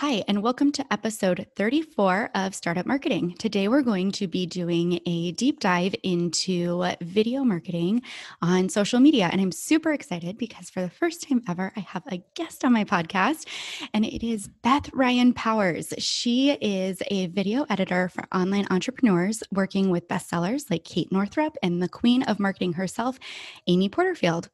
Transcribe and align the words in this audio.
Hi, 0.00 0.24
and 0.28 0.42
welcome 0.42 0.72
to 0.72 0.86
episode 0.90 1.46
34 1.56 2.30
of 2.34 2.54
Startup 2.54 2.86
Marketing. 2.86 3.34
Today, 3.38 3.68
we're 3.68 3.82
going 3.82 4.12
to 4.12 4.26
be 4.26 4.46
doing 4.46 4.98
a 5.04 5.32
deep 5.32 5.60
dive 5.60 5.94
into 6.02 6.82
video 7.02 7.44
marketing 7.44 8.00
on 8.40 8.70
social 8.70 8.98
media. 8.98 9.28
And 9.30 9.42
I'm 9.42 9.52
super 9.52 9.92
excited 9.92 10.38
because 10.38 10.70
for 10.70 10.80
the 10.80 10.88
first 10.88 11.28
time 11.28 11.42
ever, 11.46 11.70
I 11.76 11.80
have 11.80 12.02
a 12.06 12.22
guest 12.34 12.64
on 12.64 12.72
my 12.72 12.84
podcast, 12.84 13.46
and 13.92 14.06
it 14.06 14.26
is 14.26 14.48
Beth 14.48 14.88
Ryan 14.94 15.34
Powers. 15.34 15.92
She 15.98 16.52
is 16.52 17.02
a 17.10 17.26
video 17.26 17.66
editor 17.68 18.08
for 18.08 18.24
online 18.34 18.68
entrepreneurs 18.70 19.42
working 19.52 19.90
with 19.90 20.08
bestsellers 20.08 20.70
like 20.70 20.84
Kate 20.84 21.12
Northrup 21.12 21.58
and 21.62 21.82
the 21.82 21.90
queen 21.90 22.22
of 22.22 22.40
marketing 22.40 22.72
herself, 22.72 23.18
Amy 23.66 23.90
Porterfield. 23.90 24.48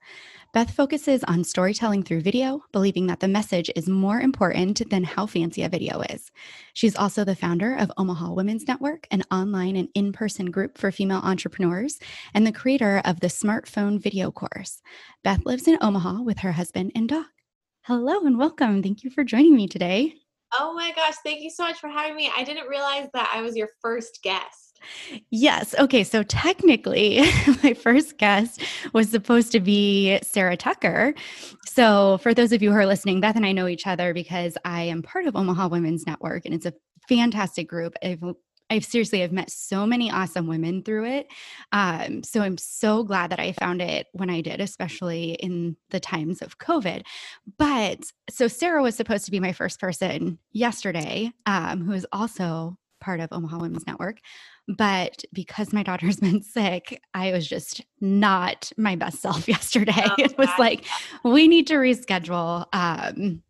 Beth 0.57 0.70
focuses 0.70 1.23
on 1.25 1.45
storytelling 1.45 2.02
through 2.02 2.22
video, 2.22 2.64
believing 2.72 3.09
that 3.09 3.20
the 3.20 3.29
message 3.29 3.70
is 3.77 3.91
more 3.91 4.22
important 4.22 4.89
than 4.89 5.04
how 5.04 5.27
fancy 5.27 5.62
a 5.62 5.68
video 5.68 6.00
is. 6.09 6.32
She's 6.72 6.96
also 6.96 7.25
the 7.25 7.36
founder 7.36 7.76
of 7.76 7.93
Omaha 7.99 8.32
Women's 8.32 8.66
Network, 8.66 9.07
an 9.11 9.22
online 9.30 9.77
and 9.77 9.90
in 9.93 10.14
person 10.14 10.50
group 10.50 10.79
for 10.79 10.90
female 10.90 11.21
entrepreneurs, 11.22 11.99
and 12.32 12.46
the 12.46 12.53
creator 12.53 13.03
of 13.04 13.21
the 13.21 13.27
Smartphone 13.27 14.00
Video 14.00 14.30
Course. 14.30 14.80
Beth 15.22 15.44
lives 15.44 15.68
in 15.68 15.77
Omaha 15.82 16.22
with 16.22 16.39
her 16.39 16.53
husband 16.53 16.91
and 16.94 17.11
dog. 17.11 17.27
Hello 17.82 18.25
and 18.25 18.38
welcome. 18.38 18.82
Thank 18.82 19.04
you 19.04 19.11
for 19.11 19.25
joining 19.25 19.54
me 19.54 19.68
today. 19.68 20.14
Oh 20.58 20.72
my 20.72 20.91
gosh, 20.96 21.16
thank 21.22 21.43
you 21.43 21.50
so 21.50 21.64
much 21.64 21.79
for 21.79 21.91
having 21.91 22.16
me. 22.16 22.32
I 22.35 22.44
didn't 22.44 22.66
realize 22.66 23.11
that 23.13 23.30
I 23.30 23.43
was 23.43 23.57
your 23.57 23.68
first 23.82 24.21
guest. 24.22 24.65
Yes. 25.30 25.75
Okay. 25.79 26.04
So 26.04 26.22
technically, 26.22 27.21
my 27.62 27.75
first 27.75 28.18
guest 28.18 28.62
was 28.93 29.11
supposed 29.11 29.52
to 29.52 29.61
be 29.61 30.18
Sarah 30.22 30.57
Tucker. 30.57 31.14
So, 31.66 32.19
for 32.19 32.33
those 32.33 32.52
of 32.52 32.62
you 32.62 32.70
who 32.70 32.77
are 32.77 32.86
listening, 32.86 33.20
Beth 33.20 33.36
and 33.36 33.44
I 33.44 33.52
know 33.52 33.66
each 33.69 33.86
other 33.86 34.14
because 34.14 34.56
I 34.64 34.83
am 34.83 35.02
part 35.02 35.27
of 35.27 35.36
Omaha 35.36 35.69
Women's 35.69 36.06
Network, 36.06 36.47
and 36.47 36.55
it's 36.55 36.64
a 36.64 36.72
fantastic 37.08 37.69
group. 37.69 37.94
I've 38.02 38.22
I've 38.70 38.84
seriously 38.84 39.22
I've 39.22 39.32
met 39.32 39.50
so 39.50 39.86
many 39.86 40.10
awesome 40.10 40.47
women 40.47 40.82
through 40.82 41.04
it. 41.06 41.28
Um, 41.72 42.22
so 42.22 42.42
I'm 42.42 42.58
so 42.58 43.04
glad 43.04 43.30
that 43.30 43.41
I 43.41 43.52
found 43.52 43.80
it 43.80 44.08
when 44.12 44.30
I 44.30 44.41
did, 44.41 44.60
especially 44.60 45.32
in 45.34 45.77
the 45.91 46.00
times 46.00 46.42
of 46.42 46.58
COVID. 46.58 47.02
But 47.58 48.00
so 48.30 48.48
Sarah 48.48 48.82
was 48.82 48.97
supposed 48.97 49.24
to 49.27 49.30
be 49.30 49.41
my 49.41 49.52
first 49.52 49.78
person 49.78 50.38
yesterday, 50.52 51.32
um, 51.47 51.82
who 51.82 51.92
is 51.92 52.06
also 52.12 52.77
part 53.00 53.20
of 53.20 53.28
Omaha 53.30 53.58
Women's 53.58 53.86
Network. 53.86 54.19
But 54.69 55.25
because 55.33 55.72
my 55.72 55.83
daughter's 55.83 56.17
been 56.20 56.42
sick, 56.42 57.00
I 57.14 57.33
was 57.33 57.47
just 57.47 57.83
not 58.00 58.72
my 58.77 58.97
best 58.97 59.20
self 59.20 59.48
yesterday. 59.48 59.92
Oh, 59.97 60.14
it 60.19 60.36
was 60.39 60.50
like, 60.59 60.84
we 61.25 61.48
need 61.48 61.67
to 61.69 61.75
reschedule. 61.75 62.67
Um, 62.72 63.42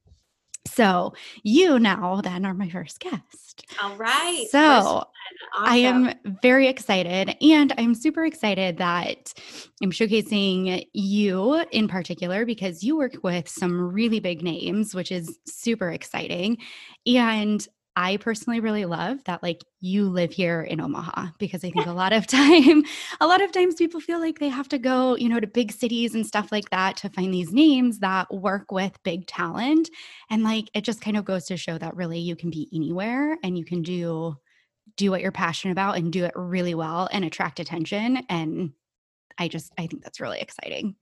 so 0.66 1.14
you 1.42 1.78
now 1.78 2.20
then 2.22 2.44
are 2.44 2.54
my 2.54 2.68
first 2.68 3.00
guest. 3.00 3.64
All 3.82 3.96
right. 3.96 4.46
So 4.50 4.58
awesome. 4.58 5.04
I 5.54 5.76
am 5.76 6.14
very 6.42 6.68
excited. 6.68 7.36
And 7.40 7.72
I'm 7.78 7.94
super 7.94 8.24
excited 8.24 8.78
that 8.78 9.32
I'm 9.82 9.90
showcasing 9.90 10.86
you 10.92 11.64
in 11.70 11.88
particular 11.88 12.44
because 12.44 12.82
you 12.82 12.96
work 12.96 13.16
with 13.22 13.48
some 13.48 13.80
really 13.80 14.20
big 14.20 14.42
names, 14.42 14.94
which 14.94 15.12
is 15.12 15.38
super 15.46 15.90
exciting. 15.90 16.58
And 17.06 17.66
I 17.98 18.18
personally 18.18 18.60
really 18.60 18.84
love 18.84 19.24
that 19.24 19.42
like 19.42 19.64
you 19.80 20.10
live 20.10 20.30
here 20.30 20.60
in 20.60 20.82
Omaha 20.82 21.28
because 21.38 21.64
I 21.64 21.70
think 21.70 21.86
a 21.86 21.92
lot 21.92 22.12
of 22.12 22.26
time 22.28 22.84
a 23.20 23.26
lot 23.26 23.40
of 23.40 23.52
times 23.52 23.74
people 23.74 24.00
feel 24.00 24.20
like 24.20 24.38
they 24.38 24.50
have 24.50 24.68
to 24.68 24.78
go, 24.78 25.16
you 25.16 25.30
know, 25.30 25.40
to 25.40 25.46
big 25.46 25.72
cities 25.72 26.14
and 26.14 26.26
stuff 26.26 26.52
like 26.52 26.68
that 26.70 26.98
to 26.98 27.08
find 27.08 27.32
these 27.32 27.52
names 27.52 28.00
that 28.00 28.32
work 28.32 28.70
with 28.70 29.02
big 29.02 29.26
talent 29.26 29.88
and 30.30 30.44
like 30.44 30.70
it 30.74 30.82
just 30.82 31.00
kind 31.00 31.16
of 31.16 31.24
goes 31.24 31.46
to 31.46 31.56
show 31.56 31.78
that 31.78 31.96
really 31.96 32.18
you 32.18 32.36
can 32.36 32.50
be 32.50 32.68
anywhere 32.74 33.38
and 33.42 33.56
you 33.56 33.64
can 33.64 33.82
do 33.82 34.36
do 34.96 35.10
what 35.10 35.22
you're 35.22 35.32
passionate 35.32 35.72
about 35.72 35.96
and 35.96 36.12
do 36.12 36.24
it 36.24 36.32
really 36.36 36.74
well 36.74 37.08
and 37.10 37.24
attract 37.24 37.58
attention 37.58 38.18
and 38.28 38.72
I 39.38 39.48
just 39.48 39.72
I 39.78 39.86
think 39.86 40.02
that's 40.02 40.20
really 40.20 40.40
exciting 40.40 40.96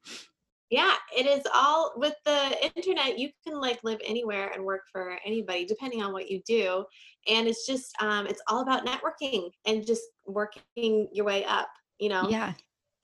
yeah 0.75 0.95
it 1.17 1.27
is 1.27 1.43
all 1.55 1.93
with 1.97 2.15
the 2.25 2.73
internet 2.75 3.17
you 3.17 3.31
can 3.47 3.61
like 3.61 3.79
live 3.85 4.01
anywhere 4.05 4.51
and 4.53 4.65
work 4.65 4.83
for 4.91 5.17
anybody 5.25 5.65
depending 5.65 6.03
on 6.03 6.13
what 6.13 6.29
you 6.29 6.43
do 6.47 6.85
and 7.29 7.47
it's 7.47 7.65
just 7.65 7.95
um 8.01 8.27
it's 8.27 8.43
all 8.49 8.61
about 8.61 8.85
networking 8.85 9.51
and 9.67 9.87
just 9.87 10.03
working 10.27 11.09
your 11.13 11.25
way 11.25 11.45
up 11.45 11.69
you 12.01 12.09
know? 12.09 12.29
Yeah. 12.29 12.55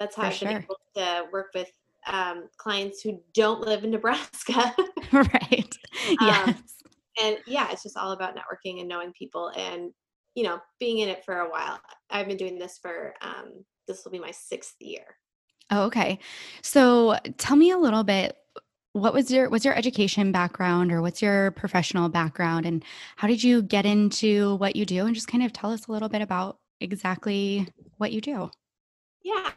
That's 0.00 0.16
how 0.16 0.24
i've 0.24 0.34
sure. 0.34 0.48
been 0.48 0.64
able 0.64 0.80
to 0.96 1.24
work 1.32 1.50
with 1.54 1.70
um, 2.06 2.48
clients 2.56 3.02
who 3.02 3.20
don't 3.34 3.60
live 3.60 3.84
in 3.84 3.90
nebraska. 3.90 4.74
Right. 5.12 5.74
Yes. 6.20 6.48
um, 6.48 6.64
and 7.22 7.38
yeah 7.46 7.68
it's 7.70 7.82
just 7.82 7.96
all 7.96 8.12
about 8.12 8.34
networking 8.36 8.80
and 8.80 8.88
knowing 8.88 9.12
people 9.12 9.52
and 9.56 9.92
you 10.34 10.44
know 10.44 10.60
being 10.78 10.98
in 10.98 11.08
it 11.08 11.24
for 11.24 11.40
a 11.40 11.50
while. 11.50 11.78
I've 12.10 12.26
been 12.26 12.36
doing 12.36 12.58
this 12.58 12.78
for 12.82 13.14
um 13.20 13.64
this 13.86 14.04
will 14.04 14.12
be 14.12 14.18
my 14.18 14.30
sixth 14.30 14.76
year 14.80 15.04
Oh, 15.70 15.84
okay. 15.84 16.18
So 16.62 17.16
tell 17.38 17.56
me 17.56 17.70
a 17.70 17.78
little 17.78 18.04
bit 18.04 18.36
what 18.92 19.14
was 19.14 19.30
your 19.30 19.48
what's 19.48 19.64
your 19.64 19.74
education 19.74 20.32
background 20.32 20.90
or 20.90 21.00
what's 21.00 21.22
your 21.22 21.52
professional 21.52 22.08
background 22.08 22.66
and 22.66 22.84
how 23.16 23.28
did 23.28 23.42
you 23.42 23.62
get 23.62 23.86
into 23.86 24.56
what 24.56 24.74
you 24.74 24.84
do? 24.84 25.06
And 25.06 25.14
just 25.14 25.28
kind 25.28 25.44
of 25.44 25.52
tell 25.52 25.70
us 25.70 25.86
a 25.86 25.92
little 25.92 26.08
bit 26.08 26.22
about 26.22 26.58
exactly 26.80 27.68
what 27.98 28.12
you 28.12 28.20
do. 28.20 28.50
Yeah 29.22 29.50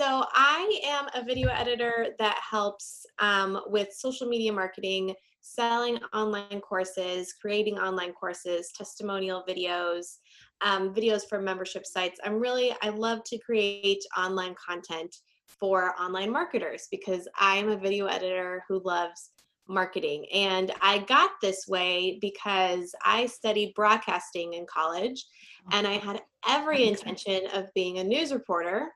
so 0.00 0.24
i 0.32 0.80
am 0.84 1.08
a 1.14 1.22
video 1.24 1.48
editor 1.48 2.08
that 2.18 2.38
helps 2.48 3.04
um, 3.18 3.60
with 3.66 3.92
social 3.92 4.26
media 4.26 4.50
marketing 4.50 5.14
selling 5.42 5.98
online 6.14 6.60
courses 6.60 7.34
creating 7.40 7.78
online 7.78 8.12
courses 8.12 8.72
testimonial 8.74 9.44
videos 9.46 10.16
um, 10.62 10.94
videos 10.94 11.22
for 11.28 11.40
membership 11.40 11.84
sites. 11.84 12.18
I'm 12.24 12.40
really 12.40 12.74
i 12.82 12.88
love 12.88 13.22
to 13.24 13.38
create 13.38 14.02
online 14.16 14.54
content 14.54 15.14
for 15.60 15.94
online 16.00 16.32
marketers 16.32 16.88
because 16.90 17.28
I'm 17.36 17.68
a 17.68 17.76
video 17.76 18.06
editor 18.06 18.64
who 18.66 18.80
loves 18.82 19.30
marketing. 19.68 20.26
And 20.32 20.72
I 20.80 20.98
got 20.98 21.30
this 21.40 21.68
way 21.68 22.18
because 22.20 22.94
I 23.04 23.26
studied 23.26 23.74
broadcasting 23.74 24.54
in 24.54 24.66
college 24.66 25.24
and 25.70 25.86
I 25.86 25.92
had 25.92 26.22
every 26.48 26.88
intention 26.88 27.42
of 27.54 27.72
being 27.74 27.98
a 27.98 28.04
news 28.04 28.32
reporter. 28.32 28.88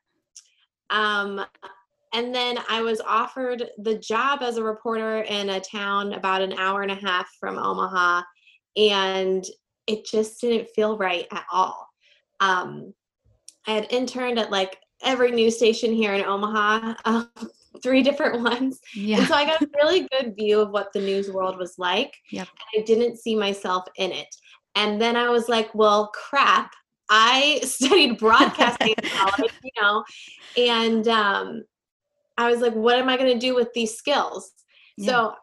Um, 0.91 1.45
and 2.13 2.35
then 2.35 2.59
I 2.69 2.81
was 2.81 3.01
offered 3.01 3.71
the 3.79 3.99
job 3.99 4.41
as 4.43 4.57
a 4.57 4.63
reporter 4.63 5.23
in 5.23 5.51
a 5.51 5.61
town 5.61 6.13
about 6.13 6.43
an 6.43 6.55
hour 6.55 6.83
and 6.83 6.93
a 6.93 6.95
half 6.95 7.29
from 7.41 7.59
Omaha, 7.59 8.23
and 8.77 9.45
it 9.89 10.07
just 10.07 10.41
didn't 10.41 10.71
feel 10.71 10.97
right 10.97 11.27
at 11.33 11.45
all. 11.53 11.89
Um, 12.39 12.95
I 13.67 13.73
had 13.73 13.93
interned 13.93 14.39
at 14.39 14.53
like 14.53 14.79
every 15.05 15.31
news 15.31 15.57
station 15.57 15.93
here 15.93 16.15
in 16.15 16.25
Omaha, 16.25 16.95
um, 17.05 17.31
three 17.83 18.03
different 18.03 18.43
ones. 18.43 18.81
Yeah. 18.95 19.19
And 19.19 19.29
so 19.29 19.35
I 19.35 19.45
got 19.45 19.63
a 19.63 19.69
really 19.77 20.09
good 20.09 20.35
view 20.37 20.61
of 20.61 20.71
what 20.71 20.93
the 20.93 21.01
news 21.01 21.31
world 21.31 21.59
was 21.59 21.75
like. 21.79 22.15
Yep. 22.31 22.49
And 22.49 22.83
I 22.83 22.85
didn't 22.85 23.19
see 23.19 23.37
myself 23.37 23.85
in 23.97 24.13
it. 24.13 24.35
And 24.75 25.01
then 25.01 25.17
I 25.17 25.29
was 25.29 25.49
like, 25.49 25.75
well, 25.75 26.11
crap. 26.15 26.73
I 27.11 27.61
studied 27.65 28.19
broadcasting 28.19 28.95
in 28.97 29.09
college, 29.11 29.53
you 29.63 29.71
know, 29.81 30.05
and 30.57 31.07
um, 31.09 31.65
I 32.39 32.51
was 32.51 32.61
like, 32.61 32.75
what 32.75 32.99
am 32.99 33.09
I 33.09 33.17
going 33.17 33.33
to 33.33 33.39
do 33.39 33.55
with 33.55 33.73
these 33.75 33.97
skills? 33.97 34.53
Yeah. 34.97 35.07
So 35.07 35.35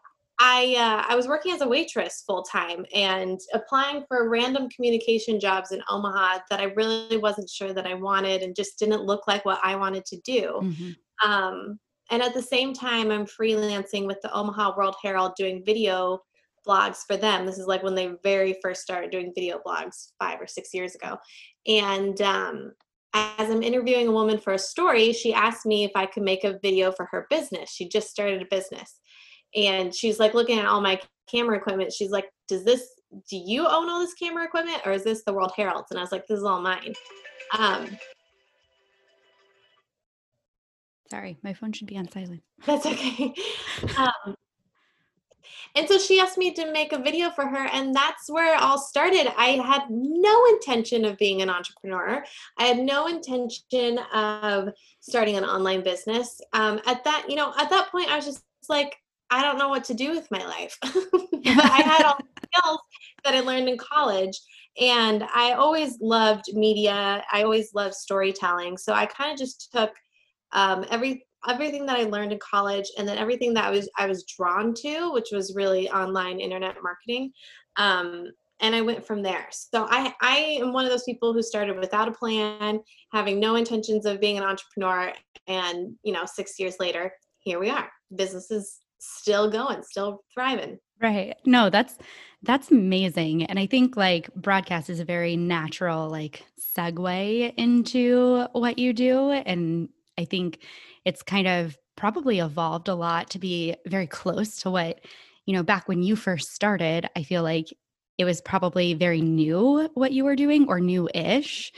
I 0.44 0.74
uh, 0.76 1.06
I 1.08 1.14
was 1.14 1.28
working 1.28 1.52
as 1.52 1.60
a 1.60 1.68
waitress 1.68 2.24
full 2.26 2.42
time 2.42 2.84
and 2.92 3.38
applying 3.54 4.04
for 4.08 4.28
random 4.28 4.68
communication 4.70 5.38
jobs 5.38 5.70
in 5.70 5.80
Omaha 5.88 6.40
that 6.50 6.58
I 6.58 6.64
really 6.74 7.16
wasn't 7.16 7.48
sure 7.48 7.72
that 7.72 7.86
I 7.86 7.94
wanted 7.94 8.42
and 8.42 8.56
just 8.56 8.76
didn't 8.76 9.04
look 9.04 9.28
like 9.28 9.44
what 9.44 9.60
I 9.62 9.76
wanted 9.76 10.04
to 10.06 10.16
do. 10.24 10.60
Mm-hmm. 10.60 11.30
Um, 11.30 11.78
and 12.10 12.22
at 12.24 12.34
the 12.34 12.42
same 12.42 12.74
time, 12.74 13.12
I'm 13.12 13.24
freelancing 13.24 14.04
with 14.04 14.20
the 14.20 14.34
Omaha 14.34 14.76
World 14.76 14.96
Herald 15.00 15.34
doing 15.36 15.62
video 15.64 16.18
blogs 16.66 17.02
for 17.06 17.16
them. 17.16 17.46
This 17.46 17.58
is 17.58 17.68
like 17.68 17.84
when 17.84 17.94
they 17.94 18.10
very 18.24 18.56
first 18.60 18.82
started 18.82 19.12
doing 19.12 19.32
video 19.36 19.60
blogs 19.64 20.08
five 20.18 20.40
or 20.40 20.48
six 20.48 20.74
years 20.74 20.96
ago. 20.96 21.18
And 21.68 22.20
um, 22.20 22.72
as 23.14 23.48
I'm 23.48 23.62
interviewing 23.62 24.08
a 24.08 24.12
woman 24.12 24.38
for 24.38 24.54
a 24.54 24.58
story, 24.58 25.12
she 25.12 25.32
asked 25.32 25.66
me 25.66 25.84
if 25.84 25.92
I 25.94 26.06
could 26.06 26.24
make 26.24 26.42
a 26.42 26.58
video 26.60 26.90
for 26.90 27.06
her 27.12 27.28
business. 27.30 27.70
She 27.70 27.88
just 27.88 28.10
started 28.10 28.42
a 28.42 28.46
business 28.46 28.98
and 29.54 29.94
she's 29.94 30.18
like 30.18 30.34
looking 30.34 30.58
at 30.58 30.66
all 30.66 30.80
my 30.80 31.00
camera 31.30 31.56
equipment 31.56 31.92
she's 31.92 32.10
like 32.10 32.30
does 32.48 32.64
this 32.64 32.88
do 33.28 33.36
you 33.36 33.66
own 33.66 33.88
all 33.88 34.00
this 34.00 34.14
camera 34.14 34.44
equipment 34.44 34.80
or 34.84 34.92
is 34.92 35.04
this 35.04 35.22
the 35.24 35.32
world 35.32 35.52
herald's 35.56 35.90
and 35.90 35.98
i 35.98 36.02
was 36.02 36.12
like 36.12 36.26
this 36.26 36.38
is 36.38 36.44
all 36.44 36.60
mine 36.60 36.94
um 37.58 37.86
sorry 41.10 41.36
my 41.42 41.52
phone 41.52 41.72
should 41.72 41.86
be 41.86 41.96
on 41.96 42.08
silent 42.10 42.42
that's 42.66 42.86
okay 42.86 43.34
um 43.98 44.36
and 45.74 45.88
so 45.88 45.98
she 45.98 46.20
asked 46.20 46.38
me 46.38 46.52
to 46.52 46.70
make 46.70 46.92
a 46.92 46.98
video 46.98 47.30
for 47.30 47.46
her, 47.46 47.66
and 47.72 47.94
that's 47.94 48.30
where 48.30 48.54
it 48.54 48.60
all 48.60 48.78
started. 48.78 49.32
I 49.38 49.50
had 49.50 49.84
no 49.88 50.44
intention 50.46 51.04
of 51.04 51.16
being 51.16 51.40
an 51.40 51.48
entrepreneur. 51.48 52.22
I 52.58 52.64
had 52.64 52.78
no 52.78 53.06
intention 53.06 53.98
of 54.12 54.68
starting 55.00 55.36
an 55.36 55.44
online 55.44 55.82
business. 55.82 56.40
Um, 56.52 56.80
at 56.86 57.04
that, 57.04 57.24
you 57.28 57.36
know, 57.36 57.52
at 57.58 57.70
that 57.70 57.90
point, 57.90 58.10
I 58.10 58.16
was 58.16 58.26
just 58.26 58.44
like, 58.68 58.96
I 59.32 59.42
don't 59.42 59.58
know 59.58 59.68
what 59.68 59.84
to 59.84 59.94
do 59.94 60.10
with 60.10 60.30
my 60.30 60.44
life. 60.44 60.78
I 60.84 61.82
had 61.82 62.04
all 62.04 62.18
the 62.18 62.46
skills 62.46 62.80
that 63.24 63.34
I 63.34 63.40
learned 63.40 63.68
in 63.68 63.78
college. 63.78 64.38
And 64.78 65.24
I 65.34 65.52
always 65.52 65.98
loved 66.00 66.44
media. 66.52 67.24
I 67.32 67.42
always 67.42 67.72
loved 67.74 67.94
storytelling. 67.94 68.76
So 68.76 68.92
I 68.92 69.06
kind 69.06 69.32
of 69.32 69.38
just 69.38 69.72
took 69.72 69.90
um, 70.52 70.84
every 70.90 71.26
everything 71.48 71.86
that 71.86 71.98
I 71.98 72.04
learned 72.04 72.32
in 72.32 72.38
college 72.38 72.86
and 72.96 73.08
then 73.08 73.18
everything 73.18 73.52
that 73.54 73.64
I 73.64 73.70
was 73.70 73.88
I 73.96 74.06
was 74.06 74.24
drawn 74.24 74.74
to, 74.82 75.12
which 75.12 75.28
was 75.32 75.56
really 75.56 75.90
online 75.90 76.38
internet 76.38 76.76
marketing. 76.82 77.32
Um, 77.76 78.26
and 78.60 78.74
I 78.74 78.80
went 78.80 79.04
from 79.04 79.22
there. 79.22 79.46
So 79.50 79.86
I 79.90 80.14
I 80.20 80.36
am 80.60 80.72
one 80.72 80.84
of 80.84 80.90
those 80.90 81.04
people 81.04 81.32
who 81.32 81.42
started 81.42 81.78
without 81.78 82.08
a 82.08 82.12
plan, 82.12 82.80
having 83.12 83.40
no 83.40 83.56
intentions 83.56 84.04
of 84.06 84.20
being 84.20 84.38
an 84.38 84.44
entrepreneur, 84.44 85.12
and 85.46 85.94
you 86.02 86.12
know, 86.12 86.26
six 86.26 86.58
years 86.58 86.76
later, 86.78 87.12
here 87.40 87.58
we 87.58 87.70
are. 87.70 87.90
Business 88.14 88.50
is 88.50 88.78
still 89.02 89.50
going, 89.50 89.82
still 89.82 90.22
thriving. 90.34 90.78
Right. 91.00 91.34
No, 91.44 91.70
that's 91.70 91.98
that's 92.42 92.70
amazing. 92.70 93.44
And 93.44 93.58
I 93.58 93.66
think 93.66 93.96
like 93.96 94.32
broadcast 94.34 94.90
is 94.90 95.00
a 95.00 95.04
very 95.04 95.36
natural 95.36 96.08
like 96.08 96.44
segue 96.76 97.54
into 97.56 98.46
what 98.52 98.78
you 98.78 98.92
do 98.92 99.30
and 99.30 99.88
I 100.18 100.24
think 100.24 100.60
it's 101.04 101.22
kind 101.22 101.46
of 101.46 101.76
probably 101.96 102.38
evolved 102.38 102.88
a 102.88 102.94
lot 102.94 103.30
to 103.30 103.38
be 103.38 103.74
very 103.86 104.06
close 104.06 104.56
to 104.62 104.70
what 104.70 105.00
you 105.46 105.54
know 105.54 105.62
back 105.62 105.88
when 105.88 106.02
you 106.02 106.16
first 106.16 106.54
started 106.54 107.08
i 107.16 107.22
feel 107.22 107.42
like 107.42 107.66
it 108.18 108.24
was 108.24 108.40
probably 108.40 108.94
very 108.94 109.20
new 109.20 109.88
what 109.94 110.12
you 110.12 110.24
were 110.24 110.36
doing 110.36 110.66
or 110.68 110.80
new-ish 110.80 111.72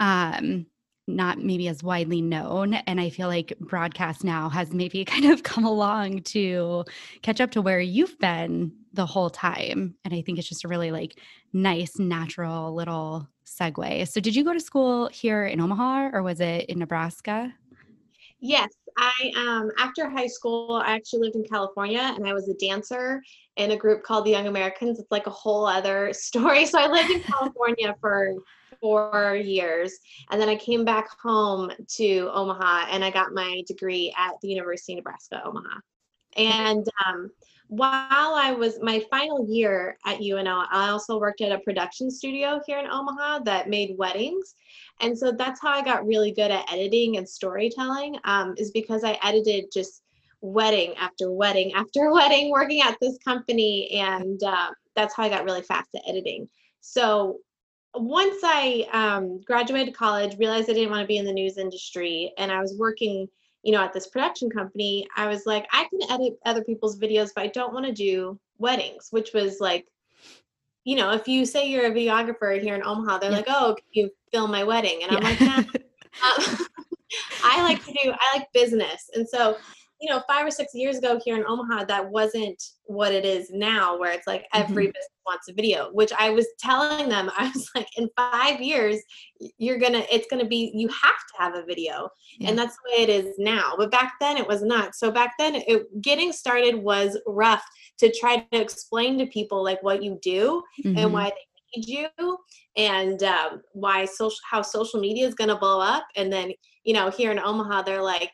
um 0.00 0.66
not 1.08 1.38
maybe 1.38 1.66
as 1.68 1.82
widely 1.82 2.20
known 2.20 2.74
and 2.74 3.00
i 3.00 3.08
feel 3.08 3.28
like 3.28 3.52
broadcast 3.60 4.22
now 4.22 4.48
has 4.48 4.72
maybe 4.72 5.04
kind 5.06 5.24
of 5.24 5.42
come 5.42 5.64
along 5.64 6.20
to 6.20 6.84
catch 7.22 7.40
up 7.40 7.50
to 7.50 7.62
where 7.62 7.80
you've 7.80 8.18
been 8.18 8.72
the 8.92 9.06
whole 9.06 9.30
time 9.30 9.94
and 10.04 10.14
i 10.14 10.20
think 10.20 10.38
it's 10.38 10.48
just 10.48 10.64
a 10.64 10.68
really 10.68 10.90
like 10.90 11.18
nice 11.52 11.98
natural 11.98 12.74
little 12.74 13.28
segue 13.46 14.06
so 14.06 14.20
did 14.20 14.36
you 14.36 14.44
go 14.44 14.52
to 14.52 14.60
school 14.60 15.08
here 15.08 15.46
in 15.46 15.60
omaha 15.60 16.10
or 16.12 16.22
was 16.22 16.40
it 16.40 16.66
in 16.66 16.78
nebraska 16.78 17.52
Yes, 18.40 18.70
I 18.96 19.32
um 19.36 19.70
after 19.78 20.08
high 20.08 20.26
school, 20.26 20.82
I 20.84 20.94
actually 20.94 21.20
lived 21.20 21.36
in 21.36 21.44
California 21.44 22.00
and 22.00 22.26
I 22.26 22.32
was 22.32 22.48
a 22.48 22.54
dancer 22.54 23.22
in 23.56 23.72
a 23.72 23.76
group 23.76 24.02
called 24.04 24.24
the 24.24 24.30
Young 24.30 24.46
Americans. 24.46 24.98
It's 24.98 25.10
like 25.10 25.26
a 25.26 25.30
whole 25.30 25.66
other 25.66 26.12
story. 26.12 26.66
So 26.66 26.78
I 26.78 26.86
lived 26.86 27.10
in 27.10 27.20
California 27.32 27.96
for 28.00 28.34
four 28.80 29.38
years 29.42 29.98
and 30.30 30.40
then 30.40 30.48
I 30.48 30.56
came 30.56 30.84
back 30.84 31.08
home 31.20 31.70
to 31.96 32.30
Omaha 32.32 32.86
and 32.90 33.04
I 33.04 33.10
got 33.10 33.32
my 33.32 33.62
degree 33.66 34.14
at 34.16 34.40
the 34.40 34.48
University 34.48 34.94
of 34.94 34.98
Nebraska 34.98 35.42
Omaha. 35.44 35.80
And 36.36 36.86
um, 37.06 37.30
while 37.68 38.34
I 38.34 38.52
was 38.52 38.80
my 38.80 39.04
final 39.10 39.46
year 39.46 39.98
at 40.06 40.20
UNO, 40.20 40.64
I 40.70 40.88
also 40.88 41.18
worked 41.18 41.42
at 41.42 41.52
a 41.52 41.58
production 41.58 42.10
studio 42.10 42.60
here 42.66 42.78
in 42.78 42.86
Omaha 42.86 43.40
that 43.40 43.68
made 43.68 43.96
weddings. 43.98 44.54
And 45.00 45.16
so 45.16 45.32
that's 45.32 45.60
how 45.60 45.70
I 45.70 45.82
got 45.82 46.06
really 46.06 46.32
good 46.32 46.50
at 46.50 46.70
editing 46.72 47.18
and 47.18 47.28
storytelling, 47.28 48.16
um, 48.24 48.54
is 48.56 48.70
because 48.70 49.04
I 49.04 49.18
edited 49.22 49.66
just 49.72 50.02
wedding 50.40 50.94
after 50.96 51.30
wedding 51.30 51.72
after 51.74 52.10
wedding 52.12 52.50
working 52.50 52.80
at 52.80 52.96
this 53.00 53.18
company. 53.18 53.90
And 53.90 54.42
uh, 54.42 54.70
that's 54.96 55.14
how 55.14 55.24
I 55.24 55.28
got 55.28 55.44
really 55.44 55.62
fast 55.62 55.88
at 55.94 56.02
editing. 56.08 56.48
So 56.80 57.38
once 57.94 58.36
I 58.44 58.86
um, 58.92 59.40
graduated 59.42 59.94
college, 59.94 60.38
realized 60.38 60.70
I 60.70 60.74
didn't 60.74 60.90
want 60.90 61.02
to 61.02 61.06
be 61.06 61.18
in 61.18 61.24
the 61.24 61.32
news 61.32 61.58
industry, 61.58 62.32
and 62.38 62.52
I 62.52 62.60
was 62.60 62.76
working 62.78 63.28
you 63.62 63.72
know, 63.72 63.82
at 63.82 63.92
this 63.92 64.06
production 64.06 64.50
company, 64.50 65.06
I 65.16 65.26
was 65.26 65.44
like, 65.46 65.66
I 65.72 65.86
can 65.90 66.10
edit 66.10 66.38
other 66.44 66.62
people's 66.62 66.98
videos, 66.98 67.30
but 67.34 67.44
I 67.44 67.48
don't 67.48 67.74
want 67.74 67.86
to 67.86 67.92
do 67.92 68.38
weddings, 68.58 69.08
which 69.10 69.32
was 69.34 69.60
like, 69.60 69.86
you 70.84 70.96
know, 70.96 71.12
if 71.12 71.28
you 71.28 71.44
say 71.44 71.68
you're 71.68 71.86
a 71.86 71.90
videographer 71.90 72.60
here 72.60 72.74
in 72.74 72.82
Omaha, 72.82 73.18
they're 73.18 73.30
yeah. 73.30 73.36
like, 73.36 73.46
oh, 73.48 73.74
can 73.76 73.84
you 73.92 74.10
film 74.32 74.50
my 74.50 74.64
wedding? 74.64 75.00
And 75.02 75.16
I'm 75.16 75.22
like, 75.22 75.40
nah. 75.40 75.56
um, 75.58 76.66
I 77.44 77.62
like 77.62 77.84
to 77.84 77.92
do, 77.92 78.12
I 78.12 78.38
like 78.38 78.52
business. 78.52 79.10
And 79.14 79.28
so 79.28 79.56
you 80.00 80.08
know, 80.08 80.22
five 80.28 80.46
or 80.46 80.50
six 80.50 80.74
years 80.74 80.98
ago 80.98 81.20
here 81.24 81.36
in 81.36 81.44
Omaha, 81.46 81.84
that 81.84 82.08
wasn't 82.08 82.62
what 82.84 83.12
it 83.12 83.24
is 83.24 83.50
now, 83.50 83.98
where 83.98 84.12
it's 84.12 84.26
like 84.26 84.46
every 84.54 84.84
mm-hmm. 84.84 84.92
business 84.92 85.08
wants 85.26 85.48
a 85.48 85.52
video, 85.52 85.90
which 85.92 86.12
I 86.18 86.30
was 86.30 86.46
telling 86.60 87.08
them, 87.08 87.30
I 87.36 87.48
was 87.48 87.68
like, 87.74 87.88
in 87.96 88.08
five 88.16 88.60
years, 88.60 88.98
you're 89.58 89.78
gonna, 89.78 90.04
it's 90.10 90.28
gonna 90.30 90.46
be, 90.46 90.70
you 90.74 90.88
have 90.88 90.98
to 91.02 91.42
have 91.42 91.54
a 91.54 91.64
video. 91.64 92.08
Yeah. 92.38 92.50
And 92.50 92.58
that's 92.58 92.76
the 92.76 92.90
way 92.92 93.02
it 93.02 93.08
is 93.08 93.34
now. 93.38 93.74
But 93.76 93.90
back 93.90 94.14
then 94.20 94.36
it 94.36 94.46
was 94.46 94.62
not. 94.62 94.94
So 94.94 95.10
back 95.10 95.34
then, 95.38 95.56
it, 95.56 96.00
getting 96.00 96.32
started 96.32 96.76
was 96.76 97.18
rough 97.26 97.64
to 97.98 98.12
try 98.20 98.46
to 98.52 98.60
explain 98.60 99.18
to 99.18 99.26
people 99.26 99.64
like 99.64 99.82
what 99.82 100.02
you 100.02 100.18
do 100.22 100.62
mm-hmm. 100.84 100.96
and 100.96 101.12
why 101.12 101.24
they 101.24 101.80
need 101.80 101.88
you 101.88 102.38
and 102.76 103.22
um, 103.24 103.62
why 103.72 104.04
social, 104.04 104.38
how 104.48 104.62
social 104.62 105.00
media 105.00 105.26
is 105.26 105.34
gonna 105.34 105.58
blow 105.58 105.80
up. 105.80 106.06
And 106.14 106.32
then, 106.32 106.52
you 106.84 106.94
know, 106.94 107.10
here 107.10 107.32
in 107.32 107.40
Omaha, 107.40 107.82
they're 107.82 108.02
like, 108.02 108.32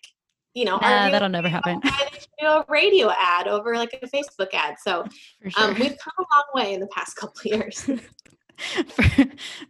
you 0.55 0.65
know, 0.65 0.77
uh, 0.77 1.11
that'll 1.11 1.29
never 1.29 1.49
happen. 1.49 1.81
do 2.41 2.47
a 2.47 2.65
radio 2.69 3.11
ad 3.11 3.49
over 3.49 3.75
like 3.77 3.99
a 4.01 4.07
Facebook 4.07 4.55
ad. 4.55 4.77
So 4.81 5.03
um, 5.45 5.51
sure. 5.51 5.65
um, 5.65 5.75
we've 5.75 5.99
come 5.99 6.13
a 6.19 6.23
long 6.35 6.45
way 6.55 6.75
in 6.75 6.81
the 6.81 6.87
past 6.89 7.17
couple 7.21 7.43
years. 7.45 7.89
for, 8.89 9.27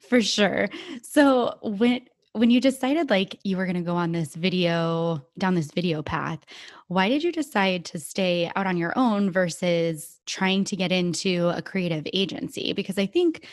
for 0.09 0.21
sure. 0.21 0.69
So 1.03 1.59
when 1.63 2.03
when 2.33 2.51
you 2.51 2.61
decided 2.61 3.11
like 3.11 3.39
you 3.45 3.57
were 3.57 3.65
going 3.65 3.77
to 3.77 3.83
go 3.83 3.95
on 3.95 4.11
this 4.11 4.35
video 4.35 5.25
down 5.39 5.55
this 5.55 5.71
video 5.71 6.03
path, 6.03 6.41
why 6.89 7.09
did 7.09 7.23
you 7.23 7.31
decide 7.31 7.85
to 7.87 7.99
stay 8.01 8.51
out 8.57 8.67
on 8.67 8.77
your 8.77 8.93
own 8.97 9.31
versus 9.31 10.21
trying 10.27 10.65
to 10.65 10.75
get 10.75 10.91
into 10.91 11.49
a 11.51 11.63
creative 11.63 12.07
agency? 12.13 12.73
Because 12.73 12.99
I 12.99 13.07
think 13.07 13.47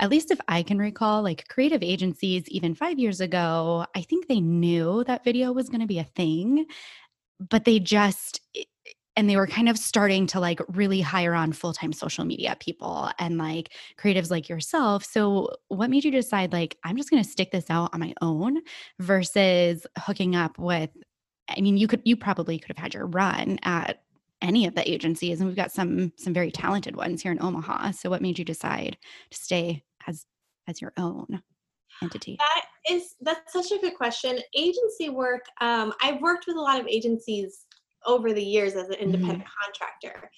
at 0.00 0.10
least 0.10 0.30
if 0.30 0.40
I 0.48 0.62
can 0.62 0.78
recall, 0.78 1.22
like 1.22 1.48
creative 1.48 1.82
agencies, 1.82 2.48
even 2.48 2.74
five 2.74 2.98
years 2.98 3.20
ago, 3.20 3.86
I 3.94 4.02
think 4.02 4.26
they 4.28 4.40
knew 4.40 5.04
that 5.04 5.24
video 5.24 5.52
was 5.52 5.68
going 5.68 5.80
to 5.80 5.86
be 5.86 5.98
a 5.98 6.04
thing, 6.16 6.66
but 7.50 7.64
they 7.64 7.78
just, 7.80 8.40
eh, 8.56 8.64
and 9.16 9.28
they 9.28 9.36
were 9.36 9.46
kind 9.46 9.68
of 9.68 9.78
starting 9.78 10.26
to 10.28 10.40
like 10.40 10.60
really 10.68 11.00
hire 11.02 11.34
on 11.34 11.52
full-time 11.52 11.92
social 11.92 12.24
media 12.24 12.56
people 12.60 13.10
and 13.18 13.38
like 13.38 13.72
creatives 13.98 14.30
like 14.30 14.48
yourself. 14.48 15.04
So 15.04 15.50
what 15.68 15.90
made 15.90 16.04
you 16.04 16.10
decide 16.10 16.52
like 16.52 16.78
i'm 16.84 16.96
just 16.96 17.10
going 17.10 17.22
to 17.22 17.28
stick 17.28 17.50
this 17.52 17.70
out 17.70 17.90
on 17.92 18.00
my 18.00 18.14
own 18.22 18.58
versus 19.00 19.86
hooking 19.98 20.36
up 20.36 20.58
with 20.58 20.90
i 21.48 21.60
mean 21.60 21.76
you 21.76 21.88
could 21.88 22.02
you 22.04 22.16
probably 22.16 22.58
could 22.58 22.68
have 22.76 22.82
had 22.82 22.94
your 22.94 23.06
run 23.06 23.58
at 23.64 24.01
any 24.42 24.66
of 24.66 24.74
the 24.74 24.90
agencies 24.90 25.40
and 25.40 25.48
we've 25.48 25.56
got 25.56 25.72
some 25.72 26.12
some 26.16 26.34
very 26.34 26.50
talented 26.50 26.96
ones 26.96 27.22
here 27.22 27.32
in 27.32 27.42
Omaha. 27.42 27.92
So 27.92 28.10
what 28.10 28.22
made 28.22 28.38
you 28.38 28.44
decide 28.44 28.96
to 29.30 29.38
stay 29.38 29.82
as 30.06 30.26
as 30.68 30.80
your 30.80 30.92
own 30.96 31.42
entity? 32.02 32.36
That 32.38 32.64
is 32.92 33.14
that's 33.20 33.52
such 33.52 33.72
a 33.72 33.80
good 33.80 33.96
question. 33.96 34.38
Agency 34.54 35.08
work, 35.08 35.44
um, 35.60 35.94
I've 36.02 36.20
worked 36.20 36.46
with 36.46 36.56
a 36.56 36.60
lot 36.60 36.80
of 36.80 36.86
agencies 36.86 37.64
over 38.04 38.32
the 38.32 38.42
years 38.42 38.74
as 38.74 38.88
an 38.88 38.94
independent 38.94 39.44
mm-hmm. 39.44 39.64
contractor. 39.64 40.30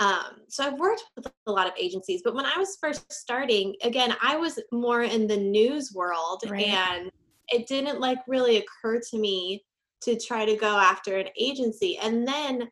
Um, 0.00 0.44
so 0.48 0.64
I've 0.64 0.78
worked 0.78 1.02
with 1.16 1.26
a 1.46 1.52
lot 1.52 1.66
of 1.66 1.72
agencies, 1.76 2.22
but 2.24 2.34
when 2.34 2.46
I 2.46 2.56
was 2.56 2.78
first 2.80 3.12
starting, 3.12 3.74
again, 3.82 4.14
I 4.22 4.36
was 4.36 4.60
more 4.70 5.02
in 5.02 5.26
the 5.26 5.36
news 5.36 5.92
world 5.92 6.44
right. 6.48 6.68
and 6.68 7.10
it 7.48 7.66
didn't 7.66 7.98
like 7.98 8.18
really 8.28 8.58
occur 8.58 9.00
to 9.10 9.18
me 9.18 9.64
to 10.02 10.16
try 10.16 10.44
to 10.44 10.54
go 10.54 10.78
after 10.78 11.16
an 11.16 11.26
agency. 11.36 11.98
And 11.98 12.26
then 12.26 12.68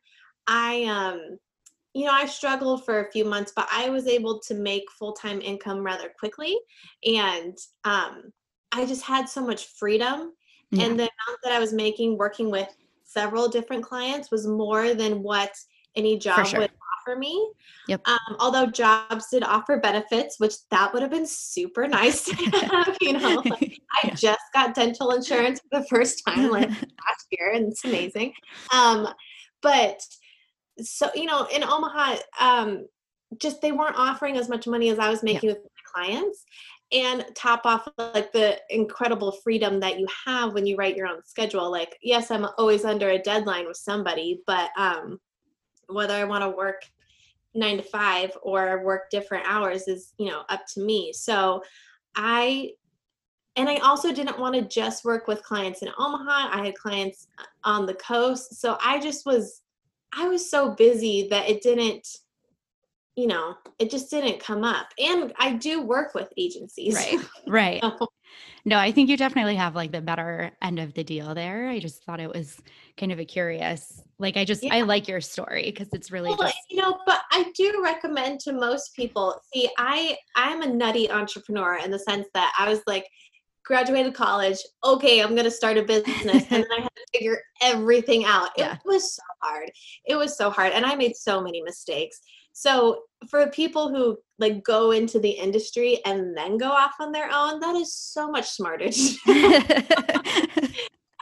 I 0.47 0.85
um 0.85 1.39
you 1.97 2.05
know, 2.05 2.13
I 2.13 2.27
struggled 2.27 2.85
for 2.85 3.01
a 3.01 3.11
few 3.11 3.25
months, 3.25 3.55
but 3.57 3.67
I 3.73 3.89
was 3.89 4.07
able 4.07 4.39
to 4.41 4.55
make 4.55 4.85
full-time 4.99 5.41
income 5.41 5.79
rather 5.83 6.13
quickly. 6.19 6.59
And 7.07 7.57
um, 7.85 8.35
I 8.71 8.85
just 8.85 9.03
had 9.03 9.31
so 9.31 9.43
much 9.43 9.65
freedom. 9.79 10.33
Yeah. 10.73 10.85
And 10.85 10.99
the 10.99 11.05
amount 11.05 11.39
that 11.43 11.53
I 11.53 11.59
was 11.59 11.73
making 11.73 12.19
working 12.19 12.51
with 12.51 12.69
several 13.05 13.49
different 13.49 13.83
clients 13.83 14.31
was 14.31 14.47
more 14.47 14.93
than 14.93 15.23
what 15.23 15.55
any 15.95 16.19
job 16.19 16.47
sure. 16.47 16.61
would 16.61 16.71
offer 17.07 17.19
me. 17.19 17.51
Yep. 17.89 18.07
Um, 18.07 18.37
although 18.41 18.67
jobs 18.67 19.29
did 19.31 19.43
offer 19.43 19.79
benefits, 19.79 20.39
which 20.39 20.55
that 20.71 20.93
would 20.93 21.01
have 21.01 21.11
been 21.11 21.27
super 21.27 21.89
nice 21.89 22.25
to 22.25 22.35
have. 22.35 22.97
You 23.01 23.15
know, 23.15 23.43
like, 23.47 23.81
I 24.05 24.11
just 24.11 24.43
got 24.53 24.75
dental 24.75 25.13
insurance 25.13 25.61
for 25.61 25.81
the 25.81 25.87
first 25.87 26.23
time 26.27 26.51
like 26.51 26.69
last 26.71 27.27
year, 27.31 27.53
and 27.55 27.73
it's 27.73 27.87
amazing. 27.87 28.35
Um, 28.71 29.09
but 29.63 29.99
so 30.81 31.09
you 31.15 31.25
know 31.25 31.47
in 31.55 31.65
omaha 31.65 32.17
um 32.41 32.87
just 33.39 33.61
they 33.61 33.73
weren't 33.73 33.97
offering 33.97 34.37
as 34.37 34.49
much 34.49 34.67
money 34.67 34.91
as 34.91 34.99
i 34.99 35.09
was 35.09 35.23
making 35.23 35.49
yeah. 35.49 35.55
with 35.55 35.65
my 35.65 35.93
clients 35.93 36.45
and 36.93 37.25
top 37.35 37.63
off 37.65 37.89
like 37.99 38.33
the 38.33 38.59
incredible 38.71 39.33
freedom 39.33 39.81
that 39.81 39.99
you 39.99 40.07
have 40.25 40.53
when 40.53 40.67
you 40.67 40.77
write 40.77 40.97
your 40.97 41.09
own 41.09 41.25
schedule. 41.25 41.71
Like 41.71 41.97
yes 42.03 42.31
i'm 42.31 42.47
always 42.59 42.85
under 42.85 43.11
a 43.11 43.19
deadline 43.19 43.67
with 43.67 43.77
somebody 43.77 44.43
but 44.47 44.71
um 44.77 45.19
whether 45.89 46.15
i 46.15 46.25
want 46.25 46.43
to 46.43 46.51
work 46.51 46.83
nine 47.55 47.79
to 47.79 47.83
five 47.83 48.37
or 48.43 48.85
work 48.85 49.11
different 49.11 49.47
hours 49.49 49.89
is 49.89 50.13
you 50.19 50.31
know 50.31 50.43
up 50.49 50.65
to 50.75 50.81
me. 50.81 51.13
So 51.13 51.63
i 52.15 52.71
and 53.57 53.69
i 53.69 53.77
also 53.77 54.13
didn't 54.13 54.39
want 54.39 54.55
to 54.55 54.63
just 54.63 55.05
work 55.05 55.27
with 55.27 55.43
clients 55.43 55.83
in 55.83 55.89
omaha. 55.99 56.51
I 56.53 56.67
had 56.67 56.75
clients 56.77 57.29
uh, 57.39 57.45
on 57.65 57.87
the 57.87 57.95
coast. 57.95 58.61
So 58.61 58.79
i 58.81 59.01
just 59.01 59.27
was 59.27 59.63
I 60.13 60.29
was 60.29 60.51
so 60.51 60.75
busy 60.75 61.29
that 61.31 61.49
it 61.49 61.63
didn't 61.63 62.07
you 63.17 63.27
know, 63.27 63.57
it 63.79 63.91
just 63.91 64.11
didn't 64.11 64.41
come 64.41 64.63
up. 64.63 64.89
And 64.99 65.33
I 65.39 65.55
do 65.55 65.83
work 65.83 66.15
with 66.15 66.33
agencies. 66.37 66.95
Right. 66.95 67.19
Right. 67.49 67.83
No, 68.65 68.77
I 68.77 68.91
think 68.91 69.09
you 69.09 69.17
definitely 69.17 69.55
have 69.55 69.77
like 69.77 69.93
the 69.93 70.01
better 70.01 70.51
end 70.61 70.81
of 70.81 70.93
the 70.95 71.05
deal 71.05 71.33
there. 71.35 71.69
I 71.69 71.79
just 71.79 72.03
thought 72.05 72.19
it 72.19 72.29
was 72.29 72.61
kind 72.99 73.13
of 73.13 73.21
a 73.21 73.25
curious, 73.25 74.03
like, 74.19 74.37
I 74.37 74.45
just, 74.45 74.65
yeah. 74.65 74.75
I 74.75 74.81
like 74.81 75.07
your 75.07 75.21
story 75.21 75.63
because 75.67 75.89
it's 75.93 76.11
really 76.11 76.31
well, 76.31 76.39
just, 76.39 76.59
you 76.69 76.83
know, 76.83 76.99
but 77.07 77.21
I 77.31 77.53
do 77.55 77.81
recommend 77.83 78.41
to 78.41 78.53
most 78.53 78.97
people, 78.97 79.41
see, 79.55 79.71
I, 79.79 80.17
I'm 80.35 80.63
a 80.63 80.67
nutty 80.67 81.09
entrepreneur 81.09 81.77
in 81.77 81.93
the 81.93 82.01
sense 82.01 82.27
that 82.35 82.53
I 82.59 82.69
was 82.69 82.81
like, 82.89 83.07
graduated 83.67 84.15
college. 84.15 84.59
Okay, 84.85 85.21
I'm 85.21 85.35
going 85.35 85.45
to 85.45 85.51
start 85.51 85.77
a 85.77 85.83
business. 85.83 86.45
and 86.51 86.63
then 86.63 86.65
I 86.73 86.81
had 86.81 86.89
to 86.97 87.07
figure 87.13 87.39
everything 87.61 88.25
out. 88.25 88.51
It 88.57 88.63
yeah. 88.63 88.79
was 88.85 89.15
so 89.15 89.23
hard. 89.43 89.71
It 90.07 90.17
was 90.17 90.39
so 90.39 90.49
hard. 90.49 90.73
And 90.73 90.87
I 90.87 90.95
made 90.95 91.17
so 91.17 91.43
many 91.43 91.61
mistakes. 91.63 92.21
So 92.53 93.03
for 93.29 93.49
people 93.49 93.89
who 93.91 94.17
like 94.39 94.65
go 94.65 94.93
into 94.93 95.19
the 95.19 95.31
industry 95.31 96.01
and 96.07 96.35
then 96.37 96.57
go 96.57 96.71
off 96.71 96.95
on 97.01 97.13
their 97.13 97.29
own, 97.31 97.61
that 97.61 97.75
is 97.75 97.93
so 97.93 98.31
much 98.31 98.49
smarter. 98.49 98.87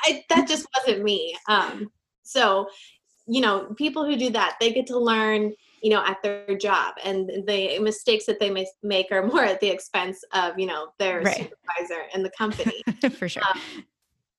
I, 0.07 0.23
that 0.29 0.47
just 0.47 0.67
wasn't 0.77 1.03
me. 1.03 1.35
Um, 1.49 1.91
so, 2.23 2.69
you 3.27 3.41
know, 3.41 3.75
people 3.77 4.05
who 4.05 4.17
do 4.17 4.31
that, 4.31 4.57
they 4.61 4.73
get 4.73 4.87
to 4.89 4.99
learn, 4.99 5.55
you 5.85 5.91
know, 5.91 6.03
at 6.07 6.17
their 6.23 6.57
job, 6.57 6.95
and 7.05 7.29
the 7.47 7.79
mistakes 7.79 8.25
that 8.25 8.41
they 8.41 8.49
may 8.49 8.67
make 8.83 9.13
are 9.13 9.27
more 9.27 9.45
at 9.45 9.61
the 9.61 9.69
expense 9.69 10.25
of, 10.33 10.59
you 10.59 10.65
know, 10.65 10.89
their 10.99 11.21
right. 11.21 11.37
supervisor 11.37 12.07
and 12.15 12.25
the 12.25 12.31
company. 12.31 12.83
For 13.19 13.29
sure. 13.29 13.43
Um, 13.45 13.61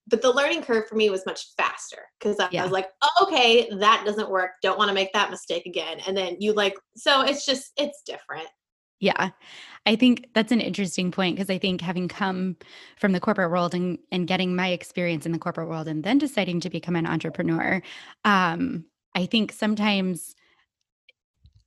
but 0.08 0.22
the 0.22 0.32
learning 0.32 0.62
curve 0.62 0.88
for 0.88 0.94
me 0.96 1.08
was 1.10 1.24
much 1.24 1.54
faster 1.56 1.98
because 2.18 2.38
I, 2.40 2.48
yeah. 2.50 2.62
I, 2.62 2.64
was 2.64 2.72
like, 2.72 2.88
oh, 3.02 3.26
okay, 3.26 3.68
that 3.78 4.02
doesn't 4.04 4.28
work. 4.28 4.52
Don't 4.60 4.78
want 4.78 4.88
to 4.88 4.94
make 4.94 5.12
that 5.12 5.30
mistake 5.30 5.66
again. 5.66 5.98
And 6.06 6.16
then 6.16 6.36
you 6.38 6.52
like, 6.52 6.74
so 6.96 7.22
it's 7.22 7.44
just, 7.44 7.72
it's 7.76 8.02
different. 8.02 8.46
Yeah. 9.00 9.30
I 9.84 9.96
think 9.96 10.28
that's 10.32 10.52
an 10.52 10.60
interesting 10.60 11.10
point 11.10 11.36
because 11.36 11.50
I 11.50 11.58
think 11.58 11.80
having 11.80 12.06
come 12.06 12.56
from 12.98 13.12
the 13.12 13.20
corporate 13.20 13.50
world 13.50 13.74
and, 13.74 13.98
and 14.12 14.28
getting 14.28 14.54
my 14.54 14.68
experience 14.68 15.26
in 15.26 15.32
the 15.32 15.38
corporate 15.40 15.68
world 15.68 15.88
and 15.88 16.04
then 16.04 16.18
deciding 16.18 16.60
to 16.60 16.70
become 16.70 16.94
an 16.94 17.06
entrepreneur, 17.06 17.82
um, 18.24 18.84
I 19.16 19.26
think 19.26 19.50
sometimes 19.50 20.36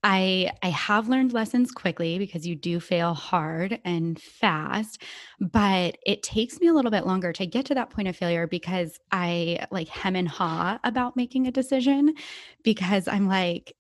I 0.04 0.52
I 0.64 0.70
have 0.70 1.10
learned 1.10 1.34
lessons 1.34 1.72
quickly 1.72 2.18
because 2.18 2.48
you 2.48 2.56
do 2.56 2.80
fail 2.80 3.14
hard 3.14 3.80
and 3.84 4.20
fast, 4.22 5.04
but 5.42 5.98
it 6.06 6.24
takes 6.24 6.60
me 6.62 6.68
a 6.68 6.74
little 6.74 6.92
bit 6.92 7.06
longer 7.06 7.34
to 7.34 7.46
get 7.46 7.66
to 7.66 7.74
that 7.76 7.90
point 7.90 8.08
of 8.08 8.16
failure 8.16 8.48
because 8.48 8.98
I 9.12 9.66
like 9.72 9.90
hem 9.90 10.16
and 10.16 10.28
haw 10.30 10.80
about 10.86 11.18
making 11.18 11.48
a 11.48 11.52
decision 11.52 12.14
because 12.64 13.08
I'm 13.10 13.28
like 13.28 13.74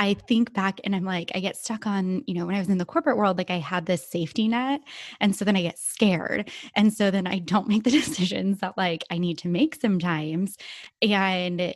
I 0.00 0.14
think 0.14 0.54
back 0.54 0.80
and 0.84 0.94
I'm 0.96 1.04
like, 1.04 1.32
I 1.34 1.40
get 1.40 1.56
stuck 1.56 1.86
on, 1.86 2.22
you 2.26 2.34
know, 2.34 2.46
when 2.46 2.54
I 2.54 2.60
was 2.60 2.68
in 2.68 2.78
the 2.78 2.84
corporate 2.84 3.16
world, 3.16 3.36
like 3.36 3.50
I 3.50 3.58
had 3.58 3.86
this 3.86 4.08
safety 4.08 4.48
net. 4.48 4.80
And 5.20 5.36
so 5.36 5.44
then 5.44 5.56
I 5.56 5.62
get 5.62 5.78
scared. 5.78 6.50
And 6.76 6.92
so 6.94 7.10
then 7.10 7.26
I 7.26 7.40
don't 7.40 7.68
make 7.70 7.84
the 7.84 7.90
decisions 7.92 8.58
that 8.60 8.78
like 8.78 9.04
I 9.10 9.18
need 9.18 9.38
to 9.38 9.48
make 9.48 9.76
sometimes. 9.80 10.56
And 11.02 11.74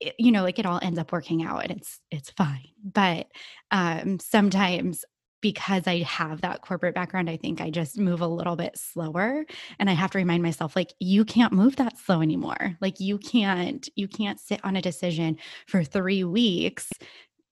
it, 0.00 0.14
you 0.18 0.30
know 0.32 0.42
like 0.42 0.58
it 0.58 0.66
all 0.66 0.80
ends 0.82 0.98
up 0.98 1.12
working 1.12 1.42
out 1.44 1.62
and 1.62 1.72
it's 1.72 2.00
it's 2.10 2.30
fine 2.30 2.68
but 2.84 3.26
um 3.70 4.18
sometimes 4.18 5.04
because 5.42 5.86
I 5.86 5.98
have 6.02 6.40
that 6.40 6.62
corporate 6.62 6.94
background, 6.94 7.30
I 7.30 7.36
think 7.36 7.60
I 7.60 7.70
just 7.70 7.98
move 7.98 8.20
a 8.20 8.26
little 8.26 8.56
bit 8.56 8.76
slower 8.76 9.44
and 9.78 9.88
I 9.88 9.92
have 9.92 10.10
to 10.12 10.18
remind 10.18 10.42
myself 10.42 10.74
like 10.74 10.94
you 10.98 11.24
can't 11.24 11.52
move 11.52 11.76
that 11.76 11.98
slow 11.98 12.20
anymore. 12.20 12.76
Like 12.80 12.98
you 13.00 13.18
can't 13.18 13.86
you 13.94 14.08
can't 14.08 14.40
sit 14.40 14.64
on 14.64 14.76
a 14.76 14.82
decision 14.82 15.36
for 15.68 15.84
3 15.84 16.24
weeks 16.24 16.90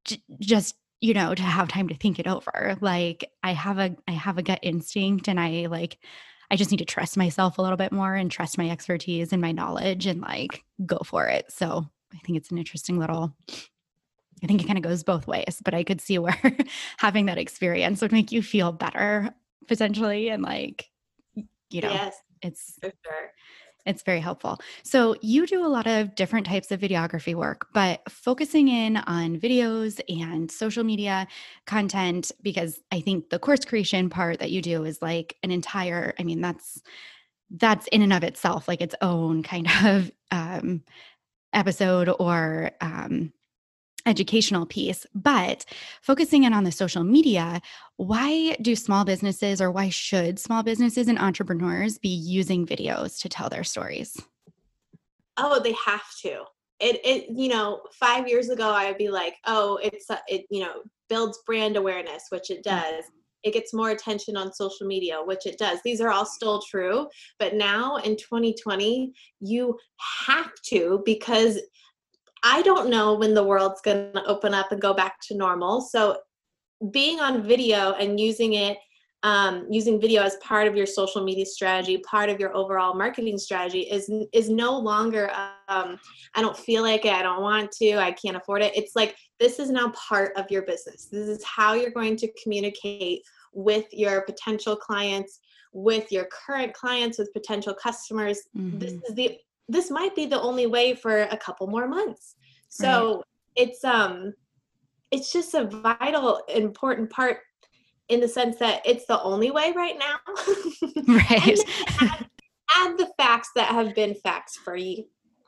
j- 0.04 0.22
just 0.40 0.76
you 1.00 1.14
know 1.14 1.34
to 1.34 1.42
have 1.42 1.68
time 1.68 1.88
to 1.88 1.94
think 1.96 2.18
it 2.18 2.26
over. 2.26 2.76
Like 2.80 3.30
I 3.42 3.52
have 3.52 3.78
a 3.78 3.96
I 4.08 4.12
have 4.12 4.38
a 4.38 4.42
gut 4.42 4.60
instinct 4.62 5.28
and 5.28 5.38
I 5.40 5.66
like 5.66 5.98
I 6.50 6.56
just 6.56 6.70
need 6.70 6.78
to 6.78 6.84
trust 6.84 7.16
myself 7.16 7.58
a 7.58 7.62
little 7.62 7.76
bit 7.76 7.92
more 7.92 8.14
and 8.14 8.30
trust 8.30 8.58
my 8.58 8.70
expertise 8.70 9.32
and 9.32 9.42
my 9.42 9.52
knowledge 9.52 10.06
and 10.06 10.20
like 10.20 10.64
go 10.86 10.98
for 11.04 11.26
it. 11.28 11.50
So 11.50 11.86
I 12.14 12.18
think 12.24 12.38
it's 12.38 12.50
an 12.50 12.58
interesting 12.58 12.98
little 12.98 13.34
I 14.42 14.46
think 14.46 14.62
it 14.62 14.66
kind 14.66 14.76
of 14.76 14.84
goes 14.84 15.02
both 15.02 15.26
ways, 15.26 15.62
but 15.64 15.72
I 15.74 15.84
could 15.84 16.00
see 16.00 16.18
where 16.18 16.38
having 16.98 17.26
that 17.26 17.38
experience 17.38 18.02
would 18.02 18.12
make 18.12 18.30
you 18.30 18.42
feel 18.42 18.72
better 18.72 19.30
potentially 19.68 20.28
and 20.28 20.42
like 20.42 20.90
you 21.70 21.80
know 21.80 21.92
yes, 21.92 22.16
it's 22.42 22.78
for 22.80 22.92
sure. 23.04 23.32
It's 23.86 24.02
very 24.02 24.20
helpful. 24.20 24.58
So, 24.82 25.14
you 25.20 25.46
do 25.46 25.64
a 25.64 25.68
lot 25.68 25.86
of 25.86 26.14
different 26.14 26.46
types 26.46 26.70
of 26.70 26.80
videography 26.80 27.34
work, 27.34 27.66
but 27.74 28.00
focusing 28.10 28.68
in 28.68 28.96
on 28.96 29.38
videos 29.38 30.00
and 30.08 30.50
social 30.50 30.84
media 30.84 31.26
content, 31.66 32.32
because 32.40 32.80
I 32.90 33.00
think 33.00 33.28
the 33.28 33.38
course 33.38 33.64
creation 33.66 34.08
part 34.08 34.38
that 34.38 34.50
you 34.50 34.62
do 34.62 34.84
is 34.84 35.02
like 35.02 35.36
an 35.42 35.50
entire, 35.50 36.14
I 36.18 36.22
mean, 36.22 36.40
that's 36.40 36.82
that's 37.50 37.86
in 37.88 38.02
and 38.02 38.12
of 38.12 38.24
itself 38.24 38.66
like 38.68 38.80
its 38.80 38.94
own 39.02 39.42
kind 39.42 39.68
of 39.84 40.10
um, 40.30 40.82
episode 41.54 42.14
or 42.18 42.72
um, 42.80 43.32
educational 44.06 44.66
piece, 44.66 45.06
but 45.14 45.64
focusing 46.02 46.44
in 46.44 46.52
on 46.52 46.64
the 46.64 46.72
social 46.72 47.04
media, 47.04 47.60
why 47.96 48.56
do 48.60 48.76
small 48.76 49.04
businesses 49.04 49.60
or 49.60 49.70
why 49.70 49.88
should 49.88 50.38
small 50.38 50.62
businesses 50.62 51.08
and 51.08 51.18
entrepreneurs 51.18 51.98
be 51.98 52.08
using 52.08 52.66
videos 52.66 53.20
to 53.20 53.28
tell 53.28 53.48
their 53.48 53.64
stories? 53.64 54.20
Oh, 55.36 55.60
they 55.60 55.74
have 55.86 56.04
to. 56.22 56.44
It, 56.80 57.00
it 57.04 57.26
you 57.30 57.48
know, 57.48 57.82
five 57.92 58.28
years 58.28 58.50
ago, 58.50 58.70
I 58.70 58.88
would 58.88 58.98
be 58.98 59.08
like, 59.08 59.36
oh, 59.46 59.78
it's, 59.82 60.06
it, 60.28 60.44
you 60.50 60.60
know, 60.60 60.82
builds 61.08 61.38
brand 61.46 61.76
awareness, 61.76 62.24
which 62.30 62.50
it 62.50 62.62
does. 62.62 63.04
It 63.44 63.52
gets 63.52 63.74
more 63.74 63.90
attention 63.90 64.36
on 64.36 64.52
social 64.52 64.86
media, 64.86 65.18
which 65.22 65.46
it 65.46 65.58
does. 65.58 65.78
These 65.84 66.00
are 66.00 66.10
all 66.10 66.26
still 66.26 66.60
true. 66.62 67.08
But 67.38 67.54
now 67.54 67.96
in 67.96 68.16
2020, 68.16 69.12
you 69.40 69.78
have 70.26 70.50
to 70.66 71.02
because 71.04 71.58
I 72.42 72.62
don't 72.62 72.90
know 72.90 73.14
when 73.14 73.34
the 73.34 73.44
world's 73.44 73.80
going 73.80 74.12
to 74.12 74.24
open 74.26 74.54
up 74.54 74.72
and 74.72 74.80
go 74.80 74.92
back 74.92 75.16
to 75.28 75.36
normal. 75.36 75.80
So 75.80 76.18
being 76.90 77.20
on 77.20 77.46
video 77.46 77.92
and 77.92 78.20
using 78.20 78.54
it 78.54 78.78
um, 79.24 79.66
using 79.70 79.98
video 79.98 80.22
as 80.22 80.36
part 80.36 80.68
of 80.68 80.76
your 80.76 80.84
social 80.84 81.24
media 81.24 81.46
strategy, 81.46 81.96
part 81.98 82.28
of 82.28 82.38
your 82.38 82.54
overall 82.54 82.94
marketing 82.94 83.38
strategy 83.38 83.80
is 83.80 84.10
is 84.32 84.50
no 84.50 84.78
longer 84.78 85.30
um, 85.68 85.98
I 86.34 86.42
don't 86.42 86.56
feel 86.56 86.82
like 86.82 87.06
it, 87.06 87.12
I 87.12 87.22
don't 87.22 87.40
want 87.40 87.72
to, 87.72 87.94
I 87.96 88.12
can't 88.12 88.36
afford 88.36 88.60
it. 88.62 88.76
It's 88.76 88.94
like 88.94 89.16
this 89.40 89.58
is 89.58 89.70
now 89.70 89.90
part 89.92 90.36
of 90.36 90.50
your 90.50 90.62
business. 90.62 91.06
This 91.06 91.26
is 91.26 91.42
how 91.42 91.72
you're 91.72 91.90
going 91.90 92.16
to 92.18 92.28
communicate 92.40 93.22
with 93.54 93.86
your 93.92 94.20
potential 94.22 94.76
clients, 94.76 95.40
with 95.72 96.12
your 96.12 96.26
current 96.26 96.74
clients, 96.74 97.18
with 97.18 97.32
potential 97.32 97.72
customers. 97.72 98.40
Mm-hmm. 98.54 98.78
This 98.78 98.92
is 98.92 99.14
the 99.14 99.38
this 99.70 99.90
might 99.90 100.14
be 100.14 100.26
the 100.26 100.40
only 100.40 100.66
way 100.66 100.94
for 100.94 101.22
a 101.22 101.36
couple 101.38 101.66
more 101.66 101.88
months. 101.88 102.36
So 102.68 103.14
right. 103.16 103.24
it's 103.56 103.84
um 103.84 104.34
it's 105.10 105.32
just 105.32 105.54
a 105.54 105.64
vital 105.64 106.42
important 106.48 107.08
part 107.08 107.38
in 108.08 108.20
the 108.20 108.28
sense 108.28 108.56
that 108.58 108.82
it's 108.84 109.06
the 109.06 109.20
only 109.22 109.50
way 109.50 109.72
right 109.74 109.96
now. 109.98 110.16
right. 111.08 111.58
add, 112.00 112.26
add, 112.76 112.98
the 112.98 113.10
facts 113.16 113.50
that 113.54 113.68
have 113.68 113.94
been 113.94 114.14
facts 114.14 114.56
for 114.56 114.76
you 114.76 115.04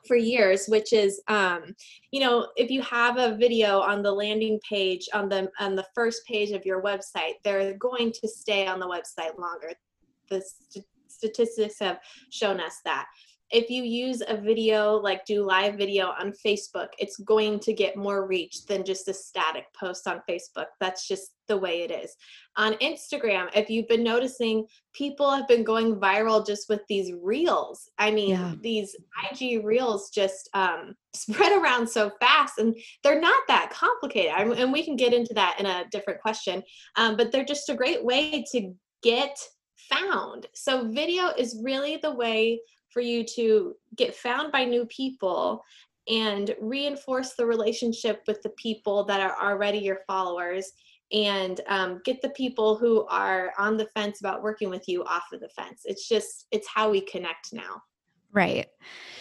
for 0.06 0.16
years 0.16 0.66
which 0.68 0.92
is 0.92 1.20
um, 1.28 1.75
you 2.12 2.20
know 2.20 2.48
if 2.56 2.70
you 2.70 2.80
have 2.82 3.18
a 3.18 3.36
video 3.36 3.80
on 3.80 4.02
the 4.02 4.12
landing 4.12 4.58
page 4.68 5.08
on 5.12 5.28
the 5.28 5.50
on 5.58 5.75
the 5.75 5.84
first 5.94 6.25
page 6.26 6.50
of 6.52 6.64
your 6.64 6.80
website 6.82 7.34
they're 7.42 7.75
going 7.75 8.12
to 8.12 8.28
stay 8.28 8.66
on 8.66 8.78
the 8.78 8.86
website 8.86 9.36
longer 9.36 9.72
the 10.30 10.40
st- 10.40 10.84
statistics 11.08 11.78
have 11.80 11.98
shown 12.30 12.60
us 12.60 12.80
that 12.84 13.06
if 13.50 13.70
you 13.70 13.84
use 13.84 14.22
a 14.26 14.36
video 14.36 14.96
like 14.96 15.24
do 15.24 15.44
live 15.44 15.74
video 15.74 16.06
on 16.06 16.32
Facebook, 16.44 16.88
it's 16.98 17.16
going 17.18 17.60
to 17.60 17.72
get 17.72 17.96
more 17.96 18.26
reach 18.26 18.66
than 18.66 18.84
just 18.84 19.08
a 19.08 19.14
static 19.14 19.66
post 19.78 20.08
on 20.08 20.22
Facebook. 20.28 20.66
That's 20.80 21.06
just 21.06 21.32
the 21.46 21.56
way 21.56 21.82
it 21.82 21.92
is. 21.92 22.16
On 22.56 22.72
Instagram, 22.74 23.48
if 23.54 23.70
you've 23.70 23.86
been 23.86 24.02
noticing, 24.02 24.66
people 24.94 25.30
have 25.30 25.46
been 25.46 25.62
going 25.62 25.96
viral 25.96 26.44
just 26.44 26.68
with 26.68 26.80
these 26.88 27.12
reels. 27.22 27.88
I 27.98 28.10
mean, 28.10 28.30
yeah. 28.30 28.54
these 28.60 28.96
IG 29.30 29.64
reels 29.64 30.10
just 30.10 30.48
um, 30.54 30.94
spread 31.14 31.52
around 31.52 31.88
so 31.88 32.10
fast 32.20 32.58
and 32.58 32.76
they're 33.04 33.20
not 33.20 33.42
that 33.46 33.70
complicated. 33.70 34.32
and 34.58 34.72
we 34.72 34.82
can 34.82 34.96
get 34.96 35.14
into 35.14 35.34
that 35.34 35.56
in 35.60 35.66
a 35.66 35.84
different 35.92 36.20
question, 36.20 36.62
um, 36.96 37.16
but 37.16 37.30
they're 37.30 37.44
just 37.44 37.68
a 37.68 37.74
great 37.74 38.04
way 38.04 38.44
to 38.52 38.72
get 39.02 39.38
found. 39.88 40.46
So, 40.54 40.88
video 40.90 41.28
is 41.28 41.60
really 41.62 41.98
the 42.02 42.14
way 42.14 42.60
for 42.96 43.02
you 43.02 43.22
to 43.22 43.76
get 43.94 44.16
found 44.16 44.50
by 44.50 44.64
new 44.64 44.86
people 44.86 45.62
and 46.08 46.56
reinforce 46.62 47.34
the 47.34 47.44
relationship 47.44 48.22
with 48.26 48.40
the 48.40 48.48
people 48.50 49.04
that 49.04 49.20
are 49.20 49.36
already 49.38 49.76
your 49.76 49.98
followers 50.06 50.72
and 51.12 51.60
um, 51.66 52.00
get 52.06 52.22
the 52.22 52.30
people 52.30 52.74
who 52.74 53.04
are 53.08 53.52
on 53.58 53.76
the 53.76 53.86
fence 53.94 54.20
about 54.20 54.42
working 54.42 54.70
with 54.70 54.88
you 54.88 55.04
off 55.04 55.24
of 55.30 55.40
the 55.40 55.48
fence. 55.50 55.82
It's 55.84 56.08
just 56.08 56.46
it's 56.52 56.66
how 56.66 56.90
we 56.90 57.02
connect 57.02 57.52
now. 57.52 57.82
Right. 58.32 58.68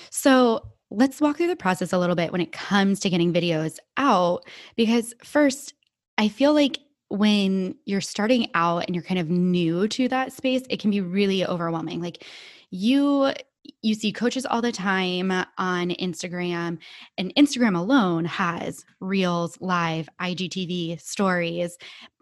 So 0.09 0.71
let's 0.89 1.19
walk 1.19 1.35
through 1.35 1.47
the 1.47 1.57
process 1.57 1.91
a 1.91 1.97
little 1.97 2.15
bit 2.15 2.31
when 2.31 2.39
it 2.39 2.53
comes 2.53 3.01
to 3.01 3.09
getting 3.09 3.33
videos 3.33 3.77
out 3.97 4.45
because 4.75 5.15
first 5.23 5.73
i 6.19 6.27
feel 6.27 6.53
like 6.53 6.77
when 7.09 7.75
you're 7.85 8.01
starting 8.01 8.49
out 8.53 8.85
and 8.85 8.95
you're 8.95 9.03
kind 9.03 9.19
of 9.19 9.29
new 9.29 9.87
to 9.87 10.07
that 10.07 10.33
space, 10.33 10.63
it 10.69 10.79
can 10.79 10.91
be 10.91 11.01
really 11.01 11.45
overwhelming. 11.45 12.01
Like 12.01 12.25
you 12.71 13.31
you 13.81 13.95
see 13.95 14.11
coaches 14.11 14.45
all 14.45 14.61
the 14.61 14.71
time 14.71 15.31
on 15.31 15.89
Instagram, 15.89 16.77
and 17.17 17.33
Instagram 17.35 17.77
alone 17.77 18.25
has 18.25 18.85
reels, 18.99 19.59
live, 19.61 20.09
IGTV, 20.19 20.99
stories. 21.01 21.77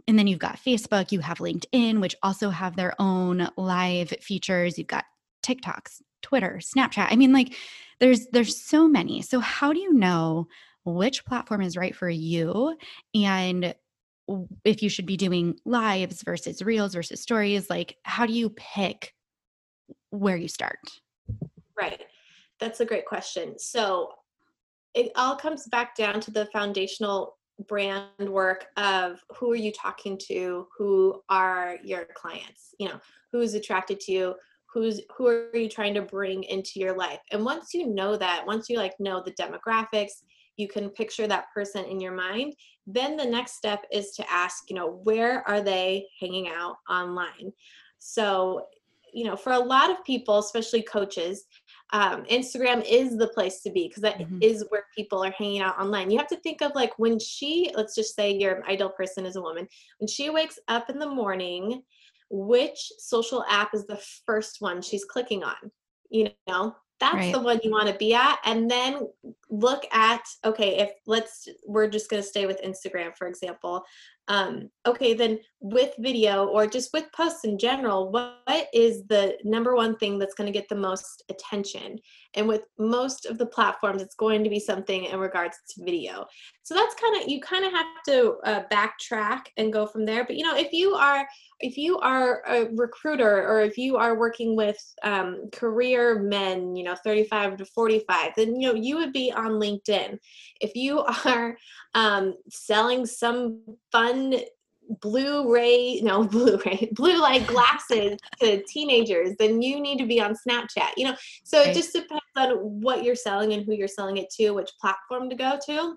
And 0.07 0.19
then 0.19 0.27
you've 0.27 0.39
got 0.39 0.57
Facebook, 0.57 1.11
you 1.11 1.21
have 1.21 1.37
LinkedIn, 1.37 2.01
which 2.01 2.15
also 2.23 2.49
have 2.49 2.75
their 2.75 2.93
own 2.99 3.49
live 3.57 4.09
features. 4.21 4.77
You've 4.77 4.87
got 4.87 5.05
TikToks, 5.45 6.01
Twitter, 6.21 6.59
Snapchat. 6.61 7.07
I 7.09 7.15
mean, 7.15 7.31
like 7.31 7.55
there's 7.99 8.27
there's 8.27 8.61
so 8.61 8.87
many. 8.87 9.21
So 9.21 9.39
how 9.39 9.71
do 9.71 9.79
you 9.79 9.93
know 9.93 10.47
which 10.85 11.25
platform 11.25 11.61
is 11.61 11.77
right 11.77 11.95
for 11.95 12.09
you 12.09 12.77
and 13.15 13.73
if 14.63 14.81
you 14.81 14.89
should 14.89 15.05
be 15.05 15.17
doing 15.17 15.57
lives 15.65 16.23
versus 16.23 16.61
reels 16.61 16.93
versus 16.93 17.21
stories 17.21 17.69
like 17.69 17.97
how 18.03 18.25
do 18.25 18.33
you 18.33 18.49
pick 18.49 19.13
where 20.09 20.37
you 20.37 20.47
start 20.47 20.79
right. 21.77 22.01
That's 22.59 22.79
a 22.79 22.85
great 22.85 23.05
question. 23.05 23.57
So 23.57 24.09
it 24.93 25.11
all 25.15 25.35
comes 25.35 25.67
back 25.67 25.95
down 25.95 26.19
to 26.21 26.31
the 26.31 26.45
foundational 26.47 27.37
brand 27.67 28.29
work 28.29 28.67
of 28.77 29.23
who 29.37 29.51
are 29.51 29.57
you 29.57 29.71
talking 29.71 30.17
to? 30.27 30.67
Who 30.77 31.21
are 31.29 31.77
your 31.83 32.05
clients? 32.15 32.73
You 32.79 32.89
know 32.89 32.99
who's 33.31 33.53
attracted 33.53 33.99
to 34.01 34.11
you? 34.11 34.35
Who's 34.73 35.01
who 35.15 35.27
are 35.27 35.55
you 35.55 35.69
trying 35.69 35.93
to 35.95 36.01
bring 36.01 36.43
into 36.43 36.79
your 36.79 36.95
life? 36.95 37.19
And 37.31 37.45
once 37.45 37.73
you 37.73 37.87
know 37.87 38.17
that 38.17 38.45
once 38.45 38.69
you 38.69 38.77
like 38.77 38.93
know 38.99 39.21
the 39.23 39.31
demographics 39.31 40.23
you 40.57 40.67
can 40.67 40.89
picture 40.89 41.25
that 41.27 41.47
person 41.51 41.83
in 41.85 41.99
your 41.99 42.11
mind 42.11 42.53
then 42.85 43.17
the 43.17 43.25
next 43.25 43.53
step 43.53 43.85
is 43.91 44.11
to 44.11 44.31
ask 44.31 44.69
you 44.69 44.75
know 44.75 44.99
where 45.03 45.47
are 45.47 45.61
they 45.61 46.07
hanging 46.19 46.49
out 46.49 46.77
online? 46.89 47.51
So 47.99 48.67
you 49.13 49.25
know 49.25 49.35
for 49.35 49.53
a 49.53 49.59
lot 49.59 49.91
of 49.91 50.03
people 50.03 50.39
especially 50.39 50.81
coaches 50.81 51.45
um, 51.91 52.23
instagram 52.25 52.83
is 52.89 53.17
the 53.17 53.27
place 53.29 53.61
to 53.61 53.71
be 53.71 53.87
because 53.87 54.01
that 54.01 54.17
mm-hmm. 54.17 54.39
is 54.41 54.65
where 54.69 54.85
people 54.95 55.23
are 55.23 55.31
hanging 55.31 55.61
out 55.61 55.79
online 55.79 56.09
you 56.09 56.17
have 56.17 56.27
to 56.27 56.37
think 56.37 56.61
of 56.61 56.71
like 56.75 56.97
when 56.97 57.19
she 57.19 57.71
let's 57.75 57.95
just 57.95 58.15
say 58.15 58.31
your 58.31 58.65
ideal 58.67 58.89
person 58.89 59.25
is 59.25 59.35
a 59.35 59.41
woman 59.41 59.67
when 59.99 60.07
she 60.07 60.29
wakes 60.29 60.59
up 60.67 60.89
in 60.89 60.97
the 60.97 61.09
morning 61.09 61.81
which 62.29 62.91
social 62.97 63.43
app 63.49 63.73
is 63.73 63.85
the 63.85 64.01
first 64.25 64.57
one 64.59 64.81
she's 64.81 65.05
clicking 65.05 65.43
on 65.43 65.55
you 66.09 66.29
know 66.47 66.75
that's 66.99 67.15
right. 67.15 67.33
the 67.33 67.39
one 67.39 67.59
you 67.63 67.71
want 67.71 67.87
to 67.87 67.95
be 67.95 68.13
at 68.13 68.39
and 68.45 68.69
then 68.71 69.07
look 69.49 69.83
at 69.91 70.21
okay 70.45 70.77
if 70.77 70.91
let's 71.05 71.47
we're 71.67 71.87
just 71.87 72.09
going 72.09 72.21
to 72.21 72.27
stay 72.27 72.45
with 72.45 72.61
instagram 72.63 73.15
for 73.17 73.27
example 73.27 73.83
um, 74.27 74.69
okay 74.85 75.13
then 75.13 75.39
with 75.59 75.93
video 75.99 76.45
or 76.47 76.67
just 76.67 76.91
with 76.93 77.11
posts 77.13 77.45
in 77.45 77.57
general 77.57 78.11
what 78.11 78.67
is 78.73 79.03
the 79.07 79.37
number 79.43 79.75
one 79.75 79.95
thing 79.97 80.19
that's 80.19 80.33
going 80.33 80.51
to 80.51 80.57
get 80.57 80.67
the 80.69 80.75
most 80.75 81.23
attention? 81.29 81.97
And 82.35 82.47
with 82.47 82.63
most 82.77 83.25
of 83.25 83.37
the 83.37 83.45
platforms 83.45 84.01
it's 84.01 84.15
going 84.15 84.43
to 84.43 84.49
be 84.49 84.59
something 84.59 85.05
in 85.05 85.19
regards 85.19 85.57
to 85.69 85.85
video. 85.85 86.25
So 86.63 86.73
that's 86.73 86.95
kind 86.95 87.21
of 87.21 87.29
you 87.29 87.41
kind 87.41 87.65
of 87.65 87.71
have 87.71 87.85
to 88.07 88.35
uh, 88.45 88.63
backtrack 88.71 89.41
and 89.57 89.73
go 89.73 89.85
from 89.85 90.05
there 90.05 90.23
but 90.25 90.37
you 90.37 90.43
know 90.43 90.55
if 90.55 90.71
you 90.71 90.95
are 90.95 91.27
if 91.59 91.77
you 91.77 91.97
are 91.99 92.43
a 92.47 92.67
recruiter 92.75 93.47
or 93.47 93.61
if 93.61 93.77
you 93.77 93.97
are 93.97 94.17
working 94.17 94.55
with 94.55 94.77
um, 95.03 95.49
career 95.51 96.19
men 96.19 96.75
you 96.75 96.83
know 96.83 96.95
35 97.03 97.57
to 97.57 97.65
45 97.65 98.31
then 98.35 98.59
you 98.59 98.69
know 98.69 98.75
you 98.75 98.97
would 98.97 99.13
be 99.13 99.31
on 99.31 99.51
linkedin. 99.51 100.17
If 100.61 100.75
you 100.75 100.99
are 101.25 101.57
um, 101.93 102.35
selling 102.49 103.05
some 103.05 103.61
fun 103.91 104.12
Blu-ray, 105.01 106.01
no 106.01 106.23
Blu-ray, 106.35 106.89
blue 106.93 107.21
light 107.21 107.47
glasses 107.47 108.17
to 108.41 108.63
teenagers, 108.63 109.35
then 109.39 109.61
you 109.61 109.79
need 109.79 109.97
to 109.99 110.05
be 110.05 110.21
on 110.21 110.35
Snapchat. 110.35 110.91
You 110.97 111.05
know, 111.05 111.15
so 111.43 111.61
it 111.61 111.73
just 111.73 111.93
depends 111.93 112.23
on 112.35 112.51
what 112.81 113.03
you're 113.03 113.15
selling 113.15 113.53
and 113.53 113.65
who 113.65 113.73
you're 113.73 113.87
selling 113.87 114.17
it 114.17 114.29
to, 114.31 114.51
which 114.51 114.71
platform 114.79 115.29
to 115.29 115.35
go 115.35 115.57
to. 115.67 115.95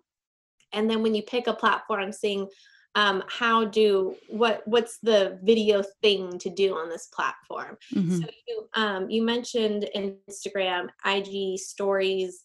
And 0.73 0.89
then 0.89 1.03
when 1.03 1.15
you 1.15 1.23
pick 1.23 1.47
a 1.47 1.55
platform, 1.55 2.13
seeing 2.13 2.49
um, 2.97 3.23
how 3.29 3.67
do 3.67 4.17
what 4.29 4.63
what's 4.65 4.99
the 5.03 5.39
video 5.43 5.85
thing 6.03 6.39
to 6.39 6.49
do 6.49 6.75
on 6.75 6.89
this 6.89 7.09
platform. 7.15 7.77
Mm-hmm. 7.95 8.17
So 8.17 8.27
you 8.49 8.69
um, 8.75 9.11
you 9.11 9.23
mentioned 9.23 9.89
Instagram, 9.95 10.89
IG 11.05 11.59
stories, 11.59 12.45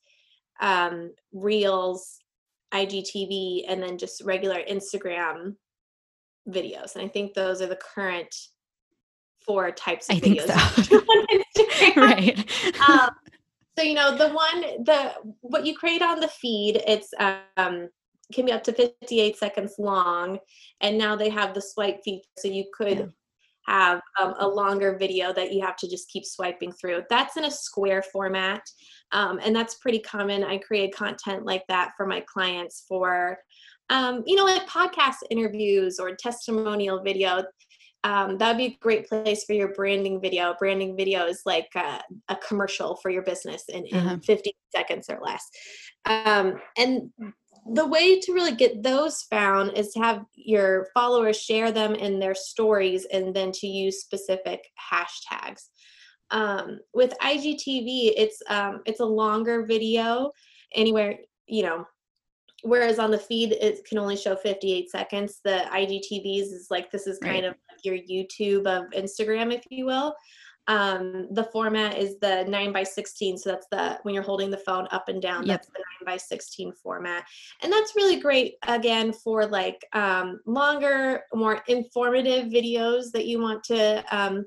um, 0.60 1.14
reels, 1.32 2.20
IGTV, 2.74 3.64
and 3.68 3.82
then 3.82 3.98
just 3.98 4.24
regular 4.24 4.62
Instagram 4.70 5.56
videos. 6.50 6.96
And 6.96 7.04
I 7.04 7.08
think 7.08 7.34
those 7.34 7.62
are 7.62 7.68
the 7.68 7.80
current 7.96 8.34
four 9.46 9.72
types 9.72 10.10
of 10.10 10.18
I 10.18 10.20
videos. 10.20 10.86
So. 10.86 11.02
right. 12.02 12.90
Um, 12.90 13.10
so 13.78 13.84
you 13.84 13.94
know 13.94 14.16
the 14.16 14.30
one 14.30 14.62
the 14.84 15.14
what 15.42 15.66
you 15.66 15.76
create 15.76 16.02
on 16.02 16.20
the 16.20 16.28
feed 16.28 16.84
it's 16.88 17.14
um 17.58 17.90
can 18.34 18.46
be 18.46 18.52
up 18.52 18.64
to 18.64 18.72
58 18.72 19.38
seconds 19.38 19.76
long 19.78 20.40
and 20.82 20.98
now 20.98 21.16
they 21.16 21.30
have 21.30 21.54
the 21.54 21.62
swipe 21.62 22.02
feature 22.04 22.28
so 22.38 22.48
you 22.48 22.66
could 22.74 23.00
yeah. 23.00 23.06
Have 23.66 24.02
um, 24.20 24.34
a 24.40 24.48
longer 24.48 24.98
video 24.98 25.32
that 25.34 25.54
you 25.54 25.62
have 25.62 25.78
to 25.78 25.90
just 25.90 26.10
keep 26.10 26.26
swiping 26.26 26.72
through 26.72 27.02
that's 27.10 27.38
in 27.38 27.46
a 27.46 27.52
square 27.52 28.04
format 28.12 28.62
um, 29.12 29.40
and 29.44 29.56
that's 29.56 29.76
pretty 29.76 30.00
common 30.00 30.44
i 30.44 30.58
create 30.58 30.96
content 30.96 31.46
like 31.46 31.66
that 31.68 31.92
for 31.96 32.06
my 32.06 32.20
clients 32.22 32.86
for 32.88 33.38
um, 33.92 34.24
you 34.26 34.38
know, 34.38 34.46
like 34.46 34.68
podcast 34.68 35.18
interviews 35.30 36.00
or 36.00 36.16
testimonial 36.16 37.04
video. 37.04 37.44
Um, 38.04 38.38
that 38.38 38.48
would 38.48 38.58
be 38.58 38.66
a 38.66 38.78
great 38.80 39.08
place 39.08 39.44
for 39.44 39.54
your 39.54 39.74
branding 39.74 40.20
video. 40.22 40.56
Branding 40.58 40.96
video 40.96 41.28
is 41.28 41.42
like 41.46 41.68
a, 41.76 42.02
a 42.30 42.36
commercial 42.38 42.96
for 42.96 43.12
your 43.12 43.22
business 43.22 43.66
in, 43.68 43.86
in 43.86 43.98
uh-huh. 43.98 44.18
50 44.24 44.56
seconds 44.74 45.10
or 45.10 45.20
less. 45.22 45.48
Um, 46.06 46.60
and 46.78 47.12
the 47.74 47.86
way 47.86 48.20
to 48.20 48.34
really 48.34 48.56
get 48.56 48.82
those 48.82 49.22
found 49.24 49.78
is 49.78 49.92
to 49.94 50.00
have 50.00 50.26
your 50.36 50.88
followers 50.94 51.40
share 51.40 51.72
them 51.72 51.94
in 51.94 52.20
their 52.20 52.36
stories 52.36 53.06
and 53.12 53.36
then 53.36 53.52
to 53.54 53.68
use 53.68 54.02
specific 54.02 54.68
hashtags. 54.92 55.68
Um, 56.32 56.80
with 56.94 57.14
IGTV, 57.22 58.14
it's 58.16 58.42
um, 58.50 58.82
it's 58.86 59.02
a 59.02 59.06
longer 59.06 59.66
video, 59.66 60.32
anywhere 60.76 61.18
you 61.48 61.64
know 61.64 61.86
whereas 62.64 63.00
on 63.00 63.12
the 63.12 63.18
feed 63.18 63.54
it 63.54 63.84
can 63.86 63.98
only 63.98 64.16
show 64.16 64.36
58 64.36 64.90
seconds 64.90 65.40
the 65.44 65.66
igtvs 65.72 66.54
is 66.54 66.68
like 66.70 66.92
this 66.92 67.08
is 67.08 67.18
kind 67.20 67.44
right. 67.44 67.46
of 67.46 67.56
like 67.70 67.84
your 67.84 67.96
youtube 67.96 68.68
of 68.68 68.90
instagram 68.92 69.54
if 69.54 69.64
you 69.70 69.86
will 69.86 70.16
um, 70.72 71.28
the 71.32 71.44
format 71.52 71.98
is 71.98 72.18
the 72.20 72.46
9 72.46 72.72
by 72.72 72.82
16 72.82 73.38
so 73.38 73.50
that's 73.50 73.68
the 73.72 74.00
when 74.04 74.14
you're 74.16 74.24
holding 74.24 74.50
the 74.50 74.58
phone 74.58 74.88
up 74.92 75.10
and 75.10 75.22
down 75.22 75.46
yep. 75.46 75.60
that's 75.60 75.68
the 75.68 75.84
9 76.06 76.14
by 76.14 76.18
16 76.18 76.72
format 76.82 77.26
and 77.62 77.72
that's 77.72 77.94
really 77.94 78.22
great 78.22 78.56
again 78.68 79.12
for 79.12 79.46
like 79.46 79.86
um, 79.92 80.40
longer 80.46 81.24
more 81.34 81.62
informative 81.68 82.46
videos 82.48 83.12
that 83.12 83.26
you 83.26 83.42
want 83.42 83.62
to 83.66 84.04
um, 84.12 84.46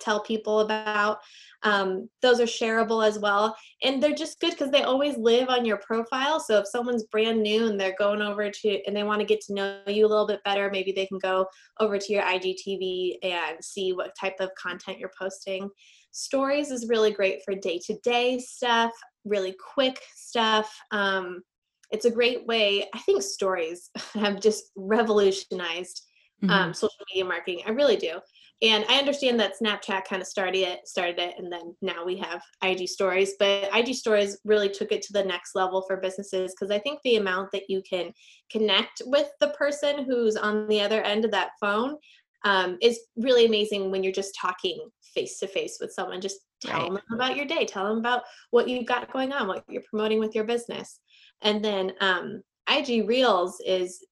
tell 0.00 0.20
people 0.20 0.60
about 0.60 1.18
um, 1.66 2.08
those 2.22 2.38
are 2.38 2.44
shareable 2.44 3.04
as 3.04 3.18
well. 3.18 3.56
And 3.82 4.00
they're 4.00 4.14
just 4.14 4.38
good 4.38 4.52
because 4.52 4.70
they 4.70 4.84
always 4.84 5.16
live 5.16 5.48
on 5.48 5.64
your 5.64 5.78
profile. 5.78 6.38
So 6.38 6.58
if 6.58 6.68
someone's 6.68 7.04
brand 7.04 7.42
new 7.42 7.66
and 7.66 7.78
they're 7.78 7.96
going 7.98 8.22
over 8.22 8.48
to 8.48 8.86
and 8.86 8.94
they 8.94 9.02
want 9.02 9.20
to 9.20 9.26
get 9.26 9.40
to 9.42 9.54
know 9.54 9.80
you 9.88 10.06
a 10.06 10.08
little 10.08 10.28
bit 10.28 10.44
better 10.44 10.70
maybe 10.70 10.92
they 10.92 11.06
can 11.06 11.18
go 11.18 11.46
over 11.80 11.98
to 11.98 12.12
your 12.12 12.22
igtv 12.22 13.16
and 13.22 13.56
see 13.60 13.92
what 13.92 14.14
type 14.18 14.36
of 14.38 14.50
content 14.54 15.00
you're 15.00 15.10
posting. 15.18 15.68
Stories 16.12 16.70
is 16.70 16.88
really 16.88 17.10
great 17.10 17.42
for 17.44 17.54
day-to-day 17.54 18.38
stuff 18.38 18.92
really 19.24 19.56
quick 19.74 20.00
stuff. 20.14 20.72
Um, 20.92 21.42
it's 21.90 22.04
a 22.04 22.10
great 22.10 22.44
way 22.48 22.84
i 22.94 22.98
think 22.98 23.22
stories 23.22 23.90
have 24.14 24.40
just 24.40 24.72
revolutionized 24.74 26.02
um, 26.42 26.48
mm-hmm. 26.48 26.72
social 26.72 27.04
media 27.14 27.24
marketing. 27.24 27.62
I 27.66 27.70
really 27.70 27.96
do 27.96 28.20
and 28.62 28.84
i 28.88 28.98
understand 28.98 29.38
that 29.38 29.54
snapchat 29.60 30.04
kind 30.04 30.22
of 30.22 30.28
started 30.28 30.58
it 30.58 30.86
started 30.86 31.18
it 31.18 31.34
and 31.38 31.52
then 31.52 31.74
now 31.82 32.04
we 32.04 32.16
have 32.16 32.40
ig 32.64 32.88
stories 32.88 33.34
but 33.38 33.68
ig 33.74 33.94
stories 33.94 34.38
really 34.44 34.68
took 34.68 34.92
it 34.92 35.02
to 35.02 35.12
the 35.12 35.24
next 35.24 35.54
level 35.54 35.82
for 35.86 35.98
businesses 35.98 36.54
because 36.54 36.74
i 36.74 36.78
think 36.78 36.98
the 37.04 37.16
amount 37.16 37.50
that 37.52 37.68
you 37.68 37.82
can 37.88 38.12
connect 38.50 39.02
with 39.06 39.28
the 39.40 39.50
person 39.50 40.04
who's 40.04 40.36
on 40.36 40.66
the 40.68 40.80
other 40.80 41.02
end 41.02 41.24
of 41.24 41.30
that 41.30 41.50
phone 41.60 41.96
um, 42.44 42.78
is 42.80 43.00
really 43.16 43.46
amazing 43.46 43.90
when 43.90 44.04
you're 44.04 44.12
just 44.12 44.36
talking 44.40 44.78
face 45.14 45.38
to 45.38 45.48
face 45.48 45.78
with 45.80 45.92
someone 45.92 46.20
just 46.20 46.40
tell 46.60 46.82
right. 46.82 46.92
them 46.92 47.02
about 47.12 47.36
your 47.36 47.46
day 47.46 47.64
tell 47.64 47.88
them 47.88 47.98
about 47.98 48.22
what 48.50 48.68
you've 48.68 48.86
got 48.86 49.12
going 49.12 49.32
on 49.32 49.48
what 49.48 49.64
you're 49.68 49.82
promoting 49.90 50.20
with 50.20 50.34
your 50.34 50.44
business 50.44 51.00
and 51.42 51.64
then 51.64 51.92
um, 52.00 52.42
ig 52.70 53.08
reels 53.08 53.60
is 53.66 54.04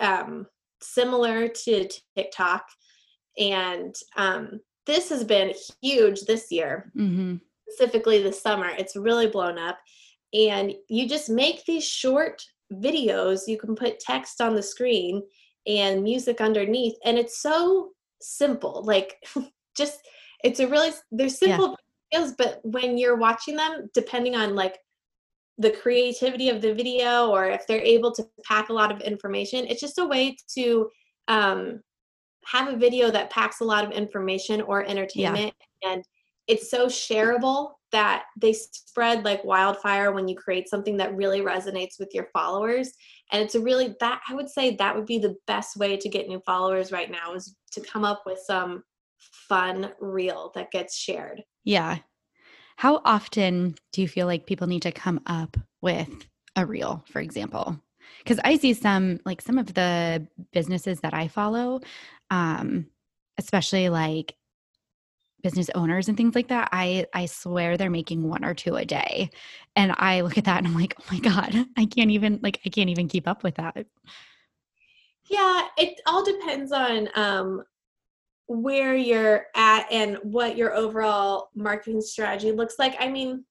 um, 0.00 0.46
similar 0.80 1.48
to 1.48 1.88
tiktok 2.16 2.64
and 3.38 3.94
um, 4.16 4.60
this 4.86 5.08
has 5.10 5.24
been 5.24 5.54
huge 5.82 6.22
this 6.22 6.50
year 6.50 6.90
mm-hmm. 6.96 7.36
specifically 7.68 8.22
this 8.22 8.40
summer 8.40 8.68
it's 8.78 8.96
really 8.96 9.26
blown 9.26 9.58
up 9.58 9.78
and 10.34 10.74
you 10.88 11.08
just 11.08 11.30
make 11.30 11.64
these 11.64 11.84
short 11.84 12.42
videos 12.72 13.42
you 13.46 13.58
can 13.58 13.74
put 13.74 14.00
text 14.00 14.40
on 14.40 14.54
the 14.54 14.62
screen 14.62 15.22
and 15.66 16.02
music 16.02 16.40
underneath 16.40 16.94
and 17.04 17.18
it's 17.18 17.40
so 17.40 17.90
simple 18.20 18.82
like 18.84 19.14
just 19.76 20.00
it's 20.44 20.60
a 20.60 20.68
really 20.68 20.90
they're 21.12 21.28
simple 21.28 21.76
yeah. 22.12 22.20
videos 22.20 22.32
but 22.36 22.60
when 22.64 22.98
you're 22.98 23.16
watching 23.16 23.56
them 23.56 23.88
depending 23.94 24.34
on 24.34 24.54
like 24.54 24.78
the 25.58 25.70
creativity 25.70 26.50
of 26.50 26.60
the 26.60 26.72
video 26.72 27.30
or 27.30 27.46
if 27.46 27.66
they're 27.66 27.82
able 27.82 28.12
to 28.12 28.26
pack 28.44 28.68
a 28.68 28.72
lot 28.72 28.92
of 28.92 29.00
information 29.00 29.66
it's 29.66 29.80
just 29.80 29.98
a 29.98 30.06
way 30.06 30.36
to 30.48 30.88
um, 31.26 31.80
have 32.50 32.72
a 32.72 32.76
video 32.76 33.10
that 33.10 33.30
packs 33.30 33.60
a 33.60 33.64
lot 33.64 33.84
of 33.84 33.90
information 33.90 34.60
or 34.62 34.84
entertainment 34.84 35.54
yeah. 35.82 35.92
and 35.92 36.04
it's 36.46 36.70
so 36.70 36.86
shareable 36.86 37.72
that 37.92 38.24
they 38.40 38.52
spread 38.52 39.24
like 39.24 39.44
wildfire 39.44 40.12
when 40.12 40.28
you 40.28 40.34
create 40.34 40.68
something 40.68 40.96
that 40.96 41.14
really 41.14 41.40
resonates 41.40 41.98
with 41.98 42.10
your 42.12 42.28
followers 42.32 42.92
and 43.32 43.42
it's 43.42 43.54
a 43.54 43.60
really 43.60 43.94
that 44.00 44.20
i 44.28 44.34
would 44.34 44.48
say 44.48 44.74
that 44.76 44.94
would 44.94 45.06
be 45.06 45.18
the 45.18 45.36
best 45.46 45.76
way 45.76 45.96
to 45.96 46.08
get 46.08 46.28
new 46.28 46.40
followers 46.46 46.92
right 46.92 47.10
now 47.10 47.34
is 47.34 47.54
to 47.70 47.80
come 47.80 48.04
up 48.04 48.22
with 48.26 48.38
some 48.46 48.82
fun 49.18 49.92
reel 50.00 50.52
that 50.54 50.70
gets 50.70 50.96
shared. 50.96 51.42
Yeah. 51.64 51.98
How 52.76 53.00
often 53.04 53.74
do 53.92 54.02
you 54.02 54.08
feel 54.08 54.26
like 54.26 54.46
people 54.46 54.66
need 54.66 54.82
to 54.82 54.92
come 54.92 55.20
up 55.26 55.56
with 55.82 56.26
a 56.56 56.64
reel 56.64 57.04
for 57.10 57.20
example? 57.20 57.80
Because 58.18 58.40
i 58.42 58.56
see 58.56 58.72
some 58.72 59.20
like 59.26 59.42
some 59.42 59.58
of 59.58 59.74
the 59.74 60.26
businesses 60.52 61.00
that 61.00 61.12
i 61.12 61.28
follow 61.28 61.80
um 62.30 62.86
especially 63.38 63.88
like 63.88 64.34
business 65.42 65.70
owners 65.74 66.08
and 66.08 66.16
things 66.16 66.34
like 66.34 66.48
that 66.48 66.68
i 66.72 67.06
i 67.14 67.24
swear 67.26 67.76
they're 67.76 67.90
making 67.90 68.28
one 68.28 68.44
or 68.44 68.54
two 68.54 68.76
a 68.76 68.84
day. 68.84 69.30
And 69.76 69.94
i 69.96 70.20
look 70.20 70.36
at 70.36 70.44
that 70.44 70.58
and 70.58 70.66
i'm 70.66 70.74
like 70.74 70.94
oh 71.00 71.04
my 71.12 71.20
god 71.20 71.54
i 71.76 71.86
can't 71.86 72.10
even 72.10 72.40
like 72.42 72.60
i 72.66 72.68
can't 72.68 72.90
even 72.90 73.08
keep 73.08 73.28
up 73.28 73.42
with 73.42 73.54
that. 73.56 73.86
Yeah 75.30 75.68
it 75.76 76.00
all 76.06 76.24
depends 76.24 76.72
on 76.72 77.08
um 77.14 77.62
where 78.46 78.96
you're 78.96 79.46
at 79.54 79.86
and 79.92 80.16
what 80.22 80.56
your 80.56 80.74
overall 80.74 81.50
marketing 81.54 82.00
strategy 82.00 82.50
looks 82.50 82.76
like. 82.78 82.96
I 82.98 83.08
mean 83.08 83.44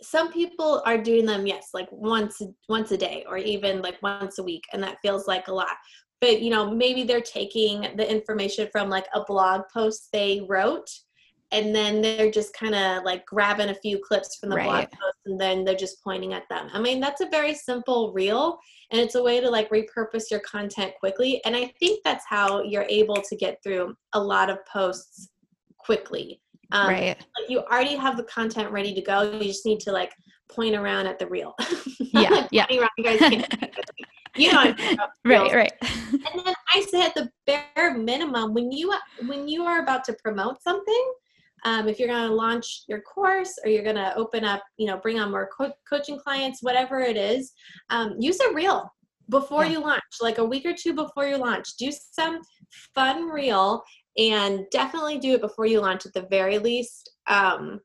some 0.00 0.32
people 0.32 0.82
are 0.86 0.96
doing 0.96 1.26
them 1.26 1.46
yes 1.46 1.70
like 1.74 1.88
once 1.90 2.40
once 2.68 2.92
a 2.92 2.96
day 2.96 3.24
or 3.28 3.36
even 3.36 3.82
like 3.82 4.00
once 4.02 4.38
a 4.38 4.42
week 4.42 4.62
and 4.72 4.82
that 4.82 4.96
feels 5.02 5.26
like 5.26 5.48
a 5.48 5.52
lot 5.52 5.76
but 6.20 6.40
you 6.42 6.50
know 6.50 6.70
maybe 6.70 7.04
they're 7.04 7.20
taking 7.20 7.82
the 7.96 8.10
information 8.10 8.68
from 8.72 8.88
like 8.88 9.06
a 9.14 9.24
blog 9.24 9.62
post 9.72 10.08
they 10.12 10.44
wrote 10.48 10.88
and 11.50 11.74
then 11.74 12.02
they're 12.02 12.30
just 12.30 12.52
kind 12.52 12.74
of 12.74 13.04
like 13.04 13.24
grabbing 13.24 13.70
a 13.70 13.74
few 13.74 13.98
clips 13.98 14.36
from 14.36 14.50
the 14.50 14.56
right. 14.56 14.66
blog 14.66 14.84
post 14.90 15.16
and 15.26 15.40
then 15.40 15.64
they're 15.64 15.74
just 15.74 16.02
pointing 16.04 16.34
at 16.34 16.48
them. 16.50 16.68
I 16.72 16.80
mean 16.80 17.00
that's 17.00 17.20
a 17.20 17.28
very 17.30 17.54
simple 17.54 18.12
reel 18.12 18.58
and 18.90 19.00
it's 19.00 19.14
a 19.14 19.22
way 19.22 19.40
to 19.40 19.48
like 19.48 19.70
repurpose 19.70 20.30
your 20.30 20.40
content 20.40 20.92
quickly 20.98 21.42
and 21.44 21.54
i 21.54 21.72
think 21.78 22.02
that's 22.04 22.24
how 22.26 22.62
you're 22.62 22.86
able 22.88 23.16
to 23.16 23.36
get 23.36 23.58
through 23.62 23.94
a 24.12 24.20
lot 24.20 24.50
of 24.50 24.58
posts 24.66 25.28
quickly. 25.78 26.40
Um, 26.70 26.88
right. 26.88 27.16
like 27.16 27.48
you 27.48 27.60
already 27.60 27.96
have 27.96 28.18
the 28.18 28.24
content 28.24 28.70
ready 28.70 28.94
to 28.94 29.00
go 29.00 29.22
you 29.22 29.44
just 29.44 29.64
need 29.64 29.80
to 29.80 29.92
like 29.92 30.12
point 30.50 30.74
around 30.74 31.06
at 31.06 31.18
the 31.18 31.26
reel. 31.26 31.54
Yeah 32.00 32.46
yeah 32.50 32.66
you 34.38 34.50
guys 34.50 34.74
can't 34.78 34.90
you 34.90 34.96
know 34.96 35.06
right 35.24 35.54
right. 35.54 35.72
And 35.82 36.22
then 36.44 36.54
i 36.74 36.80
say 36.82 37.02
at 37.02 37.14
the 37.14 37.30
bare 37.46 37.96
minimum. 37.96 38.54
When 38.54 38.70
you 38.72 38.94
when 39.26 39.48
you 39.48 39.64
are 39.64 39.82
about 39.82 40.04
to 40.04 40.12
promote 40.14 40.62
something 40.62 41.12
um, 41.64 41.88
if 41.88 41.98
you're 41.98 42.08
going 42.08 42.28
to 42.28 42.34
launch 42.34 42.84
your 42.86 43.00
course 43.00 43.58
or 43.64 43.70
you're 43.70 43.82
going 43.82 43.96
to 43.96 44.14
open 44.16 44.44
up 44.44 44.62
you 44.76 44.86
know 44.86 44.98
bring 44.98 45.18
on 45.18 45.30
more 45.30 45.48
co- 45.56 45.72
coaching 45.88 46.18
clients 46.18 46.62
whatever 46.62 47.00
it 47.00 47.16
is 47.16 47.52
um, 47.90 48.14
use 48.18 48.38
a 48.40 48.54
reel 48.54 48.90
before 49.30 49.64
yeah. 49.64 49.72
you 49.72 49.80
launch 49.80 50.02
like 50.20 50.38
a 50.38 50.44
week 50.44 50.64
or 50.64 50.74
two 50.74 50.94
before 50.94 51.26
you 51.26 51.36
launch. 51.36 51.76
Do 51.76 51.92
some 51.92 52.40
fun 52.94 53.28
reel 53.28 53.82
and 54.16 54.64
definitely 54.70 55.18
do 55.18 55.34
it 55.34 55.40
before 55.40 55.66
you 55.66 55.80
launch 55.80 56.06
at 56.06 56.14
the 56.14 56.26
very 56.30 56.58
least 56.58 57.10
um, 57.26 57.80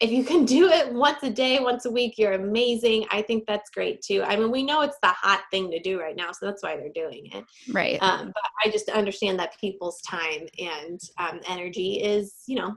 if 0.00 0.10
you 0.10 0.24
can 0.24 0.44
do 0.56 0.68
it 0.68 0.92
once 0.92 1.22
a 1.22 1.30
day, 1.30 1.60
once 1.60 1.84
a 1.84 1.90
week, 1.90 2.18
you're 2.18 2.32
amazing. 2.32 3.06
I 3.10 3.22
think 3.22 3.44
that's 3.46 3.70
great 3.70 4.02
too. 4.02 4.22
I 4.22 4.36
mean, 4.36 4.50
we 4.50 4.62
know 4.62 4.82
it's 4.82 4.98
the 5.02 5.08
hot 5.08 5.42
thing 5.50 5.70
to 5.70 5.80
do 5.80 6.00
right 6.00 6.16
now, 6.16 6.32
so 6.32 6.46
that's 6.46 6.62
why 6.62 6.76
they're 6.76 6.88
doing 6.90 7.30
it. 7.32 7.44
Right. 7.72 8.02
Um, 8.02 8.26
but 8.26 8.44
I 8.64 8.70
just 8.70 8.88
understand 8.88 9.38
that 9.38 9.58
people's 9.60 10.00
time 10.02 10.46
and 10.58 11.00
um, 11.18 11.40
energy 11.48 12.02
is, 12.02 12.42
you 12.46 12.56
know, 12.56 12.76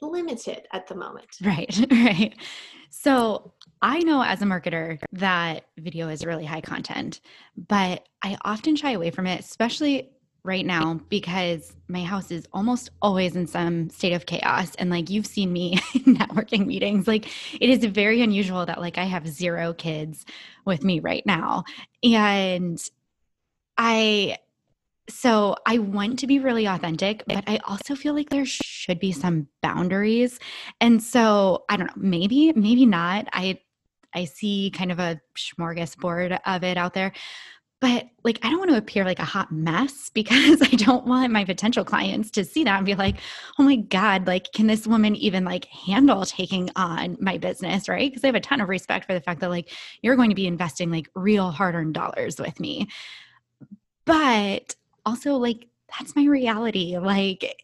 limited 0.00 0.66
at 0.72 0.86
the 0.86 0.94
moment. 0.94 1.26
Right. 1.42 1.86
Right. 1.90 2.34
So 2.88 3.52
I 3.82 3.98
know 3.98 4.22
as 4.22 4.40
a 4.40 4.46
marketer 4.46 4.98
that 5.12 5.66
video 5.76 6.08
is 6.08 6.24
really 6.24 6.44
high 6.44 6.60
content, 6.60 7.20
but 7.68 8.08
I 8.22 8.38
often 8.44 8.74
shy 8.74 8.92
away 8.92 9.10
from 9.10 9.26
it, 9.26 9.40
especially 9.40 10.10
right 10.46 10.64
now 10.64 11.00
because 11.08 11.74
my 11.88 12.02
house 12.02 12.30
is 12.30 12.46
almost 12.52 12.90
always 13.02 13.36
in 13.36 13.46
some 13.46 13.90
state 13.90 14.12
of 14.12 14.26
chaos. 14.26 14.74
And 14.76 14.88
like 14.90 15.10
you've 15.10 15.26
seen 15.26 15.52
me 15.52 15.72
in 15.94 16.16
networking 16.16 16.66
meetings. 16.66 17.06
Like 17.06 17.26
it 17.60 17.68
is 17.68 17.84
very 17.84 18.22
unusual 18.22 18.64
that 18.66 18.80
like 18.80 18.96
I 18.96 19.04
have 19.04 19.28
zero 19.28 19.74
kids 19.74 20.24
with 20.64 20.84
me 20.84 21.00
right 21.00 21.24
now. 21.26 21.64
And 22.02 22.80
I 23.76 24.38
so 25.08 25.56
I 25.66 25.78
want 25.78 26.18
to 26.20 26.26
be 26.26 26.40
really 26.40 26.66
authentic 26.66 27.22
but 27.28 27.44
I 27.46 27.58
also 27.58 27.94
feel 27.94 28.12
like 28.12 28.28
there 28.30 28.46
should 28.46 28.98
be 28.98 29.12
some 29.12 29.48
boundaries. 29.62 30.38
And 30.80 31.02
so 31.02 31.64
I 31.68 31.76
don't 31.76 31.88
know 31.88 32.02
maybe 32.02 32.52
maybe 32.54 32.86
not. 32.86 33.28
I 33.32 33.60
I 34.14 34.24
see 34.24 34.72
kind 34.74 34.90
of 34.90 34.98
a 34.98 35.20
smorgasbord 35.36 36.40
of 36.46 36.64
it 36.64 36.76
out 36.76 36.94
there 36.94 37.12
but 37.80 38.06
like 38.24 38.38
i 38.42 38.50
don't 38.50 38.58
want 38.58 38.70
to 38.70 38.76
appear 38.76 39.04
like 39.04 39.18
a 39.18 39.24
hot 39.24 39.52
mess 39.52 40.10
because 40.14 40.62
i 40.62 40.68
don't 40.76 41.06
want 41.06 41.32
my 41.32 41.44
potential 41.44 41.84
clients 41.84 42.30
to 42.30 42.44
see 42.44 42.64
that 42.64 42.76
and 42.76 42.86
be 42.86 42.94
like 42.94 43.16
oh 43.58 43.62
my 43.62 43.76
god 43.76 44.26
like 44.26 44.52
can 44.52 44.66
this 44.66 44.86
woman 44.86 45.14
even 45.16 45.44
like 45.44 45.66
handle 45.66 46.24
taking 46.24 46.70
on 46.76 47.16
my 47.20 47.38
business? 47.38 47.88
Right? 47.88 48.10
Because 48.10 48.24
i 48.24 48.28
have 48.28 48.34
a 48.34 48.40
ton 48.40 48.60
of 48.60 48.68
respect 48.68 49.06
for 49.06 49.14
the 49.14 49.20
fact 49.20 49.40
that 49.40 49.50
like 49.50 49.70
you're 50.02 50.16
going 50.16 50.30
to 50.30 50.36
be 50.36 50.46
investing 50.46 50.90
like 50.90 51.08
real 51.14 51.50
hard-earned 51.50 51.94
dollars 51.94 52.38
with 52.38 52.58
me. 52.60 52.88
But 54.04 54.74
also 55.04 55.34
like 55.36 55.66
that's 55.98 56.16
my 56.16 56.24
reality. 56.24 56.98
Like 56.98 57.62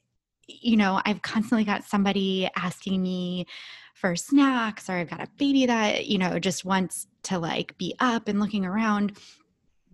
you 0.49 0.77
know 0.77 1.01
i've 1.05 1.23
constantly 1.23 1.65
got 1.65 1.85
somebody 1.85 2.49
asking 2.57 3.03
me 3.03 3.47
for 3.95 4.17
snacks 4.17 4.89
or 4.91 4.95
i've 4.95 5.09
got 5.09 5.23
a 5.23 5.29
baby 5.39 5.67
that 5.67 6.07
you 6.07 6.19
know 6.19 6.39
just 6.39 6.65
wants 6.65 7.07
to 7.23 7.39
like 7.39 7.77
be 7.79 7.95
up 8.01 8.29
and 8.29 8.41
looking 8.41 8.65
around 8.65 9.17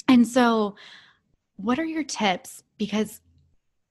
and 0.09 0.27
so, 0.27 0.77
what 1.57 1.79
are 1.79 1.85
your 1.85 2.05
tips? 2.05 2.63
Because 2.79 3.21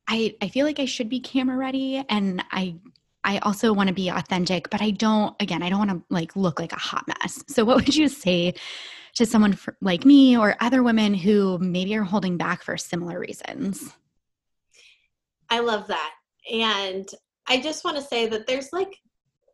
I 0.07 0.35
I 0.41 0.49
feel 0.49 0.65
like 0.65 0.79
I 0.79 0.85
should 0.85 1.09
be 1.09 1.19
camera 1.19 1.57
ready, 1.57 2.03
and 2.09 2.43
I 2.51 2.75
I 3.23 3.39
also 3.39 3.73
want 3.73 3.89
to 3.89 3.93
be 3.93 4.09
authentic, 4.09 4.69
but 4.69 4.81
I 4.81 4.91
don't. 4.91 5.35
Again, 5.41 5.61
I 5.61 5.69
don't 5.69 5.79
want 5.79 5.91
to 5.91 6.01
like 6.09 6.35
look 6.35 6.59
like 6.59 6.71
a 6.71 6.79
hot 6.79 7.05
mess. 7.07 7.43
So, 7.47 7.65
what 7.65 7.75
would 7.77 7.95
you 7.95 8.07
say 8.07 8.53
to 9.15 9.25
someone 9.25 9.53
for, 9.53 9.75
like 9.81 10.05
me 10.05 10.37
or 10.37 10.55
other 10.59 10.81
women 10.81 11.13
who 11.13 11.57
maybe 11.59 11.95
are 11.95 12.03
holding 12.03 12.37
back 12.37 12.63
for 12.63 12.77
similar 12.77 13.19
reasons? 13.19 13.93
I 15.49 15.59
love 15.59 15.87
that, 15.87 16.13
and 16.51 17.07
I 17.47 17.59
just 17.59 17.83
want 17.83 17.97
to 17.97 18.03
say 18.03 18.27
that 18.27 18.47
there's 18.47 18.71
like 18.71 18.97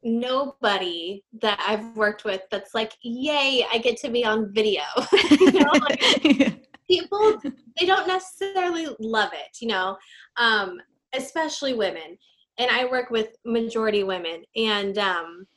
nobody 0.04 1.24
that 1.42 1.64
I've 1.66 1.96
worked 1.96 2.26
with 2.26 2.42
that's 2.52 2.74
like, 2.74 2.94
yay, 3.02 3.66
I 3.72 3.78
get 3.78 3.98
to 3.98 4.10
be 4.10 4.26
on 4.26 4.54
video. 4.54 4.84
you 5.32 5.52
know, 5.52 5.72
like, 5.74 6.64
people 6.88 7.40
they 7.80 7.86
don't 7.86 8.08
necessarily 8.08 8.88
love 9.00 9.32
it, 9.34 9.58
you 9.62 9.68
know, 9.68 9.98
um, 10.38 10.80
especially 11.14 11.74
women. 11.74 12.18
And 12.60 12.70
I 12.70 12.86
work 12.86 13.10
with 13.10 13.30
majority 13.46 14.04
women, 14.04 14.44
and 14.56 14.98
um, 15.00 15.48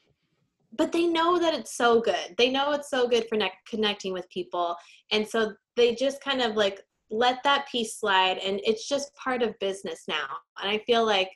but 0.79 0.93
they 0.93 1.07
know 1.07 1.39
that 1.39 1.53
it's 1.53 1.77
so 1.77 2.01
good. 2.01 2.35
They 2.39 2.51
know 2.51 2.73
it's 2.73 2.89
so 2.89 3.07
good 3.07 3.29
for 3.29 3.37
ne- 3.37 3.53
connecting 3.69 4.15
with 4.15 4.29
people, 4.31 4.77
and 5.13 5.29
so 5.29 5.53
they 5.77 5.95
just 5.95 6.23
kind 6.23 6.41
of 6.41 6.57
like 6.57 6.81
let 7.11 7.43
that 7.45 7.69
piece 7.71 8.01
slide, 8.01 8.39
and 8.39 8.61
it's 8.65 8.89
just 8.89 9.15
part 9.15 9.43
of 9.43 9.59
business 9.59 10.05
now. 10.09 10.27
And 10.63 10.71
I 10.71 10.79
feel 10.87 11.05
like 11.05 11.31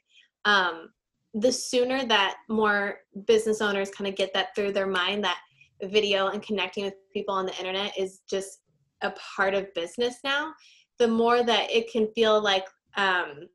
um, 0.47 0.89
the 1.35 1.53
sooner 1.53 2.05
that 2.07 2.37
more 2.49 2.99
business 3.27 3.61
owners 3.61 3.91
kind 3.91 4.09
of 4.09 4.17
get 4.17 4.33
that 4.35 4.55
through 4.55 4.73
their 4.73 4.87
mind 4.87 5.23
that 5.23 5.39
video 5.85 6.29
and 6.29 6.43
connecting 6.43 6.85
with 6.85 6.95
people 7.13 7.35
on 7.35 7.47
the 7.47 7.57
internet 7.57 7.97
is 7.97 8.21
just 8.29 8.61
a 9.03 9.13
part 9.37 9.55
of 9.55 9.73
business 9.75 10.17
now 10.25 10.53
the 10.99 11.09
more 11.09 11.43
that 11.43 11.71
it 11.71 11.91
can 11.91 12.07
feel 12.15 12.43
like 12.43 12.67
um, 12.97 13.49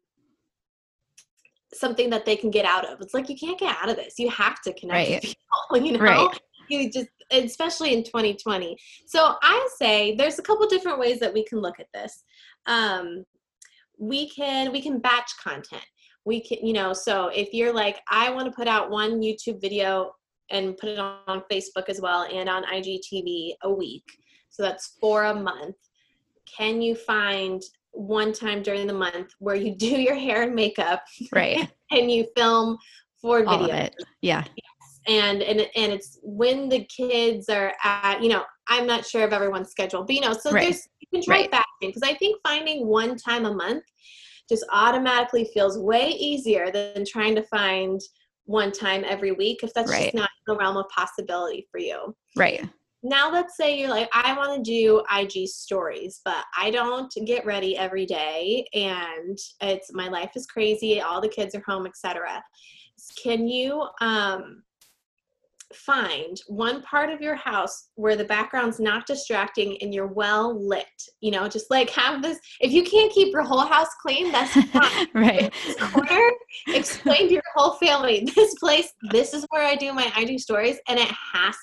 something 1.76 2.10
that 2.10 2.26
they 2.26 2.36
can 2.36 2.50
get 2.50 2.66
out 2.66 2.86
of. 2.86 3.00
It's 3.02 3.14
like 3.14 3.30
you 3.30 3.36
can't 3.36 3.60
get 3.60 3.76
out 3.82 3.90
of 3.90 3.96
this. 3.96 4.16
You 4.18 4.30
have 4.30 4.62
to 4.64 4.74
connect 4.74 5.10
right. 5.10 5.22
with 5.22 5.22
people 5.22 5.86
you 5.86 5.98
know? 5.98 6.04
Right. 6.04 6.40
you 6.70 6.92
just 6.92 7.08
especially 7.32 7.92
in 7.92 8.04
2020 8.04 8.78
so 9.08 9.34
i 9.42 9.68
say 9.78 10.16
there's 10.16 10.38
a 10.38 10.44
couple 10.44 10.68
different 10.68 11.00
ways 11.00 11.20
that 11.20 11.34
we 11.34 11.44
can 11.44 11.60
look 11.60 11.80
at 11.80 11.88
this. 11.94 12.24
Um, 12.68 13.24
we 13.98 14.30
can 14.30 14.72
we 14.72 14.82
can 14.82 15.00
batch 15.00 15.32
content 15.42 15.86
we 16.26 16.42
can 16.42 16.66
you 16.66 16.74
know 16.74 16.92
so 16.94 17.28
if 17.30 17.54
you're 17.54 17.74
like 17.74 18.00
i 18.10 18.30
want 18.32 18.46
to 18.46 18.52
put 18.52 18.68
out 18.68 18.90
one 18.90 19.22
youtube 19.22 19.62
video 19.62 20.12
and 20.52 20.78
put 20.78 20.90
it 20.90 21.00
on 21.00 21.44
facebook 21.52 21.88
as 21.90 22.02
well 22.02 22.28
and 22.32 22.50
on 22.50 22.64
igtv 22.66 23.52
a 23.64 23.72
week 23.72 24.04
so 24.56 24.64
that's 24.64 24.96
four 25.02 25.26
a 25.26 25.36
month. 25.36 25.76
Can 26.58 26.82
you 26.82 26.96
find 26.96 27.62
one 27.92 28.32
time 28.32 28.64
during 28.64 28.88
the 28.88 28.94
month 28.94 29.32
where 29.40 29.56
you 29.56 29.76
do 29.78 29.88
your 29.88 30.16
hair 30.16 30.44
and 30.44 30.56
makeup? 30.56 31.04
Right. 31.34 31.70
And 31.92 32.10
you 32.10 32.26
film 32.36 32.78
for 33.22 33.46
video 33.46 33.76
it. 33.76 33.96
Yeah. 34.22 34.44
And 35.08 35.44
and 35.44 35.60
and 35.76 35.94
it's 35.94 36.18
when 36.24 36.68
the 36.68 36.84
kids 36.86 37.48
are 37.48 37.72
at 37.84 38.24
you 38.24 38.30
know 38.30 38.44
i'm 38.70 38.88
not 38.88 39.06
sure 39.06 39.24
of 39.24 39.34
everyone's 39.34 39.70
schedule 39.70 40.04
but 40.04 40.16
you 40.16 40.22
know 40.22 40.34
so 40.34 40.52
Right. 40.52 40.64
there's 40.64 40.88
you 41.00 41.08
can 41.14 41.24
try 41.24 41.42
Right. 41.42 41.52
batching 41.52 41.92
because 41.94 42.02
i 42.02 42.16
think 42.16 42.42
finding 42.42 42.88
one 42.88 43.16
time 43.16 43.46
a 43.46 43.54
month 43.54 43.84
just 44.50 44.66
automatically 44.72 45.50
feels 45.54 45.78
way 45.78 46.10
easier 46.10 46.72
than 46.72 47.04
trying 47.06 47.36
to 47.36 47.44
find 47.44 48.00
one 48.46 48.72
time 48.72 49.04
every 49.08 49.32
week 49.32 49.60
if 49.64 49.74
that's 49.74 49.92
Right. 49.92 50.04
just 50.04 50.16
not 50.16 50.30
in 50.48 50.54
the 50.54 50.60
realm 50.60 50.78
of 50.78 50.88
possibility 50.90 51.68
for 51.72 51.80
you. 51.80 52.16
Right. 52.36 52.68
Now 53.02 53.32
let's 53.32 53.56
say 53.56 53.78
you're 53.78 53.90
like 53.90 54.10
i 54.14 54.36
want 54.36 54.56
to 54.56 54.72
do 54.72 55.04
ig 55.20 55.48
stories 55.48 56.22
but 56.26 56.44
i 56.58 56.72
don't 56.72 57.14
get 57.26 57.46
ready 57.46 57.78
every 57.78 58.04
day 58.04 58.66
and 58.74 59.38
it's 59.62 59.94
my 59.94 60.08
life 60.08 60.32
is 60.36 60.48
crazy 60.48 61.02
all 61.02 61.22
the 61.22 61.30
kids 61.30 61.54
are 61.54 61.64
home 61.68 61.86
etc 61.86 62.44
can 63.22 63.48
you 63.48 63.88
um 64.02 64.64
find 65.76 66.42
one 66.48 66.82
part 66.82 67.10
of 67.10 67.22
your 67.22 67.36
house 67.36 67.90
where 67.96 68.16
the 68.16 68.24
background's 68.26 68.80
not 68.80 69.06
distracting 69.06 69.78
and 69.82 69.94
you're 69.94 70.08
well 70.08 70.68
lit 70.68 70.86
you 71.22 71.32
know 71.32 71.48
just 71.48 71.70
like 71.70 71.90
have 71.90 72.22
this 72.22 72.40
if 72.62 72.72
you 72.72 72.84
can't 72.84 73.12
keep 73.12 73.34
your 73.34 73.44
whole 73.44 73.66
house 73.66 73.90
clean 74.02 74.32
that's 74.32 74.54
fine 74.72 75.08
right 75.14 75.54
corner, 75.92 76.32
explain 76.68 77.28
to 77.28 77.34
your 77.34 77.44
whole 77.56 77.74
family 77.74 78.30
this 78.36 78.56
place, 78.56 78.92
this 79.12 79.34
is 79.34 79.46
where 79.50 79.66
I 79.66 79.76
do 79.76 79.94
my 79.94 80.12
IG 80.18 80.40
stories, 80.40 80.78
and 80.88 81.00
it 81.00 81.10
has 81.34 81.56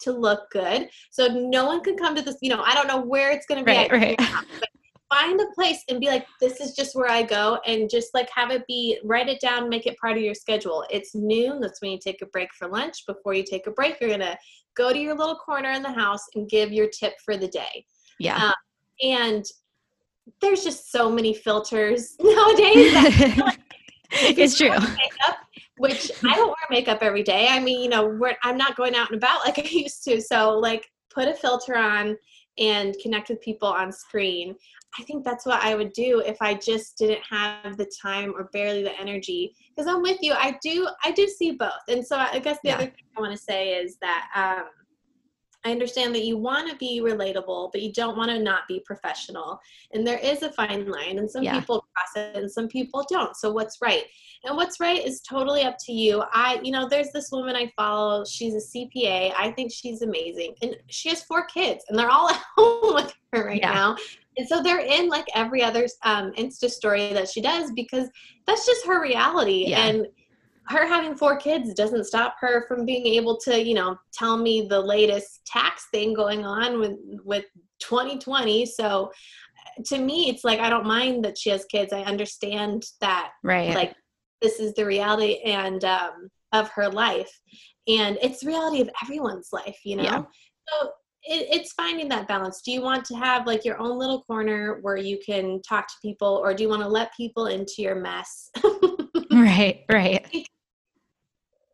to 0.00 0.12
look 0.12 0.50
good. 0.50 0.88
So 1.10 1.26
no 1.26 1.66
one 1.66 1.82
can 1.82 1.96
come 1.96 2.14
to 2.14 2.22
this, 2.22 2.36
you 2.40 2.50
know, 2.50 2.62
I 2.64 2.74
don't 2.74 2.86
know 2.86 3.00
where 3.00 3.32
it's 3.32 3.46
gonna 3.46 3.64
be. 3.64 3.72
Right, 3.72 3.90
at 3.90 3.98
right. 3.98 4.18
but 4.18 4.68
Find 5.10 5.40
a 5.40 5.46
place 5.54 5.82
and 5.88 6.00
be 6.00 6.06
like, 6.06 6.26
this 6.40 6.60
is 6.60 6.74
just 6.74 6.94
where 6.94 7.10
I 7.10 7.22
go, 7.22 7.58
and 7.66 7.88
just 7.88 8.12
like 8.14 8.28
have 8.34 8.50
it 8.50 8.66
be, 8.66 8.98
write 9.04 9.28
it 9.28 9.40
down, 9.40 9.68
make 9.68 9.86
it 9.86 9.96
part 9.98 10.16
of 10.16 10.22
your 10.22 10.34
schedule. 10.34 10.84
It's 10.90 11.14
noon, 11.14 11.60
that's 11.60 11.80
when 11.80 11.92
you 11.92 11.98
take 11.98 12.20
a 12.22 12.26
break 12.26 12.50
for 12.54 12.68
lunch. 12.68 13.06
Before 13.06 13.32
you 13.32 13.42
take 13.42 13.66
a 13.66 13.70
break, 13.70 14.00
you're 14.00 14.10
gonna 14.10 14.36
go 14.76 14.92
to 14.92 14.98
your 14.98 15.14
little 15.14 15.36
corner 15.36 15.70
in 15.70 15.82
the 15.82 15.92
house 15.92 16.24
and 16.34 16.48
give 16.48 16.72
your 16.72 16.88
tip 16.88 17.14
for 17.24 17.36
the 17.36 17.48
day. 17.48 17.84
Yeah. 18.18 18.36
Um, 18.36 18.52
and 19.02 19.44
there's 20.40 20.62
just 20.62 20.92
so 20.92 21.10
many 21.10 21.34
filters 21.34 22.16
nowadays 22.20 22.92
that 22.92 23.58
it's 24.10 24.56
true. 24.56 24.70
makeup 24.70 25.38
which 25.78 26.10
i 26.24 26.34
don't 26.34 26.48
wear 26.48 26.56
makeup 26.70 26.98
every 27.02 27.22
day. 27.22 27.48
I 27.48 27.60
mean 27.60 27.82
you 27.82 27.88
know 27.88 28.06
we're, 28.06 28.36
i'm 28.42 28.56
not 28.56 28.76
going 28.76 28.94
out 28.94 29.10
and 29.10 29.16
about 29.16 29.44
like 29.44 29.58
i 29.64 29.68
used 29.68 30.04
to. 30.04 30.20
So 30.20 30.58
like 30.58 30.90
put 31.10 31.28
a 31.28 31.34
filter 31.34 31.76
on 31.76 32.16
and 32.58 32.96
connect 33.02 33.28
with 33.28 33.40
people 33.40 33.68
on 33.68 33.92
screen 33.92 34.54
i 34.98 35.02
think 35.04 35.24
that's 35.24 35.46
what 35.46 35.62
i 35.62 35.74
would 35.74 35.92
do 35.92 36.20
if 36.26 36.36
i 36.40 36.54
just 36.54 36.96
didn't 36.98 37.22
have 37.28 37.76
the 37.76 37.90
time 38.00 38.32
or 38.36 38.44
barely 38.52 38.82
the 38.82 38.98
energy 39.00 39.54
because 39.74 39.88
i'm 39.92 40.02
with 40.02 40.18
you 40.20 40.32
i 40.34 40.56
do 40.62 40.88
i 41.04 41.10
do 41.10 41.26
see 41.26 41.52
both 41.52 41.70
and 41.88 42.04
so 42.06 42.16
i 42.16 42.38
guess 42.38 42.58
the 42.62 42.70
Yeah. 42.70 42.74
other 42.76 42.84
thing 42.86 43.04
i 43.16 43.20
want 43.20 43.32
to 43.32 43.42
say 43.42 43.74
is 43.74 43.96
that 44.00 44.28
um 44.34 44.66
I 45.64 45.72
understand 45.72 46.14
that 46.14 46.24
you 46.24 46.38
want 46.38 46.70
to 46.70 46.76
be 46.76 47.00
relatable, 47.02 47.72
but 47.72 47.82
you 47.82 47.92
don't 47.92 48.16
want 48.16 48.30
to 48.30 48.38
not 48.38 48.68
be 48.68 48.80
professional. 48.86 49.58
And 49.92 50.06
there 50.06 50.18
is 50.18 50.42
a 50.42 50.52
fine 50.52 50.88
line, 50.90 51.18
and 51.18 51.28
some 51.30 51.42
Yeah. 51.42 51.58
people 51.58 51.84
cross 51.94 52.24
it 52.24 52.36
and 52.36 52.50
some 52.50 52.68
people 52.68 53.04
don't. 53.10 53.36
So, 53.36 53.50
what's 53.52 53.78
right? 53.82 54.04
And 54.44 54.56
what's 54.56 54.78
right 54.78 55.04
is 55.04 55.20
totally 55.20 55.62
up 55.62 55.76
to 55.86 55.92
you. 55.92 56.22
I, 56.32 56.60
you 56.62 56.70
know, 56.70 56.88
there's 56.88 57.10
this 57.12 57.30
woman 57.32 57.56
I 57.56 57.72
follow. 57.76 58.24
She's 58.24 58.54
a 58.54 58.60
CPA. 58.78 59.32
I 59.36 59.50
think 59.50 59.72
she's 59.72 60.02
amazing. 60.02 60.54
And 60.62 60.76
she 60.88 61.08
has 61.08 61.24
four 61.24 61.44
kids, 61.46 61.84
and 61.88 61.98
they're 61.98 62.10
all 62.10 62.28
at 62.30 62.40
home 62.56 62.94
with 62.94 63.12
her 63.32 63.46
right 63.46 63.60
Yeah. 63.60 63.72
now. 63.72 63.96
And 64.36 64.46
so 64.46 64.62
they're 64.62 64.78
in 64.78 65.08
like 65.08 65.26
every 65.34 65.64
other 65.64 65.88
um, 66.04 66.32
Insta 66.34 66.70
story 66.70 67.12
that 67.12 67.28
she 67.28 67.40
does 67.40 67.72
because 67.72 68.08
that's 68.46 68.64
just 68.64 68.86
her 68.86 69.02
reality. 69.02 69.64
Yeah. 69.66 69.86
And 69.86 70.06
her 70.68 70.86
having 70.86 71.16
four 71.16 71.36
kids 71.36 71.72
doesn't 71.74 72.04
stop 72.04 72.36
her 72.40 72.66
from 72.66 72.84
being 72.84 73.06
able 73.06 73.38
to, 73.38 73.62
you 73.62 73.74
know, 73.74 73.96
tell 74.12 74.36
me 74.36 74.66
the 74.68 74.80
latest 74.80 75.40
tax 75.46 75.86
thing 75.90 76.14
going 76.14 76.44
on 76.44 76.78
with 76.78 76.96
with 77.24 77.44
2020. 77.80 78.66
So 78.66 79.10
to 79.86 79.98
me, 79.98 80.28
it's 80.28 80.44
like 80.44 80.60
I 80.60 80.68
don't 80.68 80.86
mind 80.86 81.24
that 81.24 81.38
she 81.38 81.50
has 81.50 81.64
kids. 81.66 81.92
I 81.92 82.02
understand 82.02 82.84
that 83.00 83.30
right 83.42 83.74
like 83.74 83.94
this 84.42 84.60
is 84.60 84.74
the 84.74 84.84
reality 84.84 85.40
and 85.44 85.84
um, 85.84 86.28
of 86.52 86.68
her 86.70 86.88
life, 86.88 87.30
and 87.86 88.18
it's 88.22 88.40
the 88.40 88.48
reality 88.48 88.80
of 88.80 88.90
everyone's 89.02 89.48
life, 89.52 89.78
you 89.84 89.96
know. 89.96 90.02
Yeah. 90.02 90.22
So 90.68 90.88
it, 91.24 91.48
it's 91.50 91.72
finding 91.72 92.08
that 92.10 92.28
balance. 92.28 92.60
Do 92.62 92.72
you 92.72 92.82
want 92.82 93.04
to 93.06 93.16
have 93.16 93.46
like 93.46 93.64
your 93.64 93.78
own 93.78 93.98
little 93.98 94.22
corner 94.22 94.78
where 94.82 94.96
you 94.96 95.18
can 95.24 95.62
talk 95.62 95.88
to 95.88 95.94
people, 96.02 96.40
or 96.42 96.52
do 96.52 96.62
you 96.62 96.68
want 96.68 96.82
to 96.82 96.88
let 96.88 97.16
people 97.16 97.46
into 97.46 97.74
your 97.78 97.94
mess? 97.94 98.50
right 99.30 99.84
right 99.90 100.48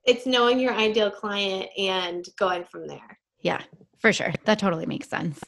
it's 0.06 0.26
knowing 0.26 0.58
your 0.58 0.74
ideal 0.74 1.10
client 1.10 1.68
and 1.78 2.24
going 2.38 2.64
from 2.64 2.86
there. 2.86 3.18
Yeah, 3.40 3.62
for 3.98 4.12
sure. 4.12 4.32
That 4.44 4.58
totally 4.58 4.86
makes 4.86 5.08
sense. 5.08 5.40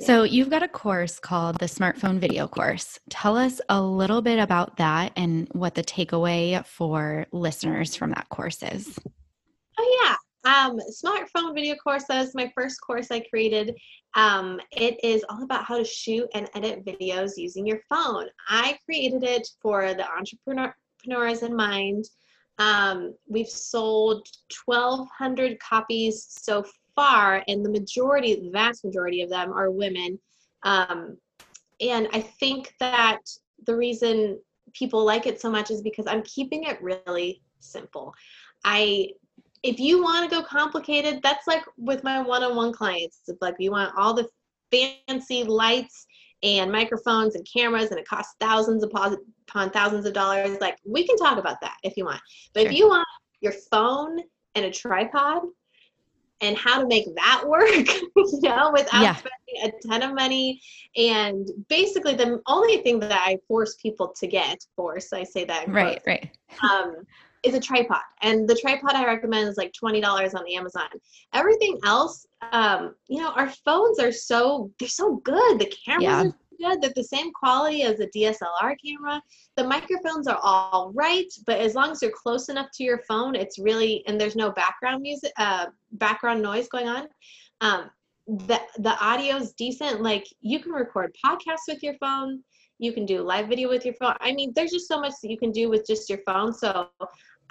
So, 0.00 0.22
you've 0.22 0.50
got 0.50 0.62
a 0.62 0.68
course 0.68 1.18
called 1.18 1.58
the 1.58 1.66
Smartphone 1.66 2.20
Video 2.20 2.46
Course. 2.46 3.00
Tell 3.10 3.36
us 3.36 3.60
a 3.68 3.82
little 3.82 4.22
bit 4.22 4.38
about 4.38 4.76
that 4.76 5.10
and 5.16 5.48
what 5.52 5.74
the 5.74 5.82
takeaway 5.82 6.64
for 6.64 7.26
listeners 7.32 7.96
from 7.96 8.10
that 8.10 8.28
course 8.28 8.62
is. 8.62 8.96
Oh 9.76 10.00
yeah. 10.04 10.14
Um, 10.44 10.78
smartphone 10.90 11.52
video 11.52 11.74
course. 11.74 12.04
That 12.08 12.20
was 12.20 12.34
my 12.34 12.50
first 12.54 12.80
course 12.80 13.10
I 13.10 13.20
created. 13.20 13.74
Um, 14.14 14.60
it 14.70 15.02
is 15.02 15.24
all 15.28 15.42
about 15.42 15.64
how 15.64 15.76
to 15.76 15.84
shoot 15.84 16.28
and 16.32 16.48
edit 16.54 16.84
videos 16.84 17.32
using 17.36 17.66
your 17.66 17.80
phone. 17.88 18.28
I 18.48 18.78
created 18.84 19.24
it 19.24 19.48
for 19.60 19.94
the 19.94 20.08
entrepreneur- 20.08 20.74
entrepreneurs 21.00 21.42
in 21.42 21.54
mind. 21.54 22.04
Um, 22.58 23.14
we've 23.28 23.48
sold 23.48 24.26
1,200 24.64 25.58
copies 25.60 26.26
so 26.28 26.64
far, 26.96 27.44
and 27.46 27.64
the 27.64 27.70
majority, 27.70 28.34
the 28.34 28.50
vast 28.50 28.84
majority 28.84 29.22
of 29.22 29.30
them 29.30 29.52
are 29.52 29.70
women. 29.70 30.18
Um, 30.64 31.16
and 31.80 32.08
I 32.12 32.20
think 32.20 32.74
that 32.80 33.20
the 33.66 33.76
reason 33.76 34.40
people 34.74 35.04
like 35.04 35.26
it 35.26 35.40
so 35.40 35.50
much 35.50 35.70
is 35.70 35.82
because 35.82 36.06
I'm 36.06 36.22
keeping 36.22 36.64
it 36.64 36.82
really 36.82 37.42
simple. 37.60 38.14
I 38.64 39.10
if 39.64 39.80
you 39.80 40.02
want 40.02 40.28
to 40.28 40.36
go 40.36 40.42
complicated, 40.42 41.20
that's 41.22 41.48
like 41.48 41.64
with 41.76 42.04
my 42.04 42.22
one-on-one 42.22 42.72
clients. 42.72 43.22
It's 43.26 43.42
like 43.42 43.56
you 43.58 43.72
want 43.72 43.92
all 43.96 44.14
the 44.14 44.28
fancy 44.70 45.42
lights 45.42 46.06
and 46.42 46.70
microphones 46.70 47.34
and 47.34 47.46
cameras, 47.52 47.90
and 47.90 47.98
it 47.98 48.06
costs 48.06 48.34
thousands 48.40 48.84
upon, 48.84 49.16
thousands 49.70 50.06
of 50.06 50.12
dollars. 50.12 50.58
Like 50.60 50.78
we 50.86 51.06
can 51.06 51.16
talk 51.16 51.38
about 51.38 51.60
that 51.60 51.76
if 51.82 51.96
you 51.96 52.04
want. 52.04 52.20
But 52.54 52.62
Sure. 52.62 52.70
if 52.70 52.76
you 52.76 52.88
want 52.88 53.06
your 53.40 53.52
phone 53.70 54.20
and 54.54 54.64
a 54.64 54.70
tripod 54.70 55.42
and 56.40 56.56
how 56.56 56.80
to 56.80 56.86
make 56.86 57.06
that 57.16 57.42
work, 57.48 57.68
you 57.68 58.40
know, 58.42 58.70
without 58.72 59.02
Yeah. 59.02 59.16
spending 59.16 59.72
a 59.74 59.88
ton 59.88 60.02
of 60.02 60.14
money. 60.14 60.60
And 60.96 61.48
basically, 61.68 62.14
the 62.14 62.40
only 62.46 62.78
thing 62.78 63.00
that 63.00 63.12
I 63.12 63.38
force 63.48 63.76
people 63.76 64.14
to 64.18 64.26
get, 64.26 64.58
force, 64.76 65.12
I 65.12 65.24
say 65.24 65.44
that 65.46 65.68
Right, 65.68 66.00
quotes, 66.02 66.06
right. 66.06 66.30
um, 66.70 67.04
is 67.44 67.54
a 67.54 67.60
tripod. 67.60 68.00
And 68.22 68.48
the 68.48 68.54
tripod 68.54 68.94
I 68.94 69.06
recommend 69.06 69.48
is 69.48 69.56
like 69.56 69.72
$20 69.72 70.34
on 70.34 70.44
Amazon. 70.52 70.88
Everything 71.32 71.78
else, 71.84 72.26
um, 72.52 72.94
you 73.08 73.20
know, 73.20 73.30
our 73.30 73.50
phones 73.64 73.98
are 73.98 74.12
so, 74.12 74.70
they're 74.78 74.88
so 74.88 75.16
good. 75.24 75.58
The 75.58 75.72
cameras 75.84 76.02
Yeah. 76.02 76.24
are 76.24 76.32
good. 76.60 76.82
They're 76.82 76.92
the 76.94 77.04
same 77.04 77.32
quality 77.32 77.82
as 77.82 78.00
a 78.00 78.08
DSLR 78.08 78.76
camera. 78.84 79.22
The 79.56 79.64
microphones 79.64 80.26
are 80.26 80.40
all 80.42 80.92
right, 80.94 81.28
but 81.46 81.60
as 81.60 81.74
long 81.74 81.92
as 81.92 82.02
you're 82.02 82.12
close 82.12 82.48
enough 82.48 82.68
to 82.74 82.84
your 82.84 83.02
phone, 83.08 83.34
it's 83.34 83.58
really, 83.58 84.04
and 84.06 84.20
there's 84.20 84.36
no 84.36 84.50
background 84.50 85.02
music, 85.02 85.32
uh, 85.38 85.66
background 85.92 86.42
noise 86.42 86.68
going 86.68 86.88
on. 86.88 87.08
Um, 87.60 87.90
the, 88.26 88.60
the 88.78 88.96
audio 89.00 89.36
is 89.36 89.52
decent. 89.52 90.02
Like 90.02 90.26
you 90.40 90.60
can 90.60 90.72
record 90.72 91.16
podcasts 91.24 91.66
with 91.68 91.82
your 91.82 91.94
phone 91.98 92.42
you 92.78 92.92
can 92.92 93.04
do 93.04 93.22
live 93.22 93.48
video 93.48 93.68
with 93.68 93.84
your 93.84 93.94
phone. 93.94 94.14
I 94.20 94.32
mean, 94.32 94.52
there's 94.54 94.70
just 94.70 94.88
so 94.88 95.00
much 95.00 95.14
that 95.22 95.30
you 95.30 95.38
can 95.38 95.50
do 95.50 95.68
with 95.68 95.86
just 95.86 96.08
your 96.08 96.20
phone. 96.24 96.52
So 96.52 96.88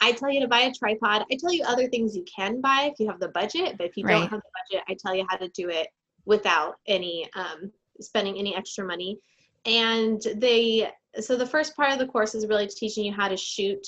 I 0.02 0.12
tell 0.12 0.32
you 0.32 0.42
to 0.42 0.48
buy 0.48 0.62
a 0.62 0.74
tripod. 0.74 1.26
I 1.32 1.38
tell 1.40 1.52
you 1.52 1.64
other 1.64 1.88
things 1.88 2.16
you 2.16 2.24
can 2.24 2.62
buy 2.62 2.90
if 2.92 3.00
you 3.00 3.08
have 3.08 3.20
the 3.20 3.30
budget, 3.30 3.78
but 3.78 3.88
if 3.88 3.98
you 3.98 4.04
Right. 4.04 4.14
don't 4.20 4.30
have 4.30 4.42
the 4.42 4.52
budget, 4.72 4.86
I 4.88 4.96
tell 4.96 5.16
you 5.16 5.26
how 5.30 5.38
to 5.38 5.48
do 5.50 5.70
it 5.70 5.88
without 6.26 6.76
any 6.86 7.30
um, 7.34 7.72
spending 8.02 8.38
any 8.38 8.56
extra 8.56 8.86
money. 8.86 9.20
And 9.66 10.22
they, 10.36 10.90
so 11.20 11.36
the 11.36 11.46
first 11.46 11.76
part 11.76 11.92
of 11.92 12.00
the 12.00 12.08
course 12.08 12.36
is 12.36 12.48
really 12.48 12.68
teaching 12.68 13.06
you 13.06 13.14
how 13.14 13.28
to 13.28 13.38
shoot 13.38 13.86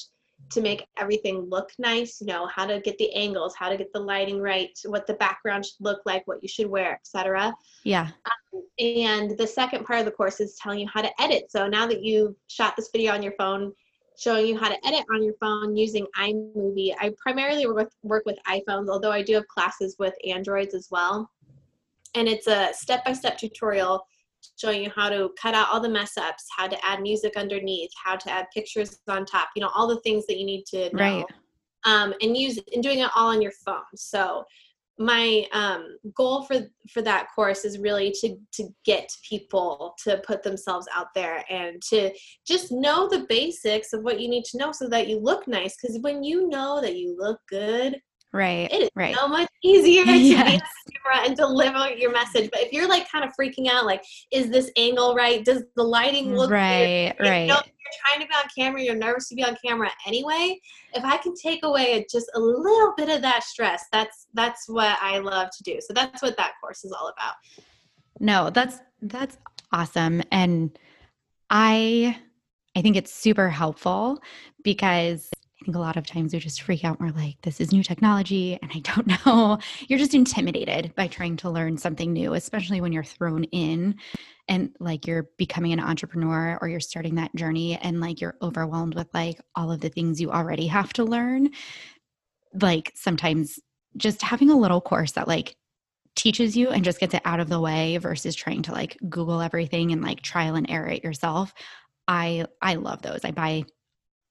to 0.52 0.62
make 0.62 0.88
everything 0.98 1.48
look 1.50 1.70
nice, 1.78 2.22
you 2.22 2.28
know, 2.28 2.48
how 2.48 2.66
to 2.66 2.80
get 2.80 2.98
the 2.98 3.14
angles, 3.14 3.56
how 3.56 3.70
to 3.70 3.78
get 3.78 3.92
the 3.94 4.00
lighting 4.00 4.42
right, 4.42 4.72
what 4.86 5.06
the 5.06 5.14
background 5.16 5.66
should 5.66 5.80
look 5.80 6.02
like, 6.06 6.26
what 6.26 6.42
you 6.42 6.48
should 6.48 6.68
wear, 6.68 6.94
etc. 6.94 7.54
Yeah. 7.84 8.08
And 8.80 9.38
the 9.38 9.46
second 9.46 9.86
part 9.86 10.00
of 10.00 10.06
the 10.06 10.12
course 10.12 10.40
is 10.40 10.56
telling 10.56 10.80
you 10.80 10.88
how 10.92 11.02
to 11.02 11.22
edit. 11.22 11.52
So 11.52 11.68
now 11.68 11.86
that 11.88 12.04
you've 12.04 12.36
shot 12.48 12.76
this 12.76 12.90
video 12.92 13.14
on 13.14 13.22
your 13.22 13.34
phone, 13.38 13.74
showing 14.20 14.48
you 14.48 14.58
how 14.58 14.68
to 14.68 14.86
edit 14.86 15.06
on 15.14 15.24
your 15.24 15.34
phone 15.40 15.78
using 15.78 16.06
iMovie. 16.18 16.94
I 17.00 17.14
primarily 17.18 17.66
work 17.66 17.78
with, 17.78 17.96
work 18.04 18.26
with 18.26 18.38
iPhones, 18.48 18.90
although 18.90 19.14
I 19.14 19.24
do 19.24 19.34
have 19.36 19.48
classes 19.48 19.96
with 19.98 20.14
Androids 20.28 20.74
as 20.74 20.90
well. 20.92 21.32
And 22.16 22.28
it's 22.28 22.48
a 22.48 22.70
step-by-step 22.74 23.38
tutorial 23.38 24.06
showing 24.58 24.84
you 24.84 24.92
how 24.94 25.08
to 25.10 25.30
cut 25.42 25.54
out 25.54 25.70
all 25.72 25.80
the 25.80 25.88
mess 25.88 26.18
ups, 26.18 26.46
how 26.56 26.68
to 26.68 26.86
add 26.86 27.02
music 27.02 27.38
underneath, 27.38 27.92
how 28.04 28.18
to 28.18 28.30
add 28.30 28.48
pictures 28.54 29.00
on 29.08 29.26
top, 29.26 29.50
you 29.56 29.62
know, 29.62 29.72
all 29.74 29.88
the 29.88 30.02
things 30.02 30.26
that 30.28 30.38
you 30.38 30.46
need 30.46 30.66
to 30.66 30.94
know. 30.94 31.20
Right. 31.20 31.26
Um, 31.86 32.14
and 32.22 32.36
use 32.36 32.60
and 32.74 32.84
doing 32.84 33.00
it 33.00 33.10
all 33.16 33.30
on 33.30 33.42
your 33.42 33.54
phone. 33.66 33.84
So 33.96 34.44
my 35.00 35.48
um, 35.54 35.98
goal 36.14 36.44
for 36.44 36.68
for 36.92 37.02
that 37.02 37.28
course 37.34 37.64
is 37.64 37.80
really 37.80 38.12
to 38.20 38.36
to 38.52 38.68
get 38.84 39.10
people 39.28 39.96
to 40.04 40.22
put 40.28 40.44
themselves 40.44 40.88
out 40.94 41.08
there 41.16 41.44
and 41.50 41.82
to 41.82 42.12
just 42.46 42.72
know 42.72 43.08
the 43.08 43.26
basics 43.30 43.94
of 43.94 44.04
what 44.04 44.20
you 44.20 44.28
need 44.28 44.44
to 44.44 44.58
know 44.58 44.74
so 44.74 44.90
that 44.90 45.08
you 45.08 45.18
look 45.18 45.48
nice. 45.48 45.78
Because 45.82 45.98
when 46.02 46.22
you 46.22 46.50
know 46.50 46.82
that 46.82 46.98
you 46.98 47.16
look 47.18 47.40
good 47.50 48.00
Right. 48.32 48.72
it 48.72 48.84
is 48.84 48.90
right. 48.96 49.16
so 49.16 49.28
much 49.28 49.50
easier 49.64 50.06
to 50.06 50.12
Yes. 50.12 50.46
be 50.48 50.54
on 50.56 50.62
camera 51.16 51.28
and 51.28 51.36
deliver 51.36 51.90
your 51.94 52.12
message 52.12 52.50
but 52.52 52.62
if 52.62 52.72
you're 52.72 52.88
like 52.88 53.10
kind 53.12 53.26
of 53.26 53.32
freaking 53.40 53.68
out 53.68 53.86
like 53.86 54.04
is 54.32 54.50
this 54.52 54.72
angle 54.78 55.16
right 55.16 55.44
does 55.44 55.64
the 55.76 55.84
lighting 55.84 56.28
mm, 56.28 56.38
look 56.38 56.50
weird? 56.50 56.52
right. 56.52 57.16
you 57.20 57.26
Right. 57.26 57.48
know, 57.48 57.56
you're 57.56 58.06
trying 58.06 58.22
to 58.22 58.28
be 58.28 58.34
on 58.36 58.44
camera, 58.56 58.82
you're 58.82 58.96
nervous 58.96 59.28
to 59.30 59.36
be 59.36 59.44
on 59.44 59.58
camera 59.66 59.90
anyway. 60.06 60.60
If 60.94 61.04
I 61.04 61.18
can 61.18 61.34
take 61.36 61.62
away 61.64 62.06
just 62.12 62.30
a 62.36 62.40
little 62.40 62.94
bit 62.96 63.10
of 63.10 63.22
that 63.24 63.44
stress, 63.44 63.86
that's 63.92 64.28
that's 64.34 64.70
what 64.70 64.98
I 65.02 65.18
love 65.18 65.50
to 65.58 65.64
do. 65.64 65.80
So 65.82 65.94
that's 65.94 66.22
what 66.22 66.38
that 66.38 66.54
course 66.62 66.84
is 66.84 66.92
all 66.92 67.08
about. 67.08 67.34
No, 68.20 68.50
that's 68.52 68.80
that's 69.02 69.38
awesome 69.72 70.22
and 70.32 70.78
I 71.50 72.18
I 72.76 72.82
think 72.82 72.96
it's 72.96 73.14
super 73.14 73.50
helpful 73.50 74.22
because 74.64 75.30
I 75.62 75.66
think 75.66 75.76
a 75.76 75.80
lot 75.80 75.98
of 75.98 76.08
times 76.08 76.34
we 76.34 76.40
just 76.40 76.62
freak 76.62 76.86
out 76.86 77.02
we're 77.02 77.10
like 77.10 77.42
this 77.42 77.60
is 77.60 77.74
new 77.74 77.84
technology 77.84 78.58
and 78.62 78.72
I 78.74 78.80
don't 78.80 79.08
know. 79.26 79.60
You're 79.88 80.00
just 80.00 80.14
intimidated 80.14 80.94
by 80.96 81.08
trying 81.08 81.36
to 81.38 81.50
learn 81.50 81.78
something 81.78 82.14
new, 82.14 82.34
especially 82.34 82.80
when 82.80 82.94
you're 82.94 83.04
thrown 83.04 83.44
in 83.46 83.96
and 84.48 84.76
like 84.80 85.06
you're 85.06 85.30
becoming 85.38 85.74
an 85.74 85.80
entrepreneur 85.80 86.58
or 86.62 86.70
you're 86.70 86.80
starting 86.80 87.16
that 87.16 87.36
journey 87.36 87.78
and 87.78 88.00
like 88.00 88.22
you're 88.22 88.38
overwhelmed 88.42 88.96
with 88.96 89.08
like 89.14 89.40
all 89.56 89.72
of 89.72 89.82
the 89.82 89.90
things 89.90 90.22
you 90.22 90.32
already 90.32 90.68
have 90.68 90.94
to 90.94 91.04
learn. 91.04 91.50
Like 92.54 92.92
sometimes 92.96 93.60
just 93.98 94.22
having 94.22 94.50
a 94.50 94.58
little 94.58 94.82
course 94.82 95.14
that 95.14 95.28
like 95.28 95.56
teaches 96.16 96.56
you 96.56 96.70
and 96.70 96.84
just 96.84 97.00
gets 97.00 97.14
it 97.14 97.22
out 97.26 97.40
of 97.40 97.50
the 97.50 97.60
way 97.60 97.98
versus 97.98 98.36
trying 98.36 98.62
to 98.62 98.72
like 98.72 98.98
google 99.10 99.42
everything 99.42 99.92
and 99.92 100.02
like 100.02 100.22
trial 100.22 100.56
and 100.56 100.70
error 100.70 100.90
it 100.90 101.04
yourself 101.04 101.54
i 102.08 102.46
i 102.62 102.76
love 102.76 103.02
those 103.02 103.24
i 103.24 103.32
buy 103.32 103.64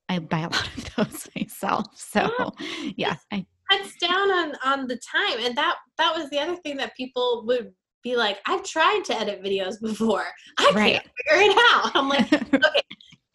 i 0.08 0.18
buy 0.18 0.40
a 0.40 0.42
lot 0.48 0.68
of 0.76 0.94
those 0.96 1.28
myself 1.36 1.86
so 1.94 2.52
yeah. 2.96 3.16
I, 3.32 3.46
Cuts 3.70 3.96
down 3.96 4.30
on 4.30 4.52
on 4.64 4.86
the 4.88 4.96
time, 4.96 5.40
and 5.40 5.54
that 5.58 5.76
that 5.98 6.16
was 6.16 6.30
the 6.30 6.38
other 6.38 6.56
thing 6.56 6.78
that 6.78 6.96
people 6.96 7.44
would 7.46 7.70
be 8.02 8.16
like, 8.16 8.38
I've 8.46 8.62
tried 8.64 9.02
to 9.06 9.20
edit 9.20 9.42
videos 9.42 9.78
before. 9.80 10.24
I 10.58 10.72
Right. 10.74 10.92
can't 10.94 11.04
figure 11.04 11.50
it 11.50 11.58
out. 11.74 11.90
I'm 11.94 12.08
like, 12.08 12.32
okay, 12.54 12.82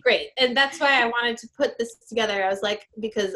great. 0.02 0.30
And 0.40 0.58
that's 0.58 0.80
why 0.80 1.04
i 1.04 1.06
wanted 1.06 1.38
to 1.38 1.48
put 1.56 1.78
this 1.78 1.98
together. 2.10 2.44
I 2.44 2.50
was 2.50 2.64
like 2.64 2.88
because 3.00 3.36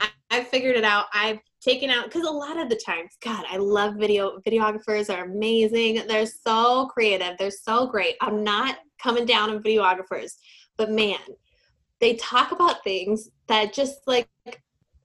i, 0.00 0.08
I 0.30 0.44
figured 0.44 0.76
it 0.76 0.84
out. 0.84 1.06
I've 1.12 1.40
taken 1.60 1.90
out 1.90 2.04
because 2.04 2.22
a 2.22 2.30
lot 2.30 2.56
of 2.56 2.68
the 2.68 2.80
times 2.86 3.16
god 3.20 3.44
i 3.50 3.56
love 3.56 3.96
video 3.96 4.38
videographers 4.46 5.12
are 5.12 5.24
amazing. 5.24 6.02
They're 6.06 6.24
so 6.26 6.86
creative. 6.86 7.36
They're 7.36 7.50
so 7.50 7.88
great. 7.88 8.14
I'm 8.20 8.44
not 8.44 8.76
coming 9.02 9.26
down 9.26 9.50
on 9.50 9.60
videographers 9.62 10.34
but 10.76 10.90
man 10.92 11.18
they 12.00 12.14
talk 12.16 12.52
about 12.52 12.82
things 12.84 13.28
that 13.48 13.72
just 13.72 13.98
like 14.06 14.28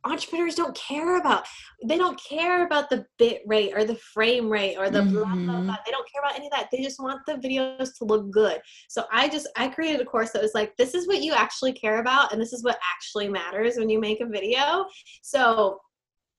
entrepreneurs 0.05 0.55
don't 0.55 0.75
care 0.75 1.17
about 1.17 1.45
they 1.85 1.97
don't 1.97 2.19
care 2.21 2.65
about 2.65 2.89
the 2.89 3.05
bit 3.17 3.41
rate 3.45 3.71
or 3.73 3.85
the 3.85 3.95
frame 3.95 4.49
rate 4.49 4.75
or 4.77 4.89
the 4.89 5.01
blah 5.03 5.23
blah 5.23 5.61
Mhm. 5.61 5.65
blah 5.65 5.77
they 5.85 5.91
don't 5.91 6.05
care 6.11 6.21
about 6.21 6.35
any 6.35 6.47
of 6.47 6.51
that 6.51 6.67
they 6.73 6.83
just 6.83 6.99
want 6.99 7.21
the 7.25 7.35
videos 7.35 7.97
to 7.97 8.03
look 8.03 8.29
good 8.29 8.59
so 8.89 9.05
I 9.13 9.29
just 9.29 9.47
I 9.55 9.69
created 9.69 10.01
a 10.01 10.05
course 10.05 10.31
that 10.31 10.41
was 10.41 10.53
like, 10.53 10.75
this 10.77 10.93
is 10.93 11.07
what 11.07 11.21
you 11.21 11.33
actually 11.33 11.71
care 11.73 11.99
about, 12.01 12.31
and 12.31 12.41
this 12.41 12.51
is 12.53 12.63
what 12.63 12.77
actually 12.93 13.29
matters 13.29 13.77
when 13.77 13.89
you 13.89 13.99
make 13.99 14.19
a 14.21 14.25
video. 14.25 14.85
So 15.21 15.79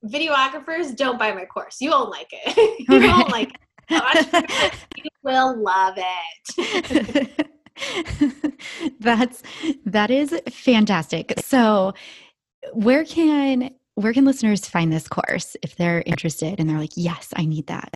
videographers 0.06 0.94
don't 0.96 1.18
buy 1.18 1.32
my 1.32 1.46
course. 1.46 1.78
You 1.80 1.90
won't 1.90 2.10
like 2.10 2.28
it. 2.30 2.56
you 2.88 3.00
won't 3.00 3.30
like 3.30 3.50
it. 3.88 4.74
You 4.96 5.04
will 5.22 5.56
love 5.62 5.94
it. 5.96 7.46
that's 9.00 9.42
that 9.84 10.10
is 10.10 10.38
fantastic 10.50 11.34
so 11.40 11.92
where 12.72 13.04
can 13.04 13.70
where 13.94 14.12
can 14.12 14.24
listeners 14.24 14.66
find 14.66 14.92
this 14.92 15.08
course 15.08 15.56
if 15.62 15.76
they're 15.76 16.02
interested 16.06 16.60
and 16.60 16.68
they're 16.68 16.78
like 16.78 16.92
yes 16.96 17.32
i 17.36 17.44
need 17.44 17.66
that 17.66 17.94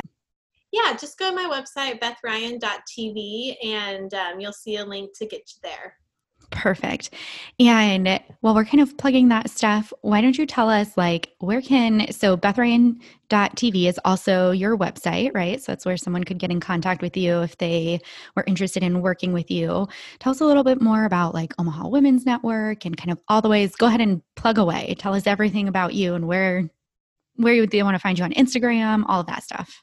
Yeah, 0.71 0.95
just 0.95 1.19
go 1.19 1.31
to 1.31 1.35
my 1.35 1.45
website, 1.45 1.99
bethryan.tv, 2.01 3.57
and 3.65 4.13
um, 4.13 4.41
you'll 4.41 4.53
see 4.53 4.77
a 4.77 4.85
link 4.85 5.17
to 5.17 5.27
get 5.27 5.41
you 5.51 5.61
there. 5.63 5.97
Perfect. 6.51 7.11
And 7.61 8.21
while 8.41 8.55
we're 8.55 8.65
kind 8.65 8.81
of 8.81 8.97
plugging 8.97 9.29
that 9.29 9.51
stuff, 9.51 9.93
why 10.01 10.23
don't 10.23 10.39
you 10.39 10.47
tell 10.47 10.71
us 10.71 10.97
like 10.97 11.35
where 11.41 11.61
can 11.61 12.11
so 12.11 12.39
bethryan.tv 12.39 13.85
is 13.87 14.01
also 14.05 14.51
your 14.53 14.77
website, 14.77 15.35
right? 15.35 15.63
So 15.63 15.73
that's 15.73 15.85
where 15.85 15.99
someone 15.99 16.25
could 16.25 16.39
get 16.39 16.51
in 16.51 16.59
contact 16.59 17.03
with 17.03 17.17
you 17.19 17.43
if 17.43 17.59
they 17.59 18.01
were 18.35 18.45
interested 18.47 18.83
in 18.83 19.03
working 19.03 19.35
with 19.35 19.51
you. 19.51 19.89
Tell 20.21 20.31
us 20.31 20.41
a 20.41 20.47
little 20.47 20.65
bit 20.65 20.81
more 20.81 21.05
about 21.05 21.35
like 21.35 21.53
Omaha 21.59 21.89
Women's 21.89 22.25
Network 22.25 22.87
and 22.87 22.97
kind 22.97 23.11
of 23.11 23.19
all 23.29 23.43
the 23.43 23.51
ways. 23.51 23.77
Go 23.77 23.87
ahead 23.87 24.01
and 24.01 24.23
plug 24.35 24.57
away. 24.57 24.97
Tell 24.99 25.15
us 25.15 25.27
everything 25.27 25.69
about 25.69 25.93
you 25.93 26.15
and 26.15 26.27
where 26.27 26.71
where 27.37 27.55
you 27.55 27.67
they 27.67 27.83
want 27.83 27.95
to 27.95 28.01
find 28.01 28.19
you 28.19 28.25
on 28.25 28.33
Instagram, 28.33 29.05
all 29.07 29.21
of 29.21 29.27
that 29.27 29.45
stuff. 29.45 29.83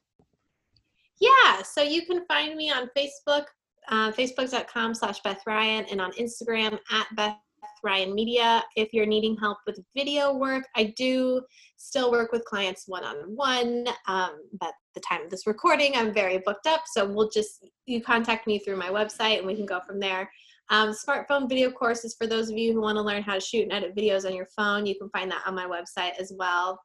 Yeah, 1.19 1.61
so 1.61 1.81
you 1.81 2.05
can 2.05 2.25
find 2.25 2.55
me 2.55 2.71
on 2.71 2.89
Facebook, 2.97 3.45
uh, 3.89 4.11
facebook.com 4.11 4.93
slash 4.93 5.19
Beth 5.21 5.41
Ryan, 5.45 5.85
and 5.85 6.01
on 6.01 6.11
Instagram 6.13 6.79
at 6.91 7.07
Beth 7.15 7.35
Ryan 7.83 8.15
Media. 8.15 8.63
If 8.75 8.93
you're 8.93 9.05
needing 9.05 9.37
help 9.37 9.59
with 9.67 9.79
video 9.95 10.33
work, 10.33 10.65
I 10.75 10.93
do 10.97 11.41
still 11.77 12.11
work 12.11 12.31
with 12.31 12.43
clients 12.45 12.85
one 12.87 13.03
on 13.03 13.17
one. 13.35 13.85
But 14.07 14.73
the 14.95 15.01
time 15.07 15.23
of 15.23 15.29
this 15.29 15.45
recording, 15.45 15.95
I'm 15.95 16.13
very 16.13 16.39
booked 16.39 16.67
up. 16.67 16.81
So 16.87 17.05
we'll 17.05 17.29
just, 17.29 17.67
you 17.85 18.01
contact 18.01 18.47
me 18.47 18.59
through 18.59 18.77
my 18.77 18.89
website 18.89 19.37
and 19.37 19.47
we 19.47 19.55
can 19.55 19.65
go 19.65 19.81
from 19.85 19.99
there. 19.99 20.29
Um, 20.69 20.93
smartphone 20.93 21.47
video 21.47 21.69
courses 21.69 22.15
for 22.17 22.25
those 22.25 22.49
of 22.49 22.57
you 22.57 22.73
who 22.73 22.81
want 22.81 22.95
to 22.95 23.01
learn 23.01 23.21
how 23.21 23.35
to 23.35 23.39
shoot 23.39 23.63
and 23.63 23.71
edit 23.71 23.95
videos 23.95 24.25
on 24.25 24.35
your 24.35 24.47
phone. 24.55 24.87
You 24.87 24.97
can 24.97 25.09
find 25.09 25.29
that 25.29 25.43
on 25.45 25.53
my 25.53 25.67
website 25.67 26.13
as 26.19 26.33
well. 26.35 26.81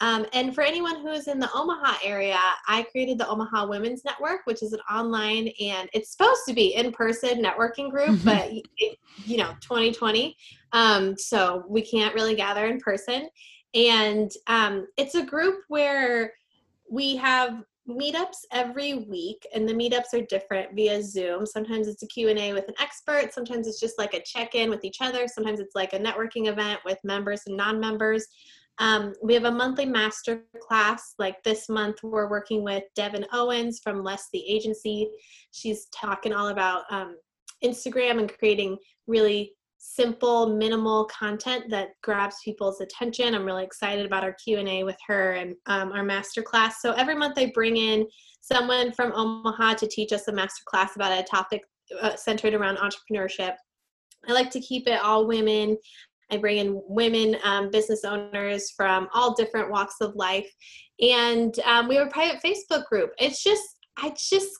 Um, 0.00 0.24
and 0.32 0.54
for 0.54 0.62
anyone 0.62 1.00
who 1.00 1.08
is 1.08 1.28
in 1.28 1.38
the 1.38 1.50
Omaha 1.54 1.98
area, 2.02 2.38
I 2.66 2.84
created 2.84 3.18
the 3.18 3.28
Omaha 3.28 3.66
Women's 3.66 4.04
Network, 4.04 4.40
which 4.44 4.62
is 4.62 4.72
an 4.72 4.80
online 4.90 5.48
and 5.60 5.90
it's 5.92 6.10
supposed 6.12 6.40
to 6.48 6.54
be 6.54 6.74
in 6.74 6.90
person 6.90 7.42
networking 7.42 7.90
group, 7.90 8.08
Mhm. 8.10 8.24
but 8.24 8.50
it, 8.78 8.98
you 9.26 9.36
know, 9.36 9.52
2020. 9.60 10.36
Um, 10.72 11.16
so 11.18 11.64
we 11.68 11.82
can't 11.82 12.14
really 12.14 12.34
gather 12.34 12.66
in 12.66 12.78
person. 12.80 13.28
And 13.74 14.30
um, 14.46 14.86
it's 14.96 15.14
a 15.14 15.22
group 15.22 15.62
where 15.68 16.32
we 16.90 17.16
have 17.16 17.62
meetups 17.88 18.38
every 18.52 18.94
week 18.94 19.46
and 19.54 19.68
the 19.68 19.72
meetups 19.74 20.12
are 20.14 20.24
different 20.26 20.74
via 20.76 21.02
zoom 21.02 21.44
sometimes 21.44 21.88
it's 21.88 22.02
a 22.04 22.06
q&a 22.06 22.52
with 22.52 22.68
an 22.68 22.74
expert 22.78 23.32
sometimes 23.32 23.66
it's 23.66 23.80
just 23.80 23.98
like 23.98 24.14
a 24.14 24.22
check-in 24.22 24.70
with 24.70 24.84
each 24.84 24.98
other 25.00 25.26
sometimes 25.26 25.58
it's 25.58 25.74
like 25.74 25.92
a 25.92 25.98
networking 25.98 26.46
event 26.46 26.78
with 26.84 26.98
members 27.02 27.40
and 27.46 27.56
non-members 27.56 28.28
um, 28.80 29.12
we 29.22 29.34
have 29.34 29.44
a 29.44 29.50
monthly 29.50 29.84
master 29.84 30.42
class. 30.60 31.14
Like 31.18 31.42
this 31.44 31.68
month, 31.68 32.02
we're 32.02 32.30
working 32.30 32.64
with 32.64 32.82
Devin 32.96 33.26
Owens 33.32 33.80
from 33.84 34.02
Less 34.02 34.28
the 34.32 34.42
Agency. 34.48 35.10
She's 35.52 35.86
talking 35.94 36.32
all 36.32 36.48
about 36.48 36.84
um, 36.90 37.16
Instagram 37.62 38.18
and 38.18 38.38
creating 38.38 38.78
really 39.06 39.52
simple, 39.76 40.56
minimal 40.56 41.04
content 41.06 41.64
that 41.68 41.90
grabs 42.02 42.36
people's 42.42 42.80
attention. 42.80 43.34
I'm 43.34 43.44
really 43.44 43.64
excited 43.64 44.06
about 44.06 44.24
our 44.24 44.34
Q&A 44.42 44.82
with 44.82 44.96
her 45.06 45.32
and 45.32 45.54
um, 45.66 45.92
our 45.92 46.02
master 46.02 46.42
class. 46.42 46.80
So 46.80 46.92
every 46.92 47.14
month, 47.14 47.38
I 47.38 47.52
bring 47.54 47.76
in 47.76 48.06
someone 48.40 48.92
from 48.92 49.12
Omaha 49.14 49.74
to 49.74 49.86
teach 49.86 50.12
us 50.12 50.28
a 50.28 50.32
master 50.32 50.64
class 50.66 50.96
about 50.96 51.18
a 51.18 51.22
topic 51.22 51.62
uh, 52.00 52.16
centered 52.16 52.54
around 52.54 52.78
entrepreneurship. 52.78 53.54
I 54.28 54.32
like 54.32 54.50
to 54.50 54.60
keep 54.60 54.86
it 54.86 55.00
all 55.00 55.26
women. 55.26 55.76
I 56.30 56.36
bring 56.36 56.58
in 56.58 56.82
women 56.86 57.36
um, 57.44 57.70
business 57.70 58.04
owners 58.04 58.70
from 58.70 59.08
all 59.14 59.34
different 59.34 59.70
walks 59.70 59.96
of 60.00 60.14
life. 60.14 60.50
And 61.00 61.58
um, 61.60 61.88
we 61.88 61.96
have 61.96 62.08
a 62.08 62.10
private 62.10 62.42
Facebook 62.42 62.86
group. 62.86 63.12
It's 63.18 63.42
just, 63.42 63.62
I 63.96 64.14
just, 64.16 64.50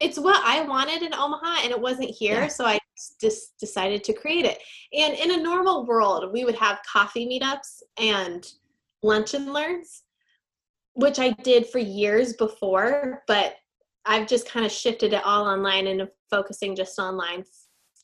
it's 0.00 0.18
what 0.18 0.42
I 0.44 0.62
wanted 0.62 1.02
in 1.02 1.14
Omaha 1.14 1.62
and 1.62 1.70
it 1.70 1.80
wasn't 1.80 2.10
here. 2.10 2.42
Yeah. 2.42 2.48
So 2.48 2.64
I 2.66 2.78
just 3.20 3.58
decided 3.58 4.04
to 4.04 4.12
create 4.12 4.44
it. 4.44 4.62
And 4.92 5.14
in 5.14 5.38
a 5.38 5.42
normal 5.42 5.86
world, 5.86 6.32
we 6.32 6.44
would 6.44 6.56
have 6.56 6.78
coffee 6.90 7.26
meetups 7.26 7.82
and 7.98 8.46
lunch 9.02 9.34
and 9.34 9.52
learns, 9.52 10.02
which 10.94 11.18
I 11.18 11.30
did 11.42 11.66
for 11.66 11.78
years 11.78 12.34
before, 12.34 13.22
but 13.26 13.56
I've 14.04 14.26
just 14.26 14.48
kind 14.48 14.64
of 14.64 14.72
shifted 14.72 15.12
it 15.12 15.24
all 15.24 15.46
online 15.46 15.86
and 15.88 16.08
focusing 16.30 16.76
just 16.76 16.98
online 16.98 17.44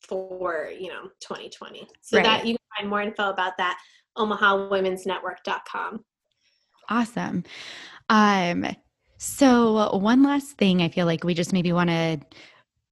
for 0.07 0.71
you 0.79 0.89
know 0.89 1.05
2020 1.21 1.87
so 2.01 2.17
Right. 2.17 2.25
that 2.25 2.47
you 2.47 2.55
can 2.55 2.67
find 2.79 2.91
more 2.91 3.03
info 3.03 3.31
about 3.31 3.57
that 3.59 3.79
omahawomensnetwork.com 4.19 6.05
Awesome. 6.91 7.45
Um, 8.09 8.67
So, 9.19 9.97
one 9.97 10.25
last 10.25 10.59
thing 10.59 10.83
I 10.83 10.89
feel 10.89 11.07
like 11.07 11.23
we 11.23 11.33
just 11.33 11.53
maybe 11.53 11.73
want 11.73 11.91
to 11.91 12.21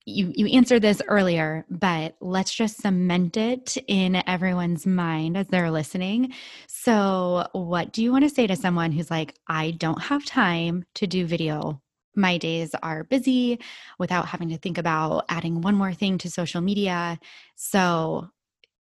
you 0.06 0.32
you 0.34 0.46
answered 0.46 0.80
this 0.80 1.02
earlier, 1.08 1.66
but 1.68 2.16
let's 2.20 2.54
just 2.54 2.80
cement 2.80 3.36
it 3.36 3.76
in 3.88 4.22
everyone's 4.28 4.86
mind 4.86 5.36
as 5.36 5.48
they're 5.48 5.70
listening. 5.70 6.32
So, 6.68 7.46
what 7.52 7.92
do 7.92 8.02
you 8.02 8.12
want 8.12 8.24
to 8.24 8.30
say 8.30 8.46
to 8.46 8.56
someone 8.56 8.92
who's 8.92 9.10
like, 9.10 9.34
I 9.48 9.72
don't 9.72 10.00
have 10.02 10.24
time 10.24 10.84
to 10.94 11.06
do 11.06 11.26
video? 11.26 11.82
My 12.14 12.38
days 12.38 12.74
are 12.82 13.04
busy 13.04 13.60
without 13.98 14.26
having 14.26 14.48
to 14.50 14.58
think 14.58 14.78
about 14.78 15.24
adding 15.28 15.60
one 15.60 15.74
more 15.74 15.94
thing 15.94 16.18
to 16.18 16.30
social 16.30 16.60
media. 16.60 17.18
So, 17.56 18.28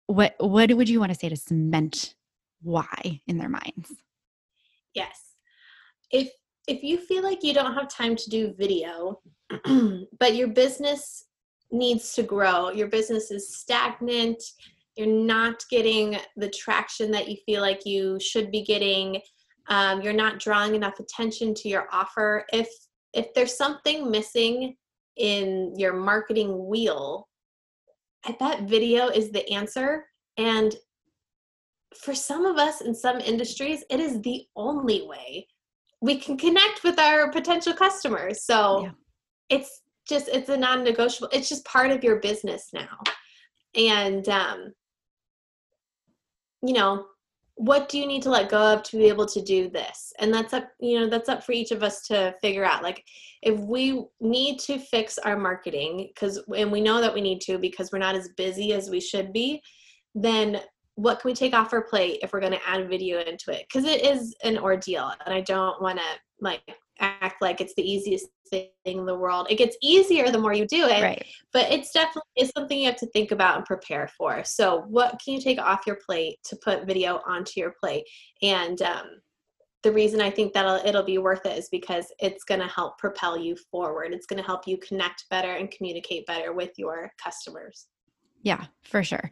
what 0.08 0.36
what 0.40 0.72
would 0.74 0.90
you 0.90 1.00
want 1.00 1.12
to 1.12 1.18
say 1.18 1.30
to 1.30 1.36
cement 1.36 2.16
why 2.62 3.22
in 3.28 3.38
their 3.38 3.50
minds? 3.50 3.94
Yes. 4.94 5.36
If 6.12 6.30
if 6.68 6.84
you 6.84 6.98
feel 6.98 7.24
like 7.24 7.44
you 7.44 7.54
don't 7.54 7.74
have 7.74 7.88
time 7.88 8.16
to 8.16 8.30
do 8.30 8.54
video, 8.58 9.22
but 10.20 10.36
your 10.36 10.50
business 10.50 11.26
needs 11.72 12.14
to 12.14 12.24
grow, 12.24 12.70
your 12.70 12.88
business 12.88 13.32
is 13.32 13.56
stagnant, 13.56 14.42
you're 14.96 15.08
not 15.08 15.64
getting 15.70 16.18
the 16.36 16.50
traction 16.50 17.12
that 17.12 17.28
you 17.28 17.38
feel 17.46 17.62
like 17.62 17.86
you 17.86 18.20
should 18.20 18.52
be 18.52 18.64
getting, 18.64 19.22
um, 19.68 20.02
you're 20.02 20.14
not 20.14 20.40
drawing 20.40 20.76
enough 20.76 21.00
attention 21.00 21.54
to 21.56 21.70
your 21.70 21.88
offer. 21.92 22.46
If 22.52 22.68
if 23.14 23.34
there's 23.34 23.58
something 23.58 24.10
missing 24.10 24.76
in 25.18 25.74
your 25.78 25.94
marketing 25.94 26.68
wheel, 26.68 27.28
I 28.26 28.34
bet 28.34 28.64
video 28.64 29.08
is 29.08 29.32
the 29.32 29.48
answer. 29.52 30.06
And 30.38 30.76
for 31.96 32.14
some 32.14 32.46
of 32.46 32.58
us 32.58 32.82
in 32.82 32.94
some 32.94 33.20
industries, 33.20 33.84
it 33.90 34.00
is 34.00 34.22
the 34.22 34.46
only 34.56 35.08
way 35.08 35.48
we 36.02 36.16
can 36.16 36.38
connect 36.38 36.84
with 36.84 37.00
our 37.00 37.32
potential 37.32 37.74
customers. 37.74 38.44
So 38.44 38.84
yeah. 38.84 38.92
it's 39.50 39.82
just 40.08 40.28
it's 40.30 40.50
a 40.50 40.58
non-negotiable. 40.58 41.30
It's 41.32 41.50
just 41.50 41.66
part 41.66 41.92
of 41.92 42.04
your 42.04 42.20
business 42.20 42.70
now. 42.74 42.98
And 43.76 44.28
um 44.30 44.74
you 46.62 46.74
know, 46.74 47.06
what 47.60 47.90
do 47.90 48.00
you 48.00 48.08
need 48.08 48.22
to 48.22 48.30
let 48.30 48.48
go 48.48 48.74
of 48.74 48.84
to 48.84 48.96
be 48.98 49.10
able 49.10 49.26
to 49.26 49.42
do 49.42 49.70
this? 49.70 50.14
And 50.20 50.34
that's 50.34 50.54
up, 50.54 50.70
you 50.80 50.98
know, 50.98 51.10
that's 51.10 51.28
up 51.28 51.44
for 51.44 51.52
each 51.52 51.72
of 51.72 51.84
us 51.84 52.08
to 52.08 52.34
figure 52.42 52.64
out. 52.64 52.84
Like 52.84 53.04
if 53.42 53.60
we 53.60 54.06
need 54.22 54.60
to 54.60 54.80
fix 54.80 55.18
our 55.18 55.38
marketing 55.38 56.08
cuz 56.16 56.40
and 56.56 56.72
we 56.72 56.80
know 56.80 57.02
that 57.02 57.14
we 57.14 57.20
need 57.20 57.42
to 57.42 57.58
because 57.58 57.92
we're 57.92 58.00
not 58.00 58.16
as 58.16 58.30
busy 58.38 58.72
as 58.72 58.90
we 58.90 59.02
should 59.02 59.34
be, 59.34 59.62
then 60.16 60.62
what 60.96 61.20
can 61.20 61.30
we 61.30 61.36
take 61.36 61.54
off 61.54 61.74
our 61.74 61.84
plate 61.84 62.20
if 62.24 62.32
we're 62.32 62.40
going 62.40 62.54
to 62.54 62.66
add 62.66 62.88
video 62.88 63.20
into 63.20 63.52
it 63.52 63.66
because 63.68 63.86
it 63.86 64.06
is 64.06 64.36
an 64.44 64.58
ordeal 64.58 65.14
and 65.26 65.34
i 65.34 65.40
don't 65.40 65.82
want 65.82 65.98
to 65.98 66.06
like 66.42 66.62
act 67.00 67.42
like 67.42 67.62
it's 67.62 67.74
the 67.76 67.90
easiest 67.90 68.28
thing 68.50 68.70
in 68.86 69.06
the 69.06 69.16
world. 69.16 69.48
It 69.50 69.56
gets 69.56 69.78
easier 69.82 70.30
the 70.30 70.40
more 70.40 70.54
you 70.54 70.66
do 70.66 70.86
it 70.86 71.02
right. 71.02 71.26
but 71.54 71.72
it's 71.72 71.92
definitely 71.92 72.22
is 72.38 72.52
something 72.56 72.78
you 72.80 72.86
have 72.86 72.98
to 72.98 73.08
think 73.08 73.32
about 73.32 73.58
and 73.58 73.66
prepare 73.66 74.10
for. 74.18 74.44
So 74.44 74.84
what 74.88 75.20
can 75.24 75.34
you 75.34 75.42
take 75.42 75.60
off 75.60 75.88
your 75.88 75.98
plate 75.98 76.38
to 76.46 76.56
put 76.58 76.86
video 76.86 77.22
onto 77.28 77.60
your 77.60 77.74
plate? 77.80 78.06
And 78.42 78.82
um, 78.82 79.06
the 79.82 79.92
reason 79.92 80.20
i 80.20 80.30
think 80.30 80.52
that 80.54 80.86
it'll 80.86 81.04
be 81.04 81.20
worth 81.20 81.46
it 81.46 81.58
is 81.58 81.70
because 81.70 82.12
it's 82.20 82.44
going 82.44 82.60
to 82.60 82.68
help 82.68 82.98
propel 82.98 83.38
you 83.38 83.56
forward. 83.72 84.14
It's 84.14 84.26
going 84.26 84.42
to 84.42 84.46
help 84.46 84.68
you 84.68 84.78
connect 84.78 85.30
better 85.30 85.54
and 85.54 85.72
communicate 85.72 86.26
better 86.26 86.54
with 86.54 86.72
your 86.78 87.12
customers. 87.24 87.88
Yeah 88.44 88.66
for 88.84 89.04
sure. 89.04 89.32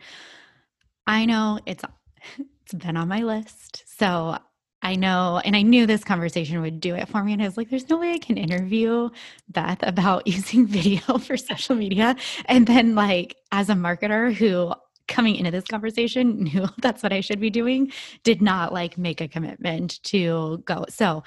I 1.05 1.26
know 1.26 1.59
it's 1.65 1.84
it's 2.38 2.74
been 2.74 2.97
on 2.97 3.07
my 3.07 3.24
list. 3.24 3.84
So 3.97 4.38
I 4.82 4.95
know, 4.95 5.41
and 5.43 5.55
I 5.55 5.63
knew 5.63 5.86
this 5.86 6.03
conversation 6.03 6.61
would 6.61 6.80
do 6.80 6.95
it 6.95 7.09
for 7.09 7.23
me. 7.23 7.34
And 7.34 7.41
I 7.41 7.45
was 7.45 7.57
like, 7.57 7.69
there's 7.69 7.89
no 7.89 7.97
way 7.97 8.11
I 8.11 8.19
can 8.19 8.38
interview 8.38 9.09
Beth 9.49 9.80
about 9.82 10.28
using 10.28 10.67
video 10.67 11.17
for 11.17 11.36
social 11.38 11.75
media. 11.75 12.15
And 12.45 12.67
then, 12.67 12.95
like, 12.95 13.36
as 13.51 13.69
a 13.69 13.73
marketer 13.73 14.34
who 14.34 14.73
coming 15.07 15.36
into 15.36 15.51
this 15.51 15.65
conversation 15.65 16.43
knew 16.43 16.67
that's 16.82 17.01
what 17.01 17.13
I 17.13 17.21
should 17.21 17.39
be 17.39 17.49
doing, 17.49 17.91
did 18.23 18.41
not 18.41 18.73
like 18.73 18.97
make 18.97 19.21
a 19.21 19.28
commitment 19.28 20.03
to 20.03 20.61
go. 20.65 20.86
So 20.89 21.23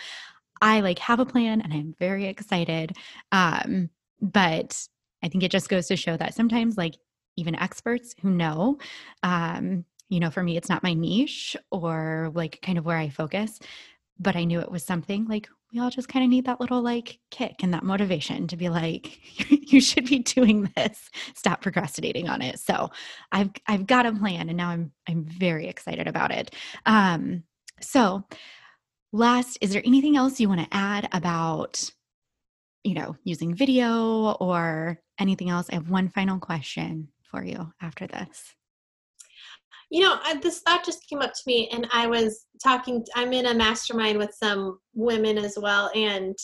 I 0.62 0.80
like 0.80 0.98
have 0.98 1.20
a 1.20 1.26
plan 1.26 1.60
and 1.60 1.72
I'm 1.72 1.94
very 1.98 2.26
excited. 2.26 2.96
Um, 3.32 3.90
but 4.20 4.86
I 5.22 5.28
think 5.28 5.42
it 5.44 5.50
just 5.50 5.68
goes 5.68 5.88
to 5.88 5.96
show 5.96 6.16
that 6.16 6.34
sometimes 6.34 6.76
like 6.76 6.96
even 7.36 7.54
experts 7.54 8.14
who 8.20 8.30
know 8.30 8.78
um, 9.22 9.84
you 10.10 10.20
know 10.20 10.30
for 10.30 10.42
me 10.42 10.56
it's 10.58 10.68
not 10.68 10.82
my 10.82 10.92
niche 10.92 11.56
or 11.70 12.30
like 12.34 12.60
kind 12.62 12.76
of 12.76 12.84
where 12.84 12.98
i 12.98 13.08
focus 13.08 13.58
but 14.18 14.36
i 14.36 14.44
knew 14.44 14.60
it 14.60 14.70
was 14.70 14.84
something 14.84 15.26
like 15.26 15.48
we 15.72 15.78
all 15.78 15.90
just 15.90 16.08
kind 16.08 16.24
of 16.24 16.30
need 16.30 16.46
that 16.46 16.60
little 16.60 16.82
like 16.82 17.18
kick 17.30 17.62
and 17.62 17.72
that 17.72 17.84
motivation 17.84 18.46
to 18.48 18.56
be 18.56 18.68
like 18.68 19.20
you 19.72 19.80
should 19.80 20.06
be 20.06 20.18
doing 20.18 20.70
this. 20.76 21.10
Stop 21.34 21.62
procrastinating 21.62 22.28
on 22.28 22.42
it. 22.42 22.58
So 22.58 22.90
i've 23.32 23.50
i've 23.66 23.86
got 23.86 24.06
a 24.06 24.12
plan 24.12 24.48
and 24.48 24.56
now 24.56 24.70
i'm 24.70 24.92
i'm 25.08 25.24
very 25.24 25.68
excited 25.68 26.08
about 26.08 26.30
it. 26.32 26.54
Um 26.86 27.44
so 27.80 28.24
last 29.12 29.58
is 29.60 29.72
there 29.72 29.82
anything 29.84 30.16
else 30.16 30.40
you 30.40 30.48
want 30.48 30.60
to 30.60 30.76
add 30.76 31.08
about 31.12 31.90
you 32.84 32.94
know 32.94 33.16
using 33.24 33.54
video 33.54 34.32
or 34.32 35.00
anything 35.18 35.50
else? 35.50 35.68
I 35.70 35.74
have 35.74 35.90
one 35.90 36.08
final 36.08 36.38
question 36.38 37.08
for 37.22 37.44
you 37.44 37.72
after 37.80 38.06
this? 38.06 38.54
You 39.90 40.02
know, 40.02 40.18
I, 40.22 40.38
this 40.40 40.60
thought 40.60 40.84
just 40.84 41.08
came 41.08 41.20
up 41.20 41.32
to 41.32 41.42
me, 41.46 41.68
and 41.72 41.86
I 41.92 42.06
was 42.06 42.46
talking. 42.62 43.04
I'm 43.16 43.32
in 43.32 43.46
a 43.46 43.54
mastermind 43.54 44.18
with 44.18 44.34
some 44.34 44.78
women 44.94 45.36
as 45.36 45.58
well, 45.60 45.90
and 45.94 46.36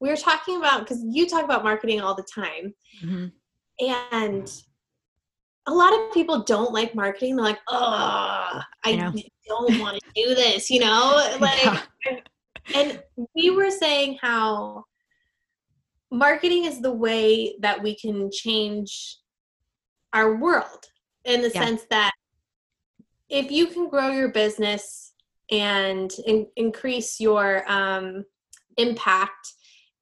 we 0.00 0.08
were 0.08 0.16
talking 0.16 0.58
about 0.58 0.80
because 0.80 1.04
you 1.04 1.28
talk 1.28 1.44
about 1.44 1.64
marketing 1.64 2.00
all 2.00 2.14
the 2.14 2.26
time, 2.32 2.72
mm-hmm. 3.02 3.26
and 4.14 4.52
a 5.66 5.72
lot 5.72 5.92
of 5.92 6.12
people 6.12 6.42
don't 6.44 6.72
like 6.72 6.94
marketing. 6.94 7.36
They're 7.36 7.44
like, 7.44 7.60
"Oh, 7.68 7.76
I, 7.76 8.62
I 8.84 8.96
don't 9.46 9.80
want 9.80 10.00
to 10.00 10.10
do 10.14 10.34
this," 10.34 10.70
you 10.70 10.80
know, 10.80 11.36
like. 11.40 11.64
Yeah. 11.64 11.80
And 12.76 13.02
we 13.34 13.50
were 13.50 13.70
saying 13.70 14.18
how 14.20 14.84
marketing 16.12 16.64
is 16.64 16.80
the 16.80 16.92
way 16.92 17.56
that 17.60 17.82
we 17.82 17.96
can 17.96 18.30
change 18.30 19.18
our 20.12 20.36
world 20.36 20.84
in 21.24 21.42
the 21.42 21.50
yeah. 21.54 21.64
sense 21.64 21.82
that 21.90 22.12
if 23.32 23.50
you 23.50 23.66
can 23.66 23.88
grow 23.88 24.10
your 24.10 24.28
business 24.28 25.14
and 25.50 26.12
in- 26.26 26.46
increase 26.56 27.18
your 27.18 27.64
um, 27.66 28.24
impact 28.76 29.54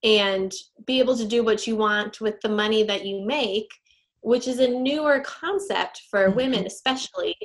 and 0.02 0.52
be 0.84 0.98
able 0.98 1.16
to 1.16 1.26
do 1.26 1.44
what 1.44 1.66
you 1.66 1.76
want 1.76 2.20
with 2.20 2.40
the 2.40 2.48
money 2.48 2.82
that 2.82 3.06
you 3.06 3.24
make, 3.24 3.70
which 4.22 4.48
is 4.48 4.58
a 4.58 4.68
newer 4.68 5.20
concept 5.20 6.02
for 6.10 6.26
mm-hmm. 6.26 6.36
women, 6.36 6.66
especially. 6.66 7.36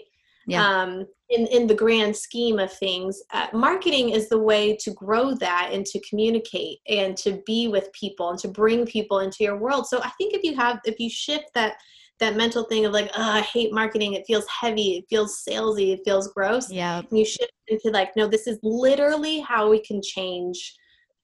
Yeah. 0.48 0.64
Um, 0.64 1.08
in, 1.30 1.48
in 1.48 1.66
the 1.66 1.74
grand 1.74 2.16
scheme 2.16 2.60
of 2.60 2.72
things, 2.72 3.20
uh, 3.34 3.48
marketing 3.52 4.10
is 4.10 4.30
the 4.30 4.38
way 4.38 4.76
to 4.78 4.92
grow 4.92 5.34
that 5.34 5.72
and 5.74 5.84
to 5.88 6.00
communicate 6.08 6.80
and 6.88 7.18
to 7.18 7.42
be 7.48 7.68
with 7.68 7.92
people 7.94 8.30
and 8.30 8.38
to 8.40 8.48
bring 8.48 8.86
people 8.86 9.20
into 9.20 9.44
your 9.44 9.58
world. 9.58 9.88
So 9.88 10.02
I 10.04 10.12
think 10.20 10.36
if 10.36 10.44
you 10.44 10.56
have, 10.56 10.82
if 10.86 11.00
you 11.00 11.10
shift 11.10 11.46
that 11.56 11.78
that 12.20 12.38
mental 12.38 12.64
thing 12.64 12.86
of 12.86 12.94
like, 12.94 13.12
oh, 13.16 13.32
I 13.32 13.42
hate 13.42 13.74
marketing. 13.74 14.14
It 14.14 14.26
feels 14.26 14.46
heavy. 14.48 14.98
It 14.98 15.06
feels 15.10 15.44
salesy. 15.48 15.94
It 15.94 16.02
feels 16.06 16.30
gross. 16.30 16.72
Yeah. 16.72 17.00
And 17.00 17.20
you 17.20 17.26
shift 17.26 17.52
into 17.68 17.90
like, 17.90 18.16
no, 18.16 18.28
this 18.28 18.48
is 18.48 18.58
literally 18.64 19.40
how 19.42 19.70
we 19.70 19.82
can 19.82 20.02
change 20.02 20.74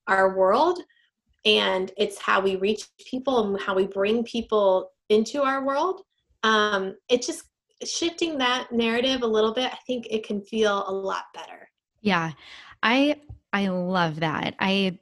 our 0.08 0.36
world. 0.38 0.80
And 1.46 1.92
it's 1.98 2.20
how 2.20 2.42
we 2.42 2.58
reach 2.58 2.88
people 3.10 3.48
and 3.48 3.62
how 3.62 3.74
we 3.74 3.88
bring 3.88 4.24
people 4.24 4.92
into 5.10 5.44
our 5.44 5.66
world. 5.66 6.02
Um, 6.44 6.96
it's 7.10 7.28
just 7.28 7.44
shifting 7.84 8.38
that 8.38 8.72
narrative 8.72 9.24
a 9.24 9.28
little 9.28 9.54
bit. 9.54 9.72
I 9.72 9.78
think 9.88 10.08
it 10.10 10.26
can 10.26 10.42
feel 10.42 10.84
a 10.88 10.92
lot 10.92 11.24
better. 11.34 11.70
Yeah. 12.02 12.32
I 12.84 13.16
I 13.54 13.68
love 13.68 14.20
that. 14.20 14.56
I 14.60 15.00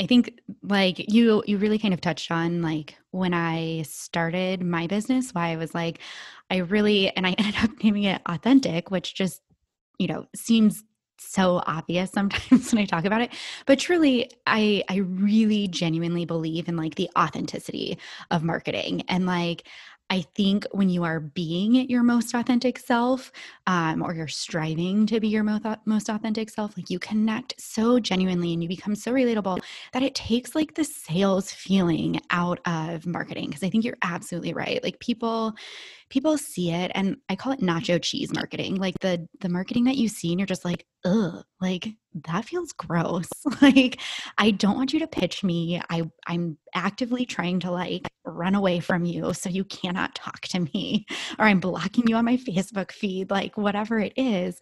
I 0.00 0.06
think 0.06 0.40
like 0.62 1.12
you 1.12 1.42
you 1.46 1.58
really 1.58 1.78
kind 1.78 1.92
of 1.92 2.00
touched 2.00 2.30
on 2.30 2.62
like 2.62 2.96
when 3.10 3.34
I 3.34 3.82
started 3.82 4.62
my 4.62 4.86
business 4.86 5.34
why 5.34 5.48
I 5.48 5.56
was 5.56 5.74
like 5.74 5.98
I 6.50 6.58
really 6.58 7.10
and 7.16 7.26
I 7.26 7.32
ended 7.38 7.56
up 7.62 7.70
naming 7.82 8.04
it 8.04 8.22
authentic 8.26 8.90
which 8.90 9.14
just 9.14 9.42
you 9.98 10.06
know 10.06 10.26
seems 10.36 10.84
so 11.20 11.62
obvious 11.66 12.10
sometimes 12.12 12.72
when 12.72 12.82
I 12.82 12.86
talk 12.86 13.04
about 13.04 13.20
it. 13.20 13.32
But 13.66 13.78
truly 13.78 14.30
I 14.46 14.84
I 14.88 14.96
really 14.96 15.68
genuinely 15.68 16.24
believe 16.24 16.68
in 16.68 16.76
like 16.76 16.94
the 16.94 17.10
authenticity 17.18 17.98
of 18.30 18.44
marketing. 18.44 19.02
And 19.08 19.26
like 19.26 19.66
I 20.10 20.22
think 20.34 20.66
when 20.72 20.88
you 20.88 21.04
are 21.04 21.20
being 21.20 21.74
your 21.90 22.02
most 22.02 22.34
authentic 22.34 22.78
self, 22.78 23.30
um, 23.66 24.02
or 24.02 24.14
you're 24.14 24.26
striving 24.26 25.06
to 25.06 25.20
be 25.20 25.28
your 25.28 25.42
most, 25.42 25.66
most 25.84 26.08
authentic 26.08 26.48
self, 26.48 26.76
like 26.76 26.88
you 26.88 26.98
connect 26.98 27.60
so 27.60 28.00
genuinely 28.00 28.54
and 28.54 28.62
you 28.62 28.68
become 28.68 28.94
so 28.94 29.12
relatable 29.12 29.58
that 29.92 30.02
it 30.02 30.14
takes 30.14 30.54
like 30.54 30.74
the 30.74 30.84
sales 30.84 31.52
feeling 31.52 32.20
out 32.30 32.60
of 32.66 33.06
marketing. 33.06 33.50
Cause 33.50 33.62
I 33.62 33.68
think 33.68 33.84
you're 33.84 33.98
absolutely 34.02 34.54
right. 34.54 34.82
Like 34.82 34.98
people 34.98 35.54
people 36.10 36.38
see 36.38 36.70
it 36.70 36.90
and 36.94 37.16
I 37.28 37.36
call 37.36 37.52
it 37.52 37.60
nacho 37.60 38.00
cheese 38.02 38.32
marketing. 38.32 38.76
Like 38.76 38.98
the 39.00 39.26
the 39.40 39.48
marketing 39.48 39.84
that 39.84 39.96
you 39.96 40.08
see 40.08 40.30
and 40.30 40.40
you're 40.40 40.46
just 40.46 40.64
like, 40.64 40.86
ugh, 41.04 41.44
like 41.60 41.88
that 42.26 42.44
feels 42.44 42.72
gross. 42.72 43.28
like 43.62 44.00
I 44.38 44.50
don't 44.50 44.76
want 44.76 44.92
you 44.92 45.00
to 45.00 45.06
pitch 45.06 45.44
me. 45.44 45.80
I 45.90 46.02
I'm 46.26 46.58
actively 46.74 47.26
trying 47.26 47.60
to 47.60 47.70
like 47.70 48.08
run 48.24 48.54
away 48.54 48.80
from 48.80 49.04
you 49.04 49.32
so 49.34 49.48
you 49.48 49.64
cannot 49.64 50.14
talk 50.14 50.40
to 50.42 50.60
me 50.60 51.06
or 51.38 51.46
I'm 51.46 51.60
blocking 51.60 52.06
you 52.08 52.16
on 52.16 52.24
my 52.24 52.36
Facebook 52.36 52.92
feed, 52.92 53.30
like 53.30 53.56
whatever 53.56 53.98
it 53.98 54.12
is. 54.16 54.60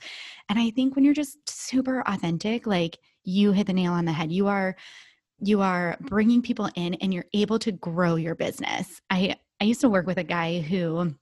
And 0.48 0.58
I 0.58 0.70
think 0.70 0.94
when 0.94 1.04
you're 1.04 1.14
just 1.14 1.38
super 1.48 2.02
authentic, 2.06 2.66
like 2.66 2.98
you 3.24 3.52
hit 3.52 3.66
the 3.66 3.72
nail 3.72 3.92
on 3.92 4.04
the 4.04 4.12
head. 4.12 4.32
You 4.32 4.46
are 4.48 4.76
you 5.40 5.60
are 5.60 5.96
bringing 6.00 6.40
people 6.40 6.70
in 6.76 6.94
and 6.94 7.12
you're 7.12 7.26
able 7.34 7.58
to 7.58 7.72
grow 7.72 8.16
your 8.16 8.34
business. 8.34 9.00
I 9.10 9.36
I 9.60 9.64
used 9.64 9.80
to 9.82 9.88
work 9.88 10.06
with 10.06 10.18
a 10.18 10.24
guy 10.24 10.60
who 10.60 11.14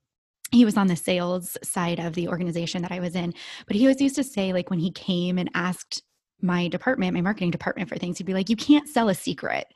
he 0.55 0.65
was 0.65 0.77
on 0.77 0.87
the 0.87 0.97
sales 0.97 1.57
side 1.63 1.99
of 1.99 2.15
the 2.15 2.29
organization 2.29 2.83
that 2.83 2.93
I 2.93 3.01
was 3.01 3.15
in, 3.15 3.35
but 3.67 3.77
he 3.77 3.87
was 3.87 4.01
used 4.01 4.17
to 4.17 4.25
say 4.25 4.53
like 4.53 4.71
when 4.71 4.79
he 4.79 4.91
came 4.91 5.39
and 5.39 5.51
asked 5.55 6.03
my 6.41 6.69
department, 6.69 7.15
my 7.15 7.21
marketing 7.21 7.51
department 7.51 7.89
for 7.89 7.97
things, 7.97 8.19
he'd 8.19 8.27
be 8.27 8.35
like, 8.35 8.49
You 8.49 8.57
can't 8.57 8.89
sell 8.89 9.09
a 9.09 9.15
secret, 9.15 9.67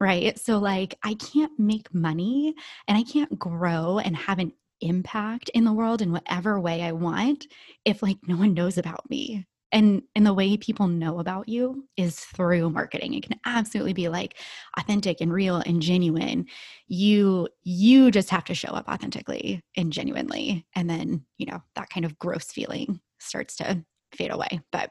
right? 0.00 0.38
So, 0.38 0.58
like, 0.58 0.98
I 1.02 1.14
can't 1.14 1.52
make 1.58 1.94
money 1.94 2.54
and 2.88 2.98
I 2.98 3.02
can't 3.02 3.38
grow 3.38 3.98
and 3.98 4.16
have 4.16 4.38
an 4.38 4.52
impact 4.80 5.48
in 5.54 5.64
the 5.64 5.72
world 5.72 6.02
in 6.02 6.12
whatever 6.12 6.60
way 6.60 6.82
I 6.82 6.92
want 6.92 7.46
if 7.86 8.02
like 8.02 8.18
no 8.26 8.36
one 8.36 8.52
knows 8.52 8.76
about 8.76 9.08
me 9.08 9.46
and 9.76 10.02
and 10.14 10.24
the 10.24 10.32
way 10.32 10.56
people 10.56 10.88
know 10.88 11.20
about 11.20 11.50
you 11.50 11.86
is 11.98 12.18
through 12.18 12.70
marketing. 12.70 13.12
It 13.12 13.24
can 13.24 13.38
absolutely 13.44 13.92
be 13.92 14.08
like 14.08 14.38
authentic 14.78 15.20
and 15.20 15.30
real 15.30 15.56
and 15.56 15.82
genuine. 15.82 16.46
You 16.88 17.48
you 17.62 18.10
just 18.10 18.30
have 18.30 18.44
to 18.44 18.54
show 18.54 18.70
up 18.70 18.88
authentically 18.88 19.60
and 19.76 19.92
genuinely 19.92 20.66
and 20.74 20.88
then 20.88 21.26
you 21.36 21.44
know 21.46 21.62
that 21.74 21.90
kind 21.90 22.06
of 22.06 22.18
gross 22.18 22.46
feeling 22.46 23.00
starts 23.20 23.56
to 23.56 23.84
fade 24.14 24.32
away. 24.32 24.60
But 24.72 24.90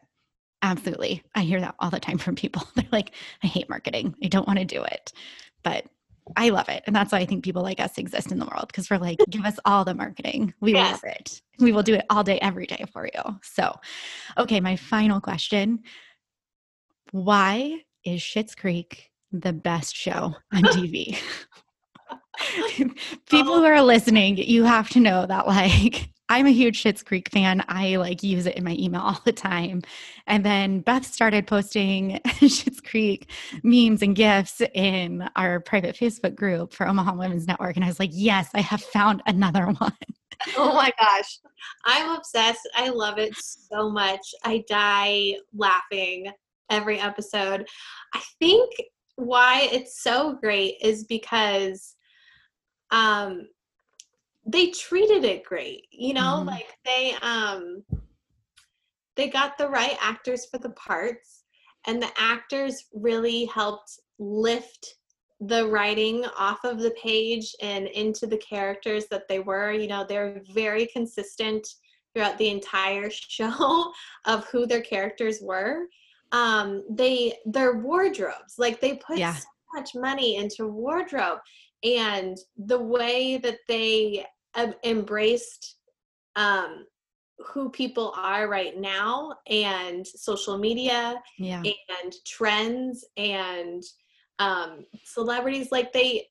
absolutely 0.61 1.21
i 1.35 1.41
hear 1.41 1.59
that 1.59 1.75
all 1.79 1.89
the 1.89 1.99
time 1.99 2.19
from 2.19 2.35
people. 2.35 2.61
They're 2.75 2.85
like 2.91 3.15
i 3.43 3.47
hate 3.47 3.69
marketing. 3.69 4.15
I 4.23 4.27
don't 4.27 4.47
want 4.47 4.59
to 4.59 4.65
do 4.65 4.83
it. 4.83 5.11
But 5.63 5.87
I 6.35 6.49
love 6.49 6.69
it. 6.69 6.83
And 6.87 6.95
that's 6.95 7.11
why 7.11 7.19
I 7.19 7.25
think 7.25 7.43
people 7.43 7.61
like 7.61 7.79
us 7.79 7.97
exist 7.97 8.31
in 8.31 8.39
the 8.39 8.45
world 8.45 8.67
because 8.67 8.89
we're 8.89 8.97
like, 8.97 9.19
give 9.29 9.45
us 9.45 9.59
all 9.65 9.85
the 9.85 9.93
marketing. 9.93 10.53
We 10.59 10.73
yes. 10.73 10.93
love 10.93 11.13
it. 11.15 11.41
We 11.59 11.71
will 11.71 11.83
do 11.83 11.93
it 11.93 12.05
all 12.09 12.23
day, 12.23 12.39
every 12.39 12.65
day 12.65 12.85
for 12.91 13.05
you. 13.05 13.39
So, 13.43 13.75
okay, 14.37 14.59
my 14.59 14.75
final 14.75 15.21
question 15.21 15.83
Why 17.11 17.79
is 18.03 18.21
Schitt's 18.21 18.55
Creek 18.55 19.11
the 19.31 19.53
best 19.53 19.95
show 19.95 20.35
on 20.53 20.63
TV? 20.63 21.17
Oh. 22.37 22.89
people 23.29 23.55
who 23.55 23.63
are 23.63 23.81
listening, 23.81 24.35
you 24.37 24.65
have 24.65 24.89
to 24.89 24.99
know 24.99 25.25
that, 25.25 25.47
like, 25.47 26.09
I'm 26.27 26.47
a 26.47 26.51
huge 26.51 26.81
Schitt's 26.81 27.03
Creek 27.03 27.29
fan. 27.29 27.63
I 27.67 27.97
like 27.97 28.23
use 28.23 28.45
it 28.45 28.55
in 28.55 28.63
my 28.63 28.75
email 28.79 29.01
all 29.05 29.21
the 29.25 29.31
time. 29.31 29.81
And 30.27 30.45
then 30.45 30.79
Beth 30.81 31.05
started 31.05 31.47
posting 31.47 32.19
Schitt's 32.25 32.81
Creek 32.81 33.29
memes 33.63 34.01
and 34.01 34.15
gifs 34.15 34.61
in 34.73 35.29
our 35.35 35.59
private 35.59 35.95
Facebook 35.95 36.35
group 36.35 36.73
for 36.73 36.87
Omaha 36.87 37.15
Women's 37.15 37.47
Network. 37.47 37.75
And 37.75 37.85
I 37.85 37.87
was 37.87 37.99
like, 37.99 38.11
yes, 38.13 38.49
I 38.53 38.61
have 38.61 38.81
found 38.81 39.21
another 39.25 39.65
one. 39.77 39.93
oh 40.57 40.73
my 40.73 40.91
gosh. 40.99 41.39
I'm 41.85 42.15
obsessed. 42.15 42.67
I 42.75 42.89
love 42.89 43.17
it 43.19 43.35
so 43.35 43.89
much. 43.89 44.33
I 44.43 44.63
die 44.67 45.35
laughing 45.53 46.31
every 46.69 46.99
episode. 46.99 47.67
I 48.13 48.21
think 48.39 48.71
why 49.15 49.69
it's 49.71 50.01
so 50.01 50.33
great 50.41 50.75
is 50.81 51.05
because 51.05 51.95
um 52.91 53.47
they 54.45 54.67
treated 54.67 55.23
it 55.23 55.43
great 55.43 55.87
you 55.91 56.13
know 56.13 56.37
mm-hmm. 56.37 56.49
like 56.49 56.77
they 56.85 57.15
um 57.21 57.83
they 59.15 59.29
got 59.29 59.57
the 59.57 59.67
right 59.67 59.97
actors 60.01 60.45
for 60.45 60.57
the 60.57 60.71
parts 60.71 61.43
and 61.87 62.01
the 62.01 62.11
actors 62.17 62.85
really 62.93 63.45
helped 63.45 63.99
lift 64.19 64.95
the 65.41 65.67
writing 65.67 66.25
off 66.37 66.63
of 66.63 66.79
the 66.79 66.91
page 67.01 67.53
and 67.61 67.87
into 67.87 68.25
the 68.25 68.37
characters 68.37 69.05
that 69.09 69.27
they 69.27 69.39
were 69.39 69.71
you 69.71 69.87
know 69.87 70.05
they're 70.07 70.41
very 70.53 70.87
consistent 70.87 71.67
throughout 72.13 72.37
the 72.37 72.49
entire 72.49 73.09
show 73.11 73.91
of 74.25 74.45
who 74.47 74.65
their 74.65 74.81
characters 74.81 75.39
were 75.41 75.85
um 76.31 76.83
they 76.89 77.33
their 77.45 77.77
wardrobes 77.77 78.55
like 78.57 78.79
they 78.79 78.95
put 78.95 79.17
yeah. 79.17 79.33
so 79.33 79.47
much 79.73 79.95
money 79.95 80.37
into 80.37 80.67
wardrobe 80.67 81.39
and 81.83 82.37
the 82.57 82.79
way 82.79 83.37
that 83.37 83.59
they 83.67 84.25
embraced 84.83 85.77
um, 86.35 86.85
who 87.39 87.69
people 87.69 88.13
are 88.17 88.47
right 88.47 88.77
now 88.77 89.33
and 89.49 90.05
social 90.05 90.57
media 90.57 91.21
yeah. 91.37 91.61
and 92.03 92.15
trends 92.25 93.05
and 93.17 93.83
um, 94.39 94.85
celebrities 95.03 95.71
like 95.71 95.91
they 95.91 96.27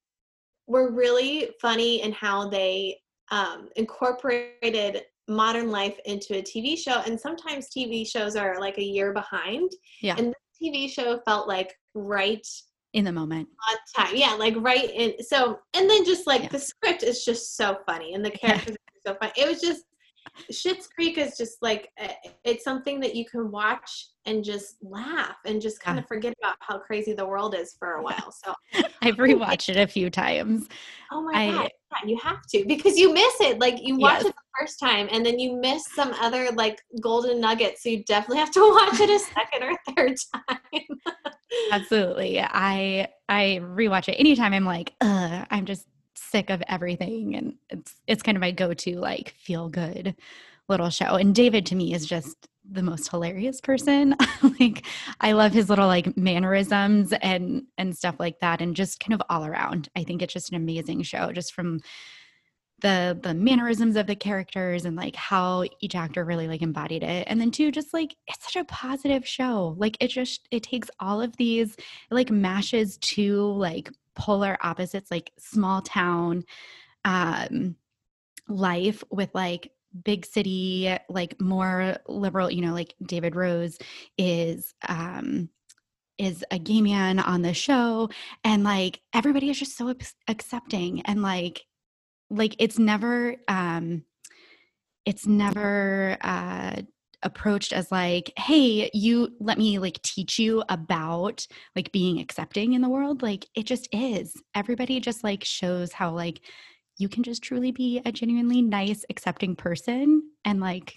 were 0.67 0.93
really 0.93 1.51
funny 1.61 2.03
in 2.03 2.13
how 2.13 2.49
they 2.49 2.99
um, 3.31 3.69
incorporated 3.77 5.03
modern 5.29 5.71
life 5.71 5.99
into 6.05 6.39
a 6.39 6.43
TV 6.43 6.77
show 6.77 7.03
and 7.07 7.19
sometimes 7.19 7.69
TV 7.75 8.07
shows 8.07 8.37
are 8.37 8.61
like 8.61 8.77
a 8.79 8.83
year 8.83 9.13
behind 9.13 9.71
yeah 10.03 10.15
and 10.19 10.35
the 10.61 10.69
TV 10.71 10.91
show 10.91 11.19
felt 11.27 11.49
like 11.49 11.75
right 11.95 12.47
in 12.95 13.05
the 13.05 13.13
moment 13.13 13.49
on 13.71 14.05
time 14.05 14.17
yeah 14.17 14.35
like 14.35 14.55
right 14.59 14.91
in 14.95 15.13
so 15.23 15.59
and 15.75 15.91
then 15.91 16.05
just 16.05 16.27
like 16.27 16.45
yeah. 16.45 16.49
the 16.49 16.59
script 16.59 17.03
is 17.03 17.25
just 17.25 17.57
so 17.57 17.79
funny 17.87 18.15
and 18.15 18.25
the 18.25 18.31
characters 18.31 18.77
yeah. 19.05 19.13
are 19.13 19.15
so 19.15 19.19
funny 19.21 19.33
it 19.37 19.49
was 19.49 19.61
just 19.61 19.83
Schitt's 20.51 20.87
Creek 20.87 21.19
is 21.19 21.37
just 21.37 21.63
like 21.63 21.91
it's 22.45 22.65
something 22.65 23.01
that 23.01 23.15
you 23.15 23.25
can 23.25 23.51
watch 23.51 24.09
and 24.27 24.43
just 24.43 24.77
laugh 24.83 25.37
and 25.45 25.61
just 25.61 25.81
kind 25.81 25.97
yeah. 25.97 26.03
of 26.03 26.09
forget 26.09 26.35
about 26.41 26.57
how 26.61 26.79
crazy 26.79 27.13
the 27.13 27.25
world 27.25 27.55
is 27.55 27.75
for 27.79 27.95
a 27.95 28.03
while. 28.03 28.33
So 28.33 28.55
I've 29.03 29.17
rewatched 29.17 29.69
it 29.69 29.77
a 29.77 29.87
few 29.87 30.11
times. 30.11 30.69
Oh 31.13 31.23
my 31.23 31.33
I, 31.35 31.53
god, 31.53 31.71
you 32.07 32.19
have 32.19 32.43
to 32.49 32.65
because 32.67 32.99
you 32.99 33.13
miss 33.13 33.41
it. 33.41 33.59
Like 33.59 33.77
you 33.81 33.97
watch 33.97 34.23
yes. 34.23 34.27
it 34.27 34.35
the 34.35 34.61
first 34.61 34.81
time 34.81 35.09
and 35.13 35.25
then 35.25 35.39
you 35.39 35.57
miss 35.57 35.85
some 35.95 36.13
other 36.21 36.49
like 36.55 36.81
golden 37.01 37.41
nuggets. 37.41 37.83
So 37.83 37.91
you 37.91 38.03
definitely 38.05 38.39
have 38.39 38.53
to 38.53 38.61
watch 38.75 39.01
it 39.01 39.11
a 39.11 39.19
second 39.19 39.63
or 39.63 39.95
third 39.95 40.17
time. 40.35 41.01
Absolutely. 41.73 42.41
I 42.41 43.09
I 43.29 43.61
rewatch 43.63 44.09
it 44.09 44.17
anytime 44.19 44.53
I'm 44.53 44.65
like, 44.65 44.95
uh, 45.01 45.45
I'm 45.51 45.67
just 45.67 45.87
sick 46.35 46.51
of 46.51 46.63
everything 46.69 47.37
and 47.37 47.55
it's 47.71 47.95
it's 48.07 48.23
kind 48.23 48.37
of 48.37 48.41
my 48.41 48.51
go-to 48.51 48.99
like 48.99 49.35
feel 49.39 49.69
good 49.69 50.15
little 50.69 50.91
show 50.91 51.15
and 51.15 51.35
david 51.35 51.65
to 51.67 51.75
me 51.75 51.95
is 51.95 52.07
just 52.07 52.49
the 52.71 52.83
most 52.83 53.11
hilarious 53.11 53.61
person. 53.61 54.17
Like 54.61 54.87
i 55.21 55.33
love 55.33 55.53
his 55.53 55.69
little 55.69 55.87
like 55.87 56.17
mannerisms 56.17 57.13
and 57.23 57.65
and 57.77 57.97
stuff 57.97 58.17
like 58.19 58.39
that 58.41 58.61
and 58.61 58.77
just 58.77 59.01
kind 59.01 59.15
of 59.15 59.23
all 59.29 59.45
around. 59.45 59.89
I 59.97 60.05
think 60.05 60.23
it's 60.23 60.33
just 60.33 60.51
an 60.51 60.57
amazing 60.57 61.03
show 61.03 61.33
just 61.33 61.53
from 61.53 61.81
the 62.81 63.19
the 63.21 63.35
mannerisms 63.35 63.97
of 63.97 64.07
the 64.07 64.15
characters 64.15 64.85
and 64.85 64.97
like 64.97 65.17
how 65.17 65.65
each 65.81 65.95
actor 65.95 66.25
really 66.25 66.47
like 66.47 66.63
embodied 66.63 67.03
it. 67.03 67.27
And 67.27 67.41
then 67.41 67.51
too 67.51 67.73
just 67.73 67.93
like 67.95 68.15
it's 68.29 68.45
such 68.45 68.57
a 68.57 68.65
positive 68.65 69.27
show. 69.27 69.75
Like 69.79 69.97
it 70.01 70.09
just 70.09 70.47
it 70.51 70.63
takes 70.63 70.91
all 71.01 71.21
of 71.21 71.37
these 71.37 71.77
like 72.11 72.31
mashes 72.31 72.99
to 72.99 73.41
like 73.53 73.91
polar 74.15 74.57
opposites 74.63 75.11
like 75.11 75.33
small 75.39 75.83
town 75.83 76.45
um 77.05 77.77
life 78.49 79.03
with 79.11 79.31
like 79.35 79.71
big 80.05 80.27
city 80.27 80.97
like 81.09 81.41
more 81.41 81.97
liberal 82.09 82.51
you 82.51 82.61
know 82.61 82.73
like 82.73 82.95
david 83.07 83.37
rose 83.37 83.79
is 84.19 84.75
um 84.89 85.49
is 86.19 86.45
a 86.51 86.59
gay 86.59 86.81
man 86.81 87.19
on 87.19 87.43
the 87.43 87.55
show 87.55 88.09
and 88.45 88.65
like 88.65 89.01
everybody 89.13 89.51
is 89.51 89.59
just 89.59 89.77
so 89.77 89.93
accepting 90.29 91.01
and 91.03 91.23
like 91.23 91.63
like 92.31 92.55
it's 92.59 92.79
never 92.79 93.37
um 93.49 94.05
it's 95.05 95.27
never 95.27 96.17
uh 96.21 96.77
approached 97.25 97.73
as 97.73 97.91
like 97.91 98.31
hey 98.39 98.91
you 98.93 99.31
let 99.41 99.59
me 99.59 99.79
like 99.79 100.01
teach 100.03 100.39
you 100.39 100.63
about 100.69 101.47
like 101.75 101.91
being 101.91 102.21
accepting 102.21 102.75
in 102.75 102.83
the 102.83 102.89
world. 102.89 103.23
Like 103.23 103.47
it 103.55 103.65
just 103.65 103.89
is. 103.93 104.35
Everybody 104.55 105.01
just 105.01 105.25
like 105.25 105.43
shows 105.43 105.93
how 105.93 106.13
like 106.13 106.41
you 106.99 107.09
can 107.09 107.23
just 107.23 107.43
truly 107.43 107.73
be 107.73 108.01
a 108.05 108.13
genuinely 108.13 108.63
nice 108.63 109.05
accepting 109.11 109.57
person 109.57 110.23
and 110.45 110.61
like 110.61 110.95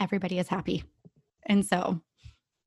everybody 0.00 0.38
is 0.38 0.48
happy. 0.48 0.84
And 1.46 1.64
so 1.64 2.00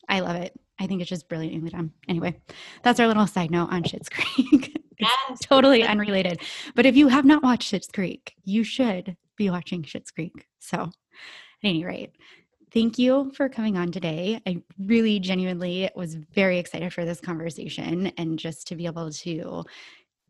i 0.09 0.19
love 0.19 0.35
it. 0.35 0.53
I 0.79 0.85
think 0.85 1.01
it's 1.01 1.09
just 1.09 1.27
brilliantly 1.27 1.71
done 1.71 1.91
anyway 2.07 2.39
that's 2.83 2.99
our 2.99 3.07
little 3.07 3.25
side 3.27 3.49
note 3.51 3.69
on 3.71 3.83
Schitt's 3.83 4.09
Creek. 4.09 4.77
Yes. 4.99 5.39
totally 5.41 5.83
unrelated. 5.83 6.41
But 6.75 6.85
if 6.85 6.95
you 6.95 7.07
have 7.07 7.25
not 7.25 7.43
watched 7.43 7.73
Schitt's 7.73 7.87
Creek 7.87 8.33
you 8.43 8.63
should 8.63 9.17
be 9.37 9.49
watching 9.49 9.83
Schitt's 9.83 10.11
Creek. 10.11 10.45
So 10.59 10.81
at 10.83 10.91
any 11.63 11.85
rate 11.85 12.11
thank 12.77 12.99
you 12.99 13.31
for 13.33 13.49
coming 13.49 13.75
on 13.75 13.91
today. 13.91 14.39
I 14.45 14.61
really 14.77 15.19
genuinely 15.19 15.89
was 15.95 16.13
very 16.13 16.59
excited 16.59 16.93
for 16.93 17.05
this 17.05 17.19
conversation 17.19 18.11
and 18.17 18.37
just 18.37 18.67
to 18.67 18.75
be 18.75 18.85
able 18.85 19.09
to 19.11 19.63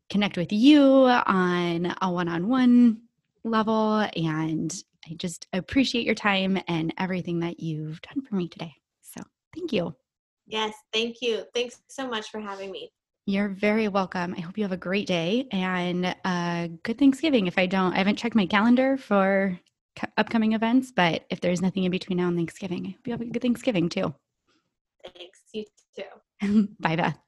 connect 0.10 0.38
with 0.38 0.54
you 0.54 0.82
on 0.82 1.94
a 2.02 2.10
one 2.10 2.30
on 2.30 2.48
one 2.48 3.02
level. 3.44 4.08
And 4.16 4.74
I 5.06 5.16
just 5.16 5.46
appreciate 5.52 6.06
your 6.06 6.16
time 6.16 6.58
and 6.70 6.94
everything 6.98 7.42
that 7.42 7.60
you've 7.60 8.02
done 8.02 8.22
for 8.24 8.36
me 8.36 8.48
today. 8.48 8.74
So 9.02 9.22
thank 9.54 9.74
you. 9.74 9.94
Yes, 10.46 10.74
thank 10.94 11.22
you. 11.22 11.44
Thanks 11.54 11.82
so 11.90 12.08
much 12.08 12.32
for 12.32 12.40
having 12.40 12.72
me. 12.72 12.94
You're 13.26 13.50
very 13.50 13.90
welcome. 13.90 14.34
I 14.38 14.40
hope 14.40 14.58
you 14.58 14.64
have 14.64 14.72
a 14.72 14.78
great 14.78 15.06
day 15.06 15.50
and 15.52 16.16
uh, 16.24 16.70
good 16.84 16.98
Thanksgiving. 16.98 17.48
If 17.48 17.58
I 17.58 17.66
don't, 17.66 17.92
I 17.92 17.98
haven't 17.98 18.16
checked 18.16 18.36
my 18.36 18.46
calendar 18.46 18.96
for 18.96 19.60
upcoming 20.18 20.54
events, 20.54 20.92
but 20.92 21.26
if 21.30 21.42
there's 21.42 21.62
nothing 21.62 21.84
in 21.84 21.92
between 21.92 22.18
now 22.18 22.28
and 22.28 22.38
Thanksgiving, 22.38 22.86
I 22.86 22.90
hope 22.92 23.08
you 23.08 23.14
have 23.14 23.22
a 23.22 23.26
good 23.26 23.42
Thanksgiving 23.42 23.90
too. 23.90 24.14
Thanks. 25.04 25.40
You 25.54 25.66
too. 25.96 26.68
Bye, 26.80 26.96
Beth. 26.96 27.27